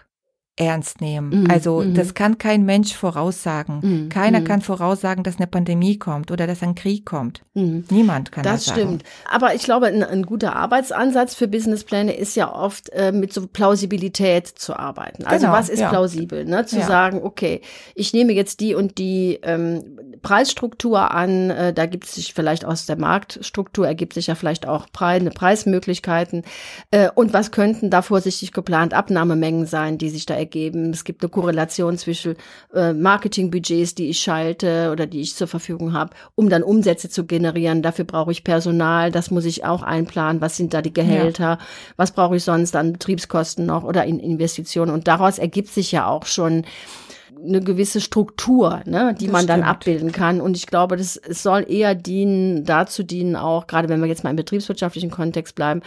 ernst 0.57 1.01
nehmen. 1.01 1.45
Mhm. 1.45 1.51
Also 1.51 1.81
mhm. 1.81 1.95
das 1.95 2.13
kann 2.13 2.37
kein 2.37 2.65
Mensch 2.65 2.95
voraussagen. 2.95 3.81
Mhm. 3.83 4.09
Keiner 4.11 4.41
mhm. 4.41 4.45
kann 4.45 4.61
voraussagen, 4.61 5.25
dass 5.25 5.37
eine 5.37 5.47
Pandemie 5.47 5.99
kommt 5.99 6.31
oder 6.31 6.47
dass 6.47 6.63
ein 6.63 6.75
Krieg 6.75 7.07
kommt. 7.07 7.41
Mhm. 7.55 7.85
Niemand 7.91 8.33
kann 8.33 8.45
das, 8.45 8.53
das 8.53 8.65
sagen. 8.67 8.81
Das 8.81 8.87
stimmt. 8.87 9.05
Aber 9.31 9.55
ich 9.55 9.63
glaube, 9.63 9.87
ein, 9.87 10.03
ein, 10.03 10.25
guter 10.27 10.55
Arbeitsansatz 10.55 11.35
für 11.35 11.49
Businesspläne 11.49 12.15
ist 12.15 12.37
ja 12.37 12.55
oft 12.55 12.91
äh, 12.91 13.13
mit 13.13 13.33
so 13.33 13.47
Plausibilität 13.47 14.47
zu 14.47 14.77
arbeiten. 14.77 15.25
Also 15.25 15.47
genau, 15.47 15.57
was 15.57 15.71
ist 15.71 15.81
ja. 15.81 15.89
plausibel? 15.89 16.45
Ne? 16.45 16.67
Zu 16.67 16.81
ja. 16.81 16.87
sagen, 16.87 17.21
okay, 17.23 17.63
ich 17.95 18.13
nehme 18.13 18.33
jetzt 18.35 18.61
die 18.61 18.75
und 18.75 18.99
die 18.99 19.41
ähm, 19.43 19.99
Preisstruktur 20.21 21.13
an. 21.13 21.49
Äh, 21.49 21.73
da 21.73 21.87
gibt 21.87 22.05
es 22.05 22.15
sich 22.15 22.35
vielleicht 22.35 22.67
aus 22.67 22.85
der 22.85 22.99
Marktstruktur 22.99 23.87
ergibt 23.87 24.13
sich 24.13 24.27
ja 24.27 24.35
vielleicht 24.35 24.69
auch 24.69 24.87
Preis, 24.93 25.23
Preismöglichkeiten. 25.35 26.43
Äh, 26.91 27.09
und 27.15 27.33
was 27.33 27.53
könnten 27.53 27.89
da 27.89 28.03
vorsichtig 28.03 28.53
geplant 28.53 28.93
Abnahmemengen 28.93 29.65
sein, 29.65 29.97
die 29.97 30.11
sich 30.11 30.27
da 30.27 30.42
ergeben. 30.43 30.91
Es 30.91 31.05
gibt 31.05 31.23
eine 31.23 31.31
Korrelation 31.31 31.97
zwischen 31.97 32.37
äh, 32.75 32.93
Marketingbudgets, 32.93 33.95
die 33.95 34.11
ich 34.11 34.21
schalte 34.21 34.91
oder 34.93 35.07
die 35.07 35.21
ich 35.21 35.35
zur 35.35 35.47
Verfügung 35.47 35.93
habe, 35.93 36.15
um 36.35 36.49
dann 36.49 36.63
Umsätze 36.63 37.09
zu 37.09 37.25
generieren. 37.25 37.83
Dafür 37.83 38.05
brauche 38.05 38.33
ich 38.33 38.45
Personal, 38.45 39.11
das 39.11 39.31
muss 39.31 39.45
ich 39.45 39.65
auch 39.65 39.83
einplanen. 39.83 40.41
Was 40.41 40.57
sind 40.57 40.75
da 40.75 40.83
die 40.83 40.93
Gehälter? 40.93 41.45
Ja. 41.45 41.59
Was 41.97 42.13
brauche 42.13 42.37
ich 42.37 42.45
sonst 42.45 42.77
an 42.77 42.93
Betriebskosten 42.93 43.67
noch 43.67 43.85
oder 43.85 44.05
in 44.05 44.19
Investitionen? 44.19 44.93
Und 44.93 45.09
daraus 45.09 45.39
ergibt 45.39 45.69
sich 45.69 45.93
ja 45.93 46.07
auch 46.07 46.27
schon 46.27 46.65
eine 47.45 47.61
gewisse 47.61 48.01
Struktur, 48.01 48.83
ne, 48.87 49.15
die 49.19 49.27
das 49.27 49.33
man 49.33 49.47
dann 49.47 49.61
stimmt. 49.61 49.71
abbilden 49.71 50.13
kann. 50.13 50.41
Und 50.41 50.57
ich 50.57 50.67
glaube, 50.67 50.97
das 50.97 51.15
soll 51.29 51.67
eher 51.69 51.95
dienen, 51.95 52.65
dazu 52.65 53.03
dienen 53.03 53.37
auch, 53.37 53.67
gerade 53.67 53.89
wenn 53.89 54.01
wir 54.01 54.09
jetzt 54.09 54.25
mal 54.25 54.31
im 54.31 54.37
betriebswirtschaftlichen 54.37 55.11
Kontext 55.11 55.55
bleiben, 55.55 55.83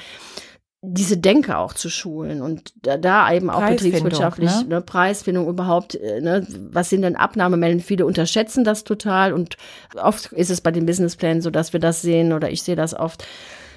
diese 0.87 1.17
Denke 1.17 1.57
auch 1.57 1.73
zu 1.73 1.89
schulen 1.89 2.41
und 2.41 2.73
da, 2.81 2.97
da 2.97 3.31
eben 3.31 3.49
auch 3.49 3.65
betriebswirtschaftlich 3.65 4.51
ne? 4.61 4.65
ne? 4.67 4.81
Preisfindung 4.81 5.47
überhaupt, 5.47 5.95
äh, 5.95 6.21
ne, 6.21 6.45
was 6.71 6.89
sind 6.89 7.01
denn 7.01 7.15
Abnahmemelden? 7.15 7.79
Viele 7.81 8.05
unterschätzen 8.05 8.63
das 8.63 8.83
total 8.83 9.33
und 9.33 9.57
oft 10.01 10.31
ist 10.33 10.49
es 10.49 10.61
bei 10.61 10.71
den 10.71 10.85
Businessplänen 10.85 11.41
so, 11.41 11.49
dass 11.49 11.73
wir 11.73 11.79
das 11.79 12.01
sehen 12.01 12.33
oder 12.33 12.49
ich 12.51 12.63
sehe 12.63 12.75
das 12.75 12.93
oft, 12.93 13.25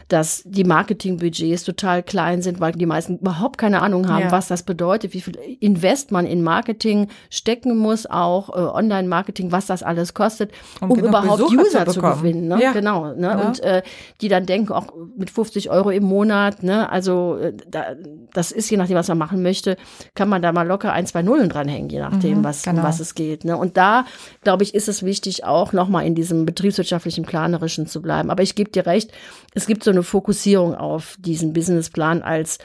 dass 0.08 0.42
die 0.46 0.64
Marketingbudgets 0.64 1.64
total 1.64 2.02
klein 2.02 2.40
sind, 2.40 2.60
weil 2.60 2.72
die 2.72 2.86
meisten 2.86 3.18
überhaupt 3.18 3.58
keine 3.58 3.82
Ahnung 3.82 4.08
haben, 4.08 4.24
ja. 4.24 4.32
was 4.32 4.48
das 4.48 4.62
bedeutet, 4.62 5.12
wie 5.12 5.20
viel 5.20 5.36
Invest 5.60 6.12
man 6.12 6.26
in 6.26 6.42
Marketing 6.42 7.08
stecken 7.28 7.76
muss, 7.76 8.06
auch 8.06 8.48
äh, 8.48 8.52
Online-Marketing, 8.52 9.52
was 9.52 9.66
das 9.66 9.82
alles 9.82 10.14
kostet, 10.14 10.52
um, 10.80 10.92
um 10.92 10.98
überhaupt 10.98 11.38
Besucher 11.38 11.62
User 11.62 11.86
zu, 11.86 11.92
zu 11.92 12.00
gewinnen. 12.00 12.48
Ne? 12.48 12.62
Ja. 12.62 12.72
Genau. 12.72 13.12
Ne? 13.12 13.26
Ja. 13.26 13.34
Und 13.36 13.60
äh, 13.60 13.82
die 14.20 14.28
dann 14.28 14.46
denken, 14.46 14.72
auch 14.72 14.86
mit 15.16 15.30
50 15.30 15.70
Euro 15.70 15.90
im 15.90 16.04
Monat, 16.04 16.62
ne? 16.62 16.90
also 16.90 17.36
äh, 17.36 17.52
da, 17.68 17.94
das 18.32 18.50
ist 18.50 18.70
je 18.70 18.78
nachdem, 18.78 18.96
was 18.96 19.08
man 19.08 19.18
machen 19.18 19.42
möchte, 19.42 19.76
kann 20.14 20.30
man 20.30 20.40
da 20.40 20.52
mal 20.52 20.66
locker 20.66 20.92
ein, 20.92 21.06
zwei 21.06 21.22
Nullen 21.22 21.50
dranhängen, 21.50 21.90
je 21.90 22.00
nachdem, 22.00 22.38
mhm, 22.38 22.44
was, 22.44 22.62
genau. 22.62 22.78
um 22.78 22.86
was 22.86 23.00
es 23.00 23.14
geht. 23.14 23.44
Ne? 23.44 23.56
Und 23.58 23.76
da, 23.76 24.06
glaube 24.42 24.62
ich, 24.62 24.74
ist 24.74 24.88
es 24.88 25.02
wichtig, 25.02 25.44
auch 25.44 25.74
nochmal 25.74 26.06
in 26.06 26.14
diesem 26.14 26.46
betriebswirtschaftlichen, 26.46 27.24
planerischen 27.24 27.86
zu 27.86 28.00
bleiben. 28.00 28.30
Aber 28.30 28.42
ich 28.42 28.54
gebe 28.54 28.70
dir 28.70 28.86
recht, 28.86 29.12
es 29.54 29.66
gibt 29.66 29.84
so 29.84 29.90
eine 29.90 29.97
Fokussierung 30.02 30.74
auf 30.74 31.16
diesen 31.18 31.52
Businessplan 31.52 32.22
als 32.22 32.58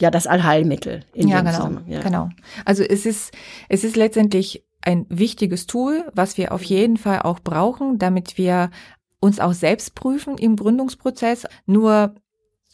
ja 0.00 0.10
das 0.10 0.26
Allheilmittel. 0.26 1.04
In 1.12 1.28
ja, 1.28 1.40
genau, 1.40 1.80
ja. 1.86 2.00
genau. 2.00 2.28
Also 2.64 2.82
es 2.82 3.06
ist 3.06 3.32
es 3.68 3.84
ist 3.84 3.96
letztendlich 3.96 4.64
ein 4.82 5.06
wichtiges 5.08 5.66
Tool, 5.66 6.04
was 6.14 6.36
wir 6.36 6.52
auf 6.52 6.62
jeden 6.62 6.96
Fall 6.96 7.22
auch 7.22 7.40
brauchen, 7.40 7.98
damit 7.98 8.36
wir 8.36 8.70
uns 9.20 9.40
auch 9.40 9.54
selbst 9.54 9.94
prüfen 9.94 10.36
im 10.36 10.56
Gründungsprozess. 10.56 11.46
Nur 11.66 12.14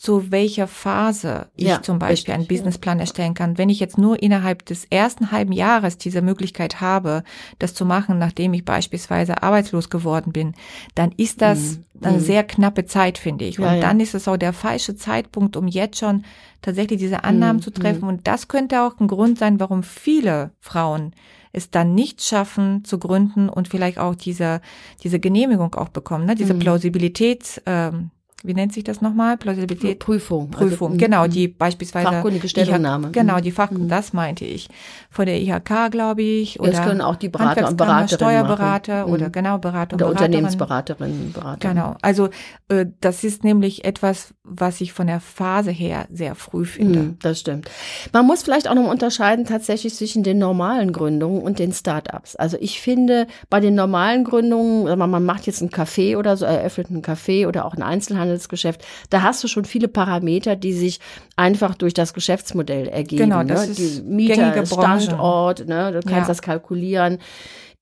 zu 0.01 0.31
welcher 0.31 0.67
Phase 0.67 1.49
ich 1.57 1.67
Ja, 1.67 1.83
zum 1.83 1.99
Beispiel 1.99 2.33
einen 2.33 2.41
richtig, 2.45 2.57
ja. 2.57 2.63
Businessplan 2.63 3.01
erstellen 3.01 3.35
kann. 3.35 3.59
Wenn 3.59 3.69
ich 3.69 3.81
jetzt 3.81 3.99
nur 3.99 4.23
innerhalb 4.23 4.65
des 4.65 4.87
ersten 4.87 5.31
halben 5.31 5.53
Jahres 5.53 5.99
diese 5.99 6.23
Möglichkeit 6.23 6.81
habe, 6.81 7.23
das 7.59 7.75
zu 7.75 7.85
machen, 7.85 8.19
nachdem 8.19 8.55
ich 8.55 8.65
beispielsweise 8.65 9.43
arbeitslos 9.43 9.91
geworden 9.91 10.33
bin, 10.33 10.55
dann 10.95 11.13
ist 11.19 11.43
das 11.43 11.81
eine 12.01 12.19
sehr 12.21 12.45
knappe 12.45 12.87
Zeit, 12.87 13.19
finde 13.19 13.45
ich. 13.45 13.59
Mhm. 13.59 13.65
Ja, 13.65 13.71
und 13.73 13.77
ja. 13.77 13.81
dann 13.83 14.01
ist 14.01 14.15
es 14.15 14.27
auch 14.27 14.39
der 14.39 14.55
falsche 14.55 14.97
Zeitpunkt, 14.97 15.55
um 15.59 15.69
jetzt 15.69 15.99
schon 15.99 16.25
tatsächlich 16.63 16.99
diese 16.99 17.23
Annahmen 17.25 17.59
Mhm, 17.59 17.63
zu 17.63 17.71
treffen. 17.71 18.09
Und 18.09 18.27
das 18.27 18.49
könnte 18.49 18.81
auch 18.81 18.99
ein 19.01 19.07
Grund 19.07 19.39
sein, 19.39 19.61
warum 19.61 19.83
viele 19.83 20.53
Frauen 20.61 21.13
es 21.53 21.71
dann 21.71 21.95
nicht 21.95 22.23
schaffen 22.23 22.85
zu 22.87 22.99
gründen 22.99 23.51
und 23.51 23.69
vielleicht 23.69 23.99
auch 23.99 24.15
diese, 24.15 24.63
diese 25.03 25.21
Genehmigung 25.21 25.75
auch 25.75 25.91
bekommen, 25.91 26.25
ne? 26.25 26.37
diese 26.37 26.55
Mhm. 26.55 26.61
Plausibilität, 26.61 27.61
ähm, 27.67 28.13
wie 28.43 28.55
nennt 28.55 28.73
sich 28.73 28.85
das 28.85 29.01
nochmal? 29.01 29.37
Plausibilität. 29.37 29.99
Prüfung. 29.99 30.51
Prüfung, 30.51 30.93
Also, 30.93 30.99
genau, 30.99 31.27
die 31.27 31.49
beispielsweise 31.49 32.09
Fachkundige 32.09 32.49
Stellungnahme. 32.49 33.09
IHK, 33.09 33.13
genau, 33.13 33.37
Mhm. 33.39 33.43
die 33.43 33.51
Fach, 33.51 33.69
das 33.73 34.13
meinte 34.13 34.45
ich. 34.45 34.69
Von 35.11 35.27
der 35.27 35.41
IHK, 35.41 35.91
glaube 35.91 36.23
ich, 36.23 36.59
oder 36.61 36.71
das 36.73 36.83
können 36.83 37.01
auch 37.01 37.17
die 37.17 37.29
Berater 37.29 37.69
und 37.69 37.77
Beraterinnen 37.77 38.09
Steuerberater 38.09 39.01
machen. 39.03 39.13
oder 39.13 39.27
Mhm. 39.29 39.33
genau 39.33 39.59
Berater 39.59 39.95
und 39.97 40.03
Oder 40.03 40.11
Beraterin. 40.13 40.31
Unternehmensberaterinnen, 40.31 41.33
Berater. 41.33 41.69
Genau, 41.69 41.97
also 42.03 42.29
äh, 42.69 42.87
das 43.01 43.25
ist 43.25 43.45
nämlich 43.45 43.85
etwas, 43.85 44.35
was 44.45 44.81
ich 44.81 44.93
von 44.93 45.07
der 45.07 45.21
Phase 45.21 45.71
her 45.71 46.07
sehr 46.13 46.35
früh 46.35 46.65
finde. 46.65 46.99
Mhm, 47.01 47.19
das 47.23 47.41
stimmt. 47.41 47.71
Man 48.13 48.27
muss 48.27 48.43
vielleicht 48.43 48.69
auch 48.69 48.75
noch 48.75 48.91
unterscheiden 48.91 49.45
tatsächlich 49.45 49.95
zwischen 49.95 50.23
den 50.23 50.39
normalen 50.39 50.93
Gründungen 50.93 51.43
und 51.43 51.59
den 51.59 51.73
Startups. 51.73 52.37
Also 52.37 52.57
ich 52.61 52.81
finde, 52.81 53.27
bei 53.49 53.61
den 53.61 53.75
normalen 53.75 54.25
Gründungen, 54.25 54.85
mal, 54.99 55.07
man 55.07 55.25
macht 55.25 55.47
jetzt 55.47 55.61
ein 55.63 55.71
Café 55.71 56.17
oder 56.17 56.37
so, 56.37 56.45
eröffnet 56.45 56.91
ein 56.91 57.03
Café 57.03 57.47
oder 57.47 57.65
auch 57.65 57.75
ein 57.75 57.83
Einzelhandelsgeschäft, 58.31 58.85
da 59.11 59.23
hast 59.23 59.43
du 59.45 59.49
schon 59.49 59.65
viele 59.65 59.89
Parameter, 59.89 60.57
die 60.57 60.73
sich 60.73 61.01
einfach 61.37 61.75
durch 61.75 61.95
das 61.95 62.15
Geschäftsmodell 62.15 62.89
ergeben. 62.89 63.25
Genau, 63.25 63.43
das 63.43 63.67
ne? 63.67 63.73
ist 63.73 63.99
Die 63.99 64.03
Mieter. 64.03 64.67
Standort, 64.67 65.67
ne? 65.67 65.93
du 65.93 66.01
kannst 66.01 66.11
Ja. 66.13 66.27
das 66.27 66.43
kalkulieren. 66.43 67.19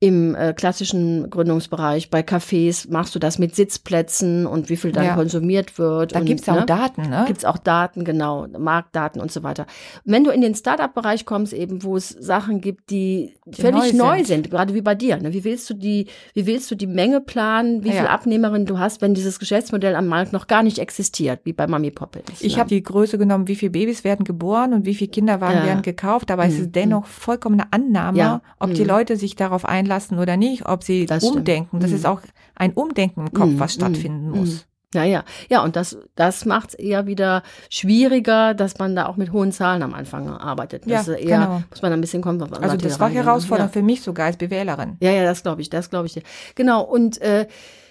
Im 0.01 0.37
äh, 0.37 0.53
klassischen 0.53 1.29
Gründungsbereich, 1.29 2.09
bei 2.09 2.21
Cafés 2.21 2.89
machst 2.89 3.17
du 3.17 3.19
das 3.19 3.41
mit 3.41 3.57
Sitzplätzen 3.57 4.47
und 4.47 4.69
wie 4.69 4.77
viel 4.77 4.93
dann 4.93 5.05
Ja. 5.07 5.15
konsumiert 5.17 5.77
wird. 5.77 6.15
Da 6.15 6.21
und, 6.21 6.27
gibt's 6.27 6.49
auch 6.49 6.55
ne? 6.61 6.67
Daten, 6.67 7.11
ne? 7.11 7.25
Gibt's 7.27 7.45
auch 7.45 7.59
Daten, 7.59 8.05
genau, 8.05 8.47
Marktdaten 8.57 9.21
und 9.21 9.33
so 9.33 9.43
weiter. 9.43 9.67
Wenn 10.05 10.23
du 10.23 10.31
in 10.31 10.41
den 10.41 10.55
Startup-Bereich 10.55 11.27
kommst, 11.27 11.53
eben, 11.53 11.83
wo 11.83 11.97
es 11.97 12.11
Sachen 12.11 12.61
gibt, 12.61 12.91
die, 12.91 13.35
Die 13.47 13.61
völlig 13.61 13.93
neu 13.93 14.05
neu 14.05 14.17
sind. 14.19 14.27
sind. 14.27 14.51
gerade 14.51 14.73
wie 14.75 14.83
bei 14.83 14.95
dir. 14.95 15.17
Ne? 15.17 15.33
Wie 15.33 15.43
willst 15.43 15.69
du 15.69 15.75
die, 15.75 16.07
wie 16.33 16.47
willst 16.47 16.71
du 16.71 16.77
die 16.77 16.87
Menge 16.87 17.21
planen, 17.21 17.83
wie 17.83 17.89
Ja. 17.89 17.95
viel 17.95 18.07
Abnehmerinnen 18.07 18.67
du 18.67 18.79
hast, 18.79 19.03
wenn 19.03 19.15
dieses 19.15 19.41
Geschäftsmodell 19.41 19.97
am 19.97 20.07
Markt 20.07 20.33
noch 20.33 20.47
gar 20.47 20.63
nicht 20.63 20.79
existiert, 20.79 21.41
wie 21.43 21.53
bei 21.53 21.67
Mami 21.67 21.91
Poppins? 21.91 22.41
Ich 22.41 22.55
ne? 22.55 22.61
habe 22.61 22.69
die 22.69 22.85
Größe 22.85 23.19
genommen, 23.19 23.49
wie 23.49 23.57
viele 23.57 23.71
Babys 23.73 24.05
werden 24.05 24.23
geboren 24.25 24.75
und 24.75 24.87
wie 24.87 24.95
viele 24.95 25.11
Kinderwagen 25.11 25.59
Ja. 25.59 25.67
werden 25.67 25.83
gekauft, 25.83 26.31
aber 26.31 26.45
es 26.45 26.55
Mhm. 26.55 26.61
ist 26.61 26.77
dennoch 26.77 27.07
vollkommen 27.07 27.61
eine 27.61 27.73
Annahme, 27.73 28.19
Ja. 28.19 28.43
ob 28.61 28.73
die 28.75 28.83
Mhm. 28.83 28.87
Leute 28.89 29.17
sich 29.17 29.35
darauf 29.35 29.65
einlassen 29.65 29.88
oder 30.19 30.37
nicht, 30.37 30.67
ob 30.67 30.83
sie 30.85 31.07
Das 31.07 31.23
stimmt. 31.23 31.37
umdenken. 31.39 31.81
Das 31.81 31.91
Mhm. 31.91 31.97
ist 31.97 32.07
auch 32.07 32.21
ein 32.55 32.73
Umdenken 32.73 33.21
im 33.27 33.33
Kopf, 33.33 33.51
Mhm. 33.51 33.59
was 33.61 33.75
stattfinden 33.75 34.31
Mhm. 34.31 34.39
muss. 34.39 34.65
Ja, 34.95 35.05
ja. 35.05 35.23
Ja, 35.51 35.63
und 35.63 35.77
das, 35.77 35.99
das 36.15 36.47
macht 36.47 36.71
es 36.71 36.75
eher 36.75 37.07
wieder 37.07 37.43
schwieriger, 37.69 38.55
dass 38.55 38.79
man 38.79 38.97
da 38.97 39.07
auch 39.07 39.17
mit 39.17 39.33
hohen 39.33 39.53
Zahlen 39.53 39.83
am 39.83 39.93
Anfang 39.95 40.29
arbeitet. 40.29 40.85
Das 40.91 41.07
Ja, 41.09 41.13
eher, 41.15 41.39
genau. 41.41 41.63
muss 41.71 41.83
man 41.83 41.93
ein 41.93 42.01
bisschen 42.01 42.23
kommen. 42.23 42.41
Also 42.55 42.77
das 42.79 42.99
war 42.99 43.09
herausfordernd 43.11 43.73
für 43.73 43.83
mich 43.83 44.01
sogar 44.03 44.27
als 44.27 44.37
Bewählerin. 44.39 44.97
Ja, 45.01 45.11
ja, 45.11 45.25
das 45.25 45.43
glaube 45.43 45.61
ich, 45.63 45.69
das 45.71 45.91
glaube 45.91 46.07
ich. 46.07 46.23
Genau, 46.55 46.83
und 46.83 47.21
äh, 47.21 47.47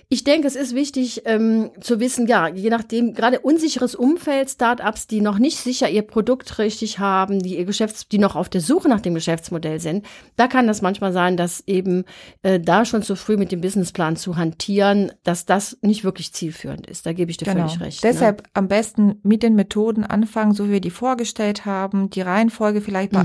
ich 0.09 0.23
denke, 0.23 0.47
es 0.47 0.55
ist 0.55 0.73
wichtig 0.73 1.23
ähm, 1.25 1.69
zu 1.81 1.99
wissen, 1.99 2.27
ja, 2.27 2.47
je 2.47 2.69
nachdem, 2.69 3.13
gerade 3.13 3.41
unsicheres 3.41 3.93
Umfeld, 3.93 4.49
Startups, 4.49 5.05
die 5.07 5.19
noch 5.19 5.37
nicht 5.37 5.57
sicher 5.57 5.89
ihr 5.89 6.01
Produkt 6.01 6.59
richtig 6.59 6.99
haben, 6.99 7.39
die 7.41 7.57
ihr 7.57 7.65
Geschäfts-, 7.65 8.07
die 8.07 8.17
noch 8.17 8.37
auf 8.37 8.47
der 8.47 8.61
Suche 8.61 8.87
nach 8.87 9.01
dem 9.01 9.15
Geschäftsmodell 9.15 9.81
sind, 9.81 10.05
da 10.37 10.47
kann 10.47 10.65
das 10.65 10.81
manchmal 10.81 11.11
sein, 11.11 11.35
dass 11.35 11.61
eben 11.67 12.05
äh, 12.41 12.57
da 12.57 12.85
schon 12.85 13.03
zu 13.03 13.17
früh 13.17 13.35
mit 13.35 13.51
dem 13.51 13.59
Businessplan 13.59 14.15
zu 14.15 14.37
hantieren, 14.37 15.11
dass 15.23 15.45
das 15.45 15.77
nicht 15.81 16.05
wirklich 16.05 16.31
zielführend 16.31 16.87
ist. 16.87 17.05
Da 17.05 17.11
gebe 17.11 17.29
ich 17.29 17.35
dir 17.35 17.43
Genau. 17.45 17.67
völlig 17.67 17.81
recht. 17.81 18.03
ne? 18.03 18.09
Deshalb 18.11 18.43
am 18.53 18.69
besten 18.69 19.19
mit 19.23 19.43
den 19.43 19.55
Methoden 19.55 20.05
anfangen, 20.05 20.53
so 20.53 20.67
wie 20.67 20.71
wir 20.73 20.81
die 20.81 20.89
vorgestellt 20.89 21.65
haben, 21.65 22.09
die 22.09 22.21
Reihenfolge 22.21 22.79
vielleicht 22.79 23.11
Mhm. 23.11 23.17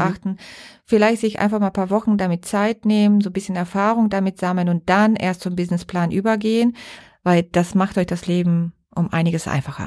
Vielleicht 0.85 1.21
sich 1.21 1.39
einfach 1.39 1.61
mal 1.61 1.69
ein 1.69 1.73
paar 1.73 1.91
Wochen 1.91 2.19
damit 2.19 2.45
Zeit 2.45 2.85
nehmen, 2.85 3.21
so 3.21 3.31
ein 3.31 3.33
bisschen 3.33 3.57
Erfahrung 3.57 4.11
damit 4.11 4.39
sammeln 4.39 4.69
und 4.69 4.89
dann 4.89 5.17
erst 5.17 5.43
zum 5.43 5.57
Businessplan 5.57 6.11
übergehen, 6.11 6.77
weil 7.23 7.43
das 7.45 7.75
macht 7.75 7.99
euch 7.99 8.07
das 8.07 8.27
Leben 8.27 8.73
um 8.95 9.13
einiges 9.13 9.49
einfacher. 9.49 9.87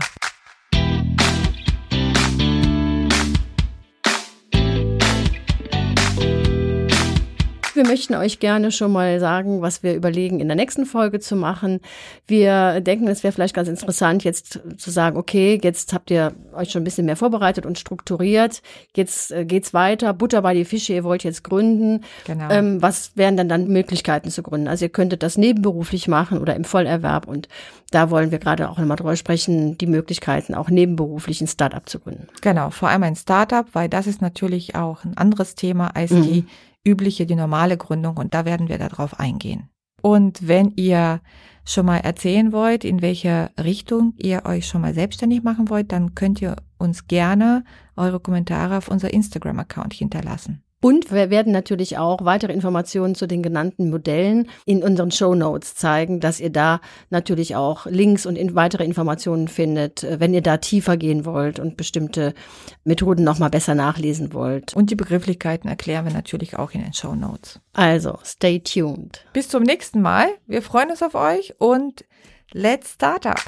Wir 7.75 7.85
möchten 7.85 8.15
euch 8.15 8.39
gerne 8.39 8.71
schon 8.71 8.91
mal 8.91 9.19
sagen, 9.19 9.61
was 9.61 9.83
wir 9.83 9.95
überlegen, 9.95 10.39
in 10.39 10.47
der 10.47 10.55
nächsten 10.55 10.85
Folge 10.85 11.19
zu 11.19 11.35
machen. 11.35 11.81
Wir 12.25 12.79
denken, 12.79 13.07
es 13.07 13.23
wäre 13.23 13.33
vielleicht 13.33 13.53
ganz 13.53 13.67
interessant, 13.67 14.23
jetzt 14.23 14.59
zu 14.77 14.91
sagen, 14.91 15.17
okay, 15.17 15.59
jetzt 15.61 15.91
habt 15.93 16.09
ihr 16.09 16.33
euch 16.53 16.71
schon 16.71 16.81
ein 16.81 16.85
bisschen 16.85 17.05
mehr 17.05 17.17
vorbereitet 17.17 17.65
und 17.65 17.77
strukturiert. 17.77 18.61
Jetzt 18.95 19.31
äh, 19.31 19.45
geht's 19.45 19.73
weiter. 19.73 20.13
Butter 20.13 20.41
bei 20.41 20.53
die 20.53 20.65
Fische, 20.65 20.93
ihr 20.93 21.03
wollt 21.03 21.23
jetzt 21.23 21.43
gründen. 21.43 22.03
Genau. 22.25 22.49
Ähm, 22.49 22.81
was 22.81 23.11
wären 23.15 23.35
dann 23.35 23.49
dann 23.49 23.67
Möglichkeiten 23.67 24.31
zu 24.31 24.41
gründen? 24.41 24.67
Also 24.67 24.85
ihr 24.85 24.89
könntet 24.89 25.21
das 25.21 25.37
nebenberuflich 25.37 26.07
machen 26.07 26.39
oder 26.39 26.55
im 26.55 26.63
Vollerwerb. 26.63 27.27
Und 27.27 27.49
da 27.91 28.09
wollen 28.09 28.31
wir 28.31 28.39
gerade 28.39 28.69
auch 28.69 28.77
nochmal 28.77 28.97
drüber 28.97 29.15
sprechen, 29.17 29.77
die 29.77 29.87
Möglichkeiten 29.87 30.55
auch 30.55 30.69
nebenberuflich 30.69 31.41
ein 31.41 31.47
Startup 31.47 31.87
zu 31.87 31.99
gründen. 31.99 32.27
Genau, 32.41 32.69
vor 32.69 32.89
allem 32.89 33.03
ein 33.03 33.15
Startup, 33.15 33.65
weil 33.73 33.89
das 33.89 34.07
ist 34.07 34.21
natürlich 34.21 34.75
auch 34.75 35.03
ein 35.03 35.17
anderes 35.17 35.55
Thema 35.55 35.95
als 35.95 36.11
Mhm. 36.11 36.23
die 36.23 36.45
übliche, 36.85 37.25
die 37.25 37.35
normale 37.35 37.77
Gründung 37.77 38.17
und 38.17 38.33
da 38.33 38.45
werden 38.45 38.69
wir 38.69 38.77
darauf 38.77 39.19
eingehen. 39.19 39.69
Und 40.01 40.47
wenn 40.47 40.71
ihr 40.75 41.21
schon 41.65 41.87
mal 41.87 41.97
erzählen 41.97 42.51
wollt, 42.51 42.83
in 42.83 43.01
welche 43.01 43.49
Richtung 43.61 44.13
ihr 44.17 44.45
euch 44.45 44.67
schon 44.67 44.81
mal 44.81 44.93
selbstständig 44.93 45.43
machen 45.43 45.69
wollt, 45.69 45.91
dann 45.91 46.13
könnt 46.13 46.41
ihr 46.41 46.57
uns 46.77 47.07
gerne 47.07 47.63
eure 47.95 48.19
Kommentare 48.19 48.77
auf 48.77 48.87
unser 48.87 49.11
Instagram-Account 49.11 49.93
hinterlassen. 49.93 50.64
Und 50.85 51.11
wir 51.11 51.31
werden 51.31 51.51
natürlich 51.51 51.97
auch 51.97 52.23
weitere 52.25 52.53
Informationen 52.53 53.15
zu 53.15 53.25
den 53.25 53.41
genannten 53.41 53.89
Modellen 53.89 54.47
in 54.67 54.83
unseren 54.83 55.09
Show 55.09 55.33
Notes 55.33 55.73
zeigen, 55.73 56.19
dass 56.19 56.39
ihr 56.39 56.51
da 56.51 56.79
natürlich 57.09 57.55
auch 57.55 57.87
Links 57.87 58.27
und 58.27 58.35
in 58.35 58.53
weitere 58.53 58.85
Informationen 58.85 59.47
findet, 59.47 60.03
äh, 60.03 60.19
wenn 60.19 60.35
ihr 60.35 60.43
da 60.43 60.57
tiefer 60.57 60.95
gehen 60.95 61.25
wollt 61.25 61.57
und 61.57 61.75
bestimmte 61.75 62.35
Methoden 62.83 63.23
nochmal 63.23 63.49
besser 63.49 63.73
nachlesen 63.73 64.31
wollt. 64.31 64.75
Und 64.75 64.91
die 64.91 64.95
Begrifflichkeiten 64.95 65.67
erklären 65.67 66.05
wir 66.05 66.13
natürlich 66.13 66.55
auch 66.55 66.69
in 66.69 66.83
den 66.83 66.93
Show 66.93 67.15
Notes. 67.15 67.59
Also, 67.73 68.19
stay 68.23 68.59
tuned. 68.59 69.25
Bis 69.33 69.49
zum 69.49 69.63
nächsten 69.63 70.03
Mal. 70.03 70.27
Wir 70.45 70.61
freuen 70.61 70.91
uns 70.91 71.01
auf 71.01 71.15
euch 71.15 71.55
und 71.57 72.05
let's 72.53 72.91
start 72.91 73.25
up. 73.25 73.41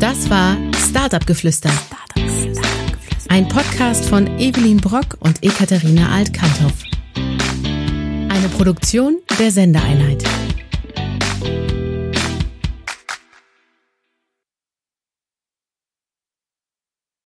Das 0.00 0.30
war 0.30 0.56
Startup 0.88 1.26
Geflüster. 1.26 1.68
Ein 3.28 3.48
Podcast 3.48 4.04
von 4.06 4.26
Evelyn 4.38 4.78
Brock 4.78 5.16
und 5.20 5.42
Ekaterina 5.42 6.10
Alt-Kanthoff. 6.10 6.74
Eine 7.14 8.48
Produktion 8.56 9.18
der 9.38 9.50
Sendeeinheit. 9.50 10.24